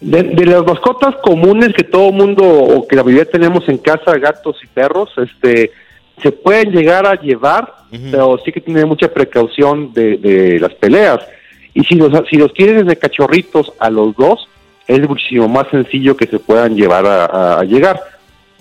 De, 0.00 0.22
de 0.22 0.46
las 0.46 0.64
mascotas 0.64 1.14
comunes 1.22 1.72
que 1.74 1.84
todo 1.84 2.10
mundo 2.10 2.42
o 2.44 2.86
que 2.88 2.96
la 2.96 3.04
mayoría 3.04 3.30
tenemos 3.30 3.68
en 3.68 3.78
casa, 3.78 4.18
gatos 4.18 4.56
y 4.62 4.66
perros, 4.66 5.10
este, 5.16 5.70
se 6.20 6.32
pueden 6.32 6.72
llegar 6.72 7.06
a 7.06 7.14
llevar, 7.14 7.72
pero 8.10 8.38
sí 8.44 8.50
que 8.50 8.60
tiene 8.60 8.84
mucha 8.84 9.08
precaución 9.08 9.92
de, 9.92 10.16
de 10.16 10.58
las 10.58 10.74
peleas. 10.74 11.20
Y 11.74 11.84
si 11.84 11.94
los, 11.94 12.12
si 12.28 12.36
los 12.36 12.52
tienes 12.52 12.84
desde 12.84 12.98
cachorritos 12.98 13.72
a 13.78 13.90
los 13.90 14.16
dos, 14.16 14.48
es 14.86 15.08
muchísimo 15.08 15.48
más 15.48 15.68
sencillo 15.70 16.16
que 16.16 16.26
se 16.26 16.38
puedan 16.38 16.74
llevar 16.74 17.06
a 17.06 17.62
llegar. 17.64 18.00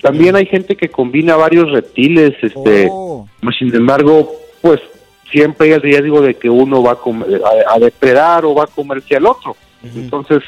También 0.02 0.36
hay 0.36 0.46
gente 0.46 0.76
que 0.76 0.90
combina 0.90 1.36
varios 1.36 1.72
reptiles, 1.72 2.34
este, 2.42 2.88
Oh. 2.92 3.28
pues, 3.42 3.56
sin 3.58 3.74
embargo, 3.76 4.32
pues 4.62 4.80
siempre 5.32 5.68
hay 5.68 5.74
el 5.74 5.82
riesgo 5.82 6.22
de 6.22 6.34
que 6.36 6.50
uno 6.50 6.82
va 6.84 6.94
a, 6.94 6.96
com- 6.96 7.24
a- 7.24 7.76
a 7.76 7.80
depredar 7.80 8.44
o 8.46 8.54
va 8.56 8.64
a 8.64 8.68
comerse 8.68 9.16
al 9.16 9.26
otro. 9.26 9.56
Entonces, 9.84 10.42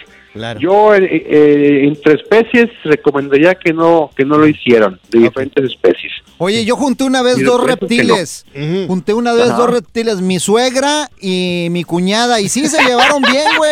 yo 0.60 0.96
eh, 0.96 1.06
eh, 1.06 1.86
entre 1.86 2.16
especies 2.16 2.70
recomendaría 2.84 3.56
que 3.56 3.72
no 3.72 4.10
que 4.16 4.26
no 4.26 4.38
lo 4.38 4.48
hicieran 4.48 5.00
de 5.10 5.20
diferentes 5.20 5.64
especies. 5.66 6.12
Oye, 6.40 6.66
yo 6.66 6.76
junté 6.76 7.04
una 7.04 7.22
vez 7.22 7.38
Y 7.38 7.44
dos 7.44 7.64
reptiles. 7.64 8.46
Junté 8.88 9.14
una 9.14 9.34
vez 9.34 9.50
Ajá. 9.50 9.58
dos 9.58 9.70
reptiles, 9.70 10.22
mi 10.22 10.40
suegra 10.40 11.10
y 11.22 11.68
mi 11.70 11.84
cuñada. 11.84 12.42
Y 12.42 12.50
sí, 12.50 12.68
se 12.68 12.84
llevaron 12.84 13.22
bien, 13.22 13.46
güey. 13.58 13.72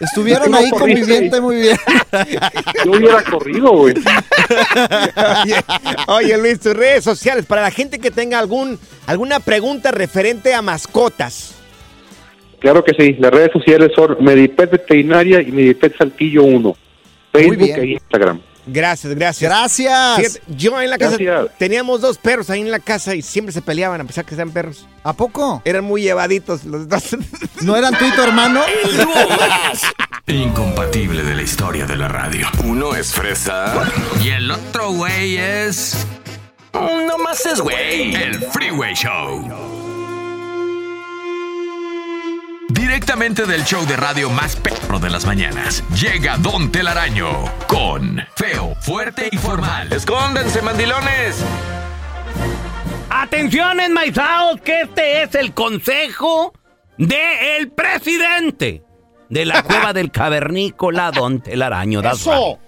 Estuvieron 0.00 0.54
ahí 0.54 0.70
conviviendo 0.70 1.40
muy 1.40 1.56
bien. 1.56 1.76
Yo 2.84 2.92
hubiera 2.92 3.22
corrido, 3.22 3.70
güey. 3.72 3.94
Oye, 5.42 5.56
oye, 6.08 6.38
Luis, 6.38 6.60
tus 6.60 6.74
redes 6.74 7.04
sociales 7.04 7.46
para 7.46 7.62
la 7.62 7.70
gente 7.70 7.98
que 7.98 8.10
tenga 8.10 8.38
algún 8.38 8.78
alguna 9.06 9.40
pregunta 9.40 9.90
referente 9.92 10.52
a 10.52 10.62
mascotas. 10.62 11.55
Claro 12.66 12.82
que 12.82 12.94
sí. 12.98 13.14
Las 13.20 13.30
redes 13.30 13.52
sociales 13.52 13.92
son 13.94 14.16
Medipet 14.18 14.68
Veterinaria 14.68 15.40
y 15.40 15.52
Medipet 15.52 15.96
Saltillo 15.96 16.42
1. 16.42 16.76
Facebook 17.32 17.70
e 17.76 17.86
Instagram. 17.92 18.40
Gracias, 18.66 19.14
gracias. 19.14 19.48
Gracias. 19.48 20.16
Fíjate, 20.16 20.40
yo 20.48 20.82
en 20.82 20.90
la 20.90 20.98
casa 20.98 21.16
Gracias. 21.16 21.56
teníamos 21.58 22.00
dos 22.00 22.18
perros 22.18 22.50
ahí 22.50 22.62
en 22.62 22.72
la 22.72 22.80
casa 22.80 23.14
y 23.14 23.22
siempre 23.22 23.52
se 23.52 23.62
peleaban 23.62 24.00
a 24.00 24.04
pesar 24.04 24.24
que 24.24 24.34
sean 24.34 24.50
perros. 24.50 24.84
¿A 25.04 25.12
poco? 25.12 25.62
Eran 25.64 25.84
muy 25.84 26.02
llevaditos 26.02 26.64
los 26.64 26.88
dos. 26.88 27.16
¿No 27.62 27.76
eran 27.76 27.96
tú 27.96 28.04
y 28.04 28.10
tu 28.10 28.22
hermano? 28.22 28.64
Incompatible 30.26 31.22
de 31.22 31.36
la 31.36 31.42
historia 31.42 31.86
de 31.86 31.94
la 31.94 32.08
radio. 32.08 32.48
Uno 32.64 32.96
es 32.96 33.12
fresa. 33.12 33.88
Y 34.20 34.30
el 34.30 34.50
otro 34.50 34.90
güey 34.90 35.36
es. 35.36 36.04
No 36.72 37.16
más 37.18 37.46
es 37.46 37.60
güey. 37.60 38.12
El 38.16 38.40
Freeway 38.40 38.92
Show. 38.92 39.65
Directamente 42.68 43.46
del 43.46 43.64
show 43.64 43.86
de 43.86 43.96
radio 43.96 44.28
más 44.28 44.56
perro 44.56 44.98
de 44.98 45.08
las 45.08 45.24
mañanas, 45.24 45.84
llega 45.90 46.36
Don 46.36 46.72
Telaraño 46.72 47.44
con 47.68 48.20
Feo, 48.34 48.74
Fuerte 48.80 49.28
y 49.30 49.36
Formal. 49.38 49.92
Escóndanse, 49.92 50.62
mandilones. 50.62 51.44
Atención, 53.08 53.78
enmaizados, 53.78 54.60
que 54.62 54.80
este 54.80 55.22
es 55.22 55.34
el 55.36 55.54
consejo 55.54 56.52
del 56.98 57.16
el 57.58 57.70
presidente 57.70 58.82
de 59.28 59.44
la 59.44 59.62
cueva 59.64 59.92
del 59.92 60.10
cavernícola 60.10 61.12
Don 61.12 61.40
Telaraño. 61.40 62.00
Eso. 62.00 62.58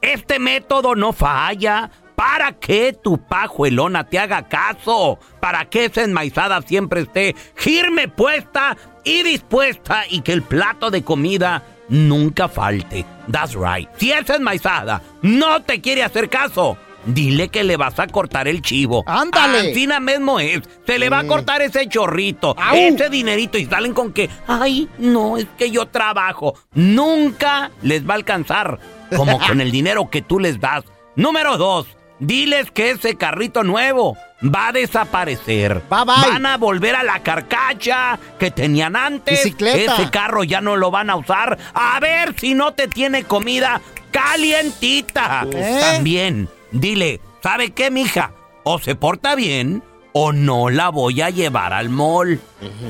Este 0.00 0.38
método 0.38 0.94
no 0.94 1.12
falla. 1.12 1.90
Para 2.14 2.52
que 2.52 2.92
tu 2.92 3.16
pajuelona 3.16 4.04
te 4.04 4.18
haga 4.18 4.46
caso. 4.46 5.18
Para 5.40 5.64
que 5.70 5.86
esa 5.86 6.02
enmaizada 6.02 6.60
siempre 6.60 7.00
esté 7.00 7.34
firme 7.54 8.08
puesta 8.08 8.76
y 9.04 9.22
dispuesta 9.22 10.04
y 10.08 10.20
que 10.22 10.32
el 10.32 10.42
plato 10.42 10.90
de 10.90 11.02
comida 11.02 11.62
nunca 11.88 12.48
falte. 12.48 13.04
That's 13.30 13.54
right. 13.54 13.88
Si 13.96 14.12
esa 14.12 14.36
enmaizada 14.36 15.02
no 15.22 15.62
te 15.62 15.80
quiere 15.80 16.02
hacer 16.02 16.28
caso, 16.28 16.76
dile 17.06 17.48
que 17.48 17.64
le 17.64 17.76
vas 17.76 17.98
a 17.98 18.06
cortar 18.06 18.48
el 18.48 18.62
chivo. 18.62 19.02
¡Ándale! 19.06 19.70
Encina 19.70 20.00
mismo 20.00 20.40
es. 20.40 20.60
Se 20.86 20.98
le 20.98 21.08
va 21.08 21.20
a 21.20 21.26
cortar 21.26 21.62
ese 21.62 21.88
chorrito, 21.88 22.54
¡Au! 22.58 22.76
ese 22.76 23.08
dinerito 23.08 23.58
y 23.58 23.66
salen 23.66 23.92
con 23.92 24.12
que, 24.12 24.28
ay, 24.46 24.88
no, 24.98 25.36
es 25.36 25.46
que 25.58 25.70
yo 25.70 25.86
trabajo. 25.86 26.54
Nunca 26.74 27.70
les 27.82 28.08
va 28.08 28.14
a 28.14 28.16
alcanzar, 28.16 28.78
como 29.16 29.38
con 29.46 29.60
el 29.60 29.70
dinero 29.70 30.10
que 30.10 30.22
tú 30.22 30.38
les 30.38 30.60
das. 30.60 30.84
Número 31.16 31.56
dos, 31.56 31.86
diles 32.20 32.70
que 32.70 32.90
ese 32.90 33.16
carrito 33.16 33.64
nuevo 33.64 34.16
va 34.42 34.68
a 34.68 34.72
desaparecer. 34.72 35.82
Bye, 35.90 36.04
bye. 36.04 36.30
Van 36.30 36.46
a 36.46 36.56
volver 36.56 36.94
a 36.94 37.02
la 37.02 37.22
carcacha 37.22 38.18
que 38.38 38.50
tenían 38.50 38.96
antes. 38.96 39.44
Bicicleta. 39.44 39.94
Ese 39.94 40.10
carro 40.10 40.44
ya 40.44 40.60
no 40.60 40.76
lo 40.76 40.90
van 40.90 41.10
a 41.10 41.16
usar. 41.16 41.58
A 41.74 41.98
ver 42.00 42.34
si 42.38 42.54
no 42.54 42.72
te 42.72 42.88
tiene 42.88 43.24
comida 43.24 43.80
calientita. 44.10 45.46
¿Eh? 45.52 45.80
También, 45.80 46.48
dile, 46.70 47.20
¿sabe 47.42 47.72
qué, 47.72 47.90
mija? 47.90 48.32
O 48.62 48.78
se 48.78 48.94
porta 48.94 49.34
bien 49.34 49.82
o 50.12 50.32
no 50.32 50.70
la 50.70 50.88
voy 50.88 51.20
a 51.20 51.30
llevar 51.30 51.72
al 51.72 51.88
mall. 51.88 52.40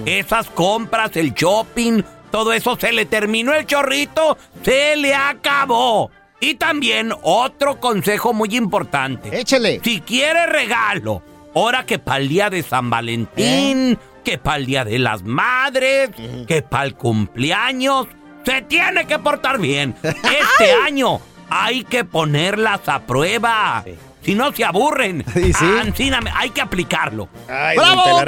Esas 0.06 0.48
compras, 0.48 1.16
el 1.16 1.34
shopping, 1.34 2.02
todo 2.30 2.52
eso 2.52 2.76
se 2.78 2.92
le 2.92 3.06
terminó 3.06 3.52
el 3.54 3.66
chorrito, 3.66 4.38
se 4.62 4.96
le 4.96 5.14
acabó. 5.14 6.10
Y 6.40 6.54
también 6.54 7.12
otro 7.22 7.78
consejo 7.78 8.32
muy 8.32 8.56
importante. 8.56 9.38
Échele. 9.38 9.80
Si 9.84 10.00
quiere 10.00 10.46
regalo, 10.46 11.22
ahora 11.54 11.84
que 11.84 11.98
para 11.98 12.18
el 12.18 12.28
día 12.28 12.48
de 12.48 12.62
San 12.62 12.88
Valentín, 12.88 13.98
que 14.24 14.38
para 14.38 14.56
el 14.56 14.66
día 14.66 14.84
de 14.84 14.98
las 14.98 15.22
madres, 15.22 16.10
que 16.48 16.62
para 16.62 16.84
el 16.84 16.94
cumpleaños, 16.94 18.06
se 18.44 18.62
tiene 18.62 19.06
que 19.06 19.18
portar 19.18 19.58
bien. 19.58 19.94
Este 20.02 20.72
año 20.84 21.20
hay 21.50 21.84
que 21.84 22.04
ponerlas 22.04 22.88
a 22.88 23.00
prueba. 23.00 23.84
Si 24.22 24.34
no 24.34 24.52
se 24.52 24.64
aburren, 24.64 25.24
Sí, 25.34 26.10
hay 26.34 26.50
que 26.50 26.60
aplicarlo. 26.60 27.28
Ay, 27.48 27.76
no 27.76 28.18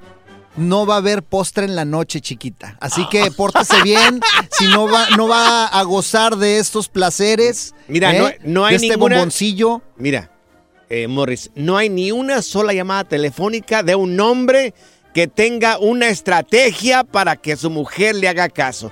no 0.56 0.86
va 0.86 0.96
a 0.96 0.98
haber 0.98 1.24
postre 1.24 1.66
en 1.66 1.76
la 1.76 1.86
noche, 1.86 2.22
chiquita. 2.22 2.78
Así 2.80 3.08
que 3.10 3.32
pórtese 3.32 3.82
bien. 3.84 4.22
si 4.52 4.68
no 4.68 4.90
va, 4.90 5.10
no 5.18 5.28
va 5.28 5.66
a 5.66 5.84
gozar 5.84 6.38
de 6.38 6.60
estos 6.60 6.90
placeres. 6.90 7.74
Mira, 7.88 8.16
¿eh? 8.16 8.40
no, 8.44 8.62
no 8.62 8.66
hay 8.66 8.72
de 8.78 8.86
este 8.86 8.90
ninguna... 8.90 9.16
bomboncillo. 9.18 9.82
Mira, 9.98 10.31
eh, 10.94 11.08
Morris, 11.08 11.52
no 11.56 11.78
hay 11.78 11.88
ni 11.88 12.12
una 12.12 12.42
sola 12.42 12.74
llamada 12.74 13.06
telefónica 13.06 13.82
de 13.82 13.96
un 13.96 14.20
hombre 14.20 14.74
que 15.14 15.28
tenga 15.28 15.80
una 15.80 16.10
estrategia 16.10 17.06
para 17.06 17.38
que 17.38 17.56
su 17.56 17.70
mujer 17.70 18.16
le 18.16 18.28
haga 18.28 18.50
caso. 18.50 18.92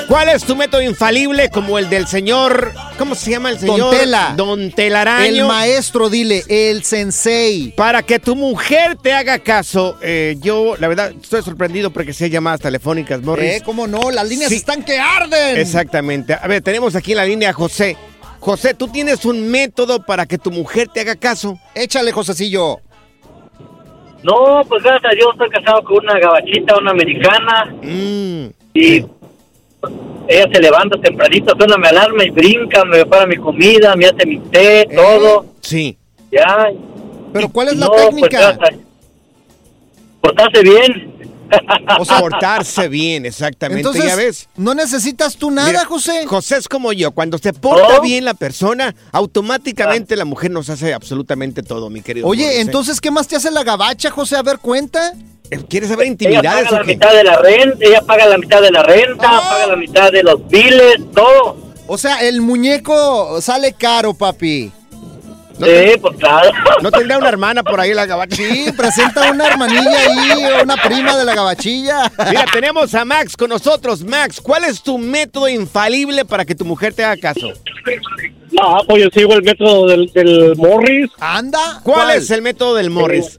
¿Cuál 0.08 0.30
es 0.30 0.42
tu 0.44 0.56
método 0.56 0.80
infalible 0.80 1.50
como 1.50 1.78
el 1.78 1.90
del 1.90 2.06
señor... 2.06 2.72
¿Cómo 2.96 3.14
se 3.14 3.30
llama 3.30 3.50
el 3.50 3.58
señor? 3.58 3.78
Don 3.78 3.90
Tela. 3.90 4.32
Don 4.36 4.70
Telaraño. 4.72 5.26
El 5.26 5.44
maestro, 5.44 6.08
dile, 6.08 6.42
el 6.48 6.82
sensei. 6.82 7.74
Para 7.76 8.02
que 8.02 8.18
tu 8.18 8.34
mujer 8.34 8.96
te 8.96 9.12
haga 9.12 9.38
caso, 9.38 9.98
eh, 10.00 10.36
yo 10.40 10.76
la 10.78 10.88
verdad 10.88 11.12
estoy 11.20 11.42
sorprendido 11.42 11.90
porque 11.90 12.14
sí 12.14 12.24
hay 12.24 12.30
llamadas 12.30 12.60
telefónicas, 12.60 13.20
Morris. 13.22 13.56
¿Eh? 13.56 13.62
¿Cómo 13.62 13.86
no? 13.86 14.10
Las 14.10 14.26
líneas 14.26 14.50
Sí. 14.50 14.56
están 14.56 14.82
que 14.82 14.98
arden. 14.98 15.58
Exactamente. 15.58 16.32
A 16.32 16.46
ver, 16.48 16.62
tenemos 16.62 16.96
aquí 16.96 17.12
en 17.12 17.18
la 17.18 17.24
línea 17.26 17.50
a 17.50 17.52
José. 17.52 17.96
José, 18.40 18.72
¿tú 18.72 18.88
tienes 18.88 19.26
un 19.26 19.50
método 19.50 20.02
para 20.06 20.24
que 20.24 20.38
tu 20.38 20.50
mujer 20.50 20.88
te 20.88 21.00
haga 21.00 21.16
caso? 21.16 21.58
Échale, 21.74 22.12
Josecillo. 22.12 22.80
No, 24.22 24.62
pues 24.68 24.82
gracias 24.82 25.12
a 25.12 25.14
Dios 25.14 25.28
estoy 25.34 25.50
casado 25.50 25.84
con 25.84 25.98
una 25.98 26.18
gabachita, 26.18 26.78
una 26.78 26.92
americana. 26.92 27.74
Mm. 27.82 28.46
Y 28.74 29.04
ella 30.28 30.46
se 30.52 30.60
levanta 30.60 31.00
tempranito, 31.00 31.54
suena 31.56 31.76
mi 31.78 31.86
alarma 31.88 32.22
y 32.24 32.30
brinca, 32.30 32.84
me 32.84 32.98
prepara 32.98 33.26
mi 33.26 33.36
comida, 33.36 33.96
me 33.96 34.06
hace 34.06 34.26
mi 34.26 34.38
té, 34.38 34.86
todo. 34.94 35.46
Sí. 35.62 35.96
Ya. 36.30 36.68
Pero 37.32 37.48
¿cuál 37.48 37.68
es 37.68 37.76
la 37.78 37.86
No, 37.86 37.92
pues, 37.92 38.06
técnica? 38.08 38.38
gracias. 38.56 38.80
Portarse 40.20 40.62
bien. 40.62 41.07
O 41.98 42.04
sea, 42.04 42.18
portarse 42.20 42.88
bien, 42.88 43.24
exactamente. 43.26 43.80
Entonces, 43.80 44.04
ya 44.04 44.16
ves. 44.16 44.48
no 44.56 44.74
necesitas 44.74 45.36
tú 45.36 45.50
nada, 45.50 45.68
Mira, 45.68 45.84
José. 45.84 46.26
José 46.26 46.56
es 46.58 46.68
como 46.68 46.92
yo. 46.92 47.12
Cuando 47.12 47.38
se 47.38 47.52
porta 47.52 47.96
¿No? 47.96 48.00
bien 48.02 48.24
la 48.24 48.34
persona, 48.34 48.94
automáticamente 49.12 50.16
la 50.16 50.24
mujer 50.24 50.50
nos 50.50 50.68
hace 50.70 50.92
absolutamente 50.94 51.62
todo, 51.62 51.90
mi 51.90 52.02
querido. 52.02 52.26
Oye, 52.26 52.60
entonces, 52.60 53.00
¿qué 53.00 53.10
más 53.10 53.26
te 53.28 53.36
hace 53.36 53.50
la 53.50 53.64
gabacha, 53.64 54.10
José? 54.10 54.36
A 54.36 54.42
ver, 54.42 54.58
cuenta. 54.58 55.12
Eh, 55.50 55.60
¿Quieres 55.68 55.88
saber 55.88 56.04
Ella 56.04 56.12
intimidades 56.12 56.64
paga 56.66 56.76
o 56.76 56.80
la 56.80 56.84
qué? 56.86 56.92
mitad 56.94 57.12
de 57.14 57.24
la 57.24 57.36
renta, 57.38 57.78
ella 57.80 58.02
paga 58.02 58.26
la 58.26 58.36
mitad 58.38 58.60
de 58.60 58.70
la 58.70 58.82
renta, 58.82 59.26
Ah. 59.30 59.48
paga 59.50 59.66
la 59.68 59.76
mitad 59.76 60.12
de 60.12 60.22
los 60.22 60.46
biles, 60.48 60.96
todo. 61.14 61.56
O 61.86 61.96
sea, 61.96 62.16
el 62.28 62.42
muñeco 62.42 63.40
sale 63.40 63.72
caro, 63.72 64.12
papi. 64.12 64.70
Sí, 65.58 65.98
pues 66.00 66.16
claro. 66.18 66.50
¿No 66.82 66.90
tendrá 66.90 67.18
una 67.18 67.28
hermana 67.28 67.62
por 67.62 67.80
ahí 67.80 67.94
la 67.94 68.06
gabacha? 68.06 68.36
Sí, 68.36 68.66
presenta 68.76 69.30
una 69.30 69.46
hermanilla 69.46 69.98
ahí, 69.98 70.62
una 70.62 70.76
prima 70.76 71.16
de 71.16 71.24
la 71.24 71.34
gabachilla. 71.34 72.10
Mira, 72.28 72.44
tenemos 72.52 72.94
a 72.94 73.04
Max 73.04 73.36
con 73.36 73.50
nosotros. 73.50 74.04
Max, 74.04 74.40
¿cuál 74.40 74.64
es 74.64 74.82
tu 74.82 74.98
método 74.98 75.48
infalible 75.48 76.24
para 76.24 76.44
que 76.44 76.54
tu 76.54 76.64
mujer 76.64 76.94
te 76.94 77.04
haga 77.04 77.16
caso? 77.20 77.52
No, 78.52 78.78
pues 78.86 79.02
yo 79.02 79.08
sigo 79.12 79.34
el 79.34 79.42
método 79.42 79.86
del, 79.86 80.06
del 80.12 80.56
Morris. 80.56 81.10
¿Anda? 81.20 81.80
¿Cuál, 81.82 82.10
es 82.16 82.30
el 82.30 82.42
método 82.42 82.74
del 82.74 82.90
Morris? 82.90 83.38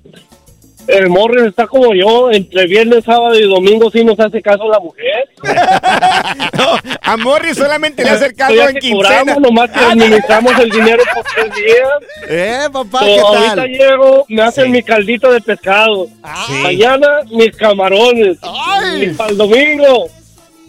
El 0.89 1.09
Morris 1.09 1.43
está 1.45 1.67
como 1.67 1.93
yo, 1.93 2.31
entre 2.31 2.65
viernes, 2.65 3.03
sábado 3.03 3.35
y 3.39 3.43
domingo 3.47 3.89
sí 3.91 4.03
nos 4.03 4.19
hace 4.19 4.41
caso 4.41 4.67
la 4.69 4.79
mujer. 4.79 5.29
A 7.01 7.17
Morris 7.17 7.57
solamente 7.57 8.03
le 8.03 8.09
hace 8.11 8.33
caso 8.33 8.53
en 8.69 8.77
quincena. 8.77 9.21
cobramos, 9.21 9.39
nomás 9.41 9.71
que 9.71 9.79
administramos 9.79 10.59
el 10.59 10.69
dinero 10.69 11.03
por 11.13 11.23
tres 11.23 11.55
días. 11.55 11.89
Eh, 12.27 12.67
papá, 12.71 12.99
So, 12.99 13.05
¿qué 13.05 13.19
ahorita 13.19 13.55
tal? 13.55 13.67
llego, 13.69 14.25
me 14.29 14.41
hacen 14.41 14.71
mi 14.71 14.83
caldito 14.83 15.31
de 15.31 15.41
pescado. 15.41 16.07
Mañana 16.61 17.07
mis 17.31 17.55
camarones. 17.55 18.37
Y 18.99 19.07
para 19.07 19.31
el 19.31 19.37
domingo, 19.37 20.07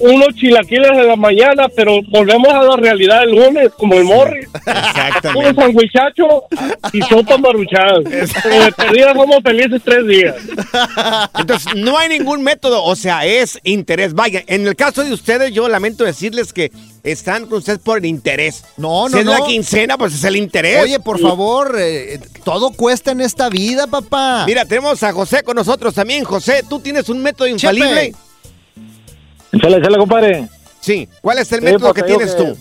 unos 0.01 0.35
chilaquiles 0.35 0.97
de 0.97 1.05
la 1.05 1.17
mañana, 1.17 1.69
pero 1.75 2.01
volvemos 2.09 2.49
a 2.49 2.63
la 2.63 2.77
realidad 2.77 3.23
el 3.23 3.31
lunes, 3.33 3.71
como 3.77 3.95
el 3.95 4.05
Morris. 4.05 4.49
Un 5.35 5.55
sandwichacho 5.55 6.45
y 6.93 7.03
sopa 7.03 7.37
maruchan. 7.39 8.03
De 8.05 8.73
perdida 8.77 9.13
somos 9.15 9.39
felices 9.43 9.81
tres 9.85 10.07
días. 10.07 10.35
Entonces, 11.39 11.75
no 11.77 11.99
hay 11.99 12.09
ningún 12.09 12.43
método, 12.43 12.83
o 12.83 12.97
sea, 12.97 13.25
es 13.27 13.59
interés. 13.63 14.15
Vaya, 14.15 14.43
en 14.47 14.67
el 14.67 14.75
caso 14.77 15.05
de 15.05 15.13
ustedes, 15.13 15.53
yo 15.53 15.69
lamento 15.69 16.05
decirles 16.05 16.53
que 16.53 16.73
están 17.03 17.47
con 17.47 17.59
ustedes 17.59 17.79
por 17.79 17.99
el 17.99 18.07
interés. 18.07 18.65
No, 18.77 19.07
Si 19.09 19.15
no, 19.15 19.21
es 19.21 19.27
la 19.27 19.39
no. 19.39 19.47
quincena, 19.47 19.99
pues 19.99 20.15
es 20.15 20.25
el 20.25 20.37
interés. 20.37 20.83
Oye, 20.83 21.01
por 21.01 21.21
favor, 21.21 21.77
eh, 21.79 22.19
todo 22.45 22.71
cuesta 22.71 23.13
en 23.13 23.21
esta 23.21 23.49
vida, 23.49 23.87
papá. 23.87 24.45
Mira, 24.47 24.65
tenemos 24.65 25.03
a 25.03 25.13
José 25.13 25.43
con 25.43 25.57
nosotros 25.57 25.95
también. 25.95 26.25
José, 26.25 26.63
¿tú 26.69 26.81
tienes 26.81 27.09
un 27.09 27.23
método 27.23 27.47
infalible? 27.49 28.15
Échale, 29.53 29.79
échale, 29.79 29.99
compadre. 29.99 30.49
Sí. 30.81 31.09
¿Cuál 31.21 31.39
es 31.39 31.53
el 31.53 31.59
Sí, 31.61 31.65
método 31.65 31.93
pues, 31.93 31.95
que 31.95 32.03
tienes 32.03 32.35
que- 32.35 32.43
tú? 32.45 32.57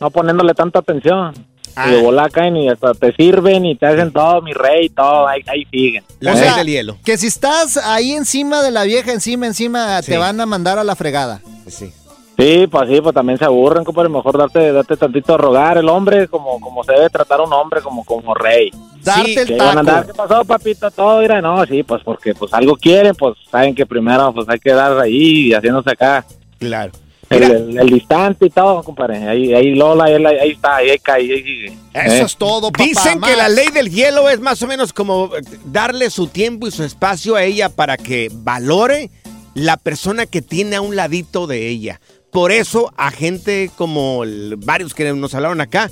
No 0.00 0.10
poniéndole 0.10 0.54
tanta 0.54 0.78
atención. 0.80 1.32
Ah. 1.76 1.88
Y 1.88 1.92
de 1.92 2.02
bola 2.02 2.28
caen 2.30 2.56
y 2.56 2.68
hasta 2.68 2.92
te 2.94 3.12
sirven 3.14 3.64
y 3.64 3.76
te 3.76 3.86
hacen 3.86 4.12
todo, 4.12 4.42
mi 4.42 4.52
rey, 4.52 4.88
todo, 4.88 5.28
ahí, 5.28 5.42
ahí 5.46 5.64
siguen. 5.70 6.02
O 6.20 6.36
sea, 6.36 6.56
Que 7.04 7.16
si 7.18 7.26
estás 7.28 7.76
ahí 7.76 8.12
encima 8.12 8.62
de 8.62 8.70
la 8.72 8.82
vieja, 8.82 9.12
encima, 9.12 9.46
encima, 9.46 10.02
Sí. 10.02 10.10
te 10.12 10.18
van 10.18 10.40
a 10.40 10.46
mandar 10.46 10.78
a 10.78 10.84
la 10.84 10.96
fregada. 10.96 11.40
Sí. 11.68 11.92
Sí, 12.38 12.68
pues 12.70 12.88
sí, 12.88 13.00
pues 13.00 13.14
también 13.14 13.36
se 13.38 13.44
aburren, 13.44 13.82
compadre. 13.84 14.08
Mejor 14.10 14.38
darte, 14.38 14.72
darte 14.72 14.96
tantito 14.96 15.34
a 15.34 15.38
rogar 15.38 15.76
el 15.78 15.88
hombre 15.88 16.28
como, 16.28 16.60
como 16.60 16.84
se 16.84 16.92
debe 16.92 17.10
tratar 17.10 17.40
a 17.40 17.42
un 17.42 17.52
hombre, 17.52 17.80
como, 17.82 18.04
como 18.04 18.32
rey. 18.34 18.70
Darte 19.02 19.40
el 19.42 19.46
Que 19.48 19.56
van 19.56 19.76
a 19.76 19.80
andar, 19.80 20.06
¿Qué 20.06 20.14
pasó, 20.14 20.44
papito? 20.44 20.88
Todo, 20.92 21.20
mira, 21.20 21.40
no, 21.40 21.66
sí, 21.66 21.82
pues 21.82 22.00
porque 22.04 22.34
pues 22.34 22.54
algo 22.54 22.76
quieren, 22.76 23.14
pues 23.16 23.34
saben 23.50 23.74
que 23.74 23.84
primero 23.86 24.32
pues 24.32 24.48
hay 24.48 24.60
que 24.60 24.72
dar 24.72 24.96
ahí 25.00 25.48
y 25.48 25.52
haciéndose 25.52 25.90
acá. 25.90 26.24
Claro. 26.58 26.92
El, 27.28 27.42
el- 27.42 27.78
el 27.78 27.90
distante 27.90 28.46
y 28.46 28.50
todo, 28.50 28.82
compadre. 28.84 29.18
Ahí, 29.28 29.52
ahí 29.52 29.74
Lola, 29.74 30.04
ahí, 30.04 30.24
ahí 30.24 30.50
está, 30.52 30.76
ahí 30.76 30.96
cae, 31.00 31.22
ahí. 31.22 31.64
Eso 31.92 32.14
¿Eh? 32.14 32.20
es 32.24 32.36
todo, 32.36 32.70
papá. 32.70 32.84
Dicen 32.84 33.20
que 33.20 33.34
la 33.36 33.48
ley 33.48 33.66
del 33.74 33.90
hielo 33.90 34.30
es 34.30 34.38
más 34.40 34.62
o 34.62 34.66
menos 34.68 34.92
como 34.92 35.26
eh, 35.36 35.40
darle 35.66 36.08
su 36.08 36.28
tiempo 36.28 36.68
y 36.68 36.70
su 36.70 36.84
espacio 36.84 37.34
a 37.34 37.42
ella 37.42 37.68
para 37.68 37.96
que 37.96 38.28
valore 38.32 39.10
la 39.54 39.76
persona 39.76 40.24
que 40.26 40.40
tiene 40.40 40.76
a 40.76 40.80
un 40.80 40.94
ladito 40.96 41.46
de 41.48 41.68
ella. 41.68 42.00
Por 42.38 42.52
eso 42.52 42.92
a 42.96 43.10
gente 43.10 43.68
como 43.74 44.22
varios 44.58 44.94
que 44.94 45.12
nos 45.12 45.34
hablaron 45.34 45.60
acá, 45.60 45.90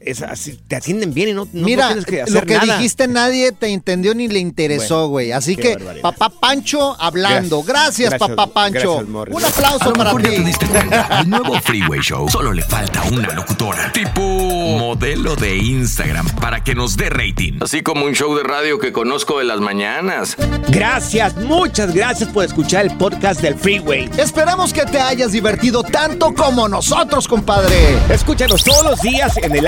es 0.00 0.22
así, 0.22 0.58
te 0.68 0.76
atienden 0.76 1.12
bien 1.12 1.30
y 1.30 1.32
no, 1.32 1.48
no 1.52 1.64
Mira, 1.66 1.88
tienes 1.88 2.06
que 2.06 2.18
lo 2.18 2.22
hacer 2.24 2.46
que 2.46 2.54
nada. 2.54 2.76
dijiste 2.76 3.08
nadie 3.08 3.50
te 3.52 3.68
entendió 3.68 4.14
ni 4.14 4.28
le 4.28 4.38
interesó, 4.38 4.96
Bueno, 4.96 5.08
güey. 5.08 5.32
Así 5.32 5.56
que, 5.56 5.74
barbaridad. 5.76 6.02
papá 6.02 6.28
Pancho 6.30 6.96
hablando. 7.00 7.62
Gracias, 7.62 8.10
Gracias, 8.10 8.18
papá 8.36 8.46
Pancho. 8.46 9.04
gracias. 9.04 9.36
Un 9.36 9.44
aplauso 9.44 9.84
A 9.84 9.88
lo 9.88 9.94
para 9.94 10.10
ti. 10.16 10.22
te 10.22 10.38
diste 10.44 10.66
cuenta, 10.66 11.02
al 11.18 11.28
nuevo 11.30 11.60
Freeway 11.60 12.00
Show 12.00 12.28
solo 12.28 12.52
le 12.52 12.62
falta 12.62 13.02
una 13.10 13.28
locutora. 13.34 13.90
Tipo 13.92 14.20
modelo 14.22 15.34
de 15.36 15.56
Instagram 15.56 16.26
para 16.40 16.62
que 16.62 16.74
nos 16.74 16.96
dé 16.96 17.10
rating. 17.10 17.58
Así 17.60 17.82
como 17.82 18.04
un 18.04 18.12
show 18.14 18.34
de 18.36 18.42
radio 18.44 18.78
que 18.78 18.92
conozco 18.92 19.38
de 19.38 19.44
las 19.44 19.60
mañanas. 19.60 20.36
Gracias, 20.68 21.34
muchas 21.36 21.92
gracias 21.94 22.28
por 22.30 22.44
escuchar 22.44 22.86
el 22.86 22.96
podcast 22.96 23.40
del 23.40 23.56
Freeway. 23.56 24.08
Esperamos 24.16 24.72
que 24.72 24.84
te 24.84 25.00
hayas 25.00 25.32
divertido 25.32 25.82
tanto 25.82 26.32
como 26.34 26.68
nosotros, 26.68 27.26
compadre. 27.26 27.96
Escúchanos 28.10 28.62
todos 28.64 28.84
los 28.84 29.00
días 29.00 29.36
en 29.38 29.56
el 29.56 29.66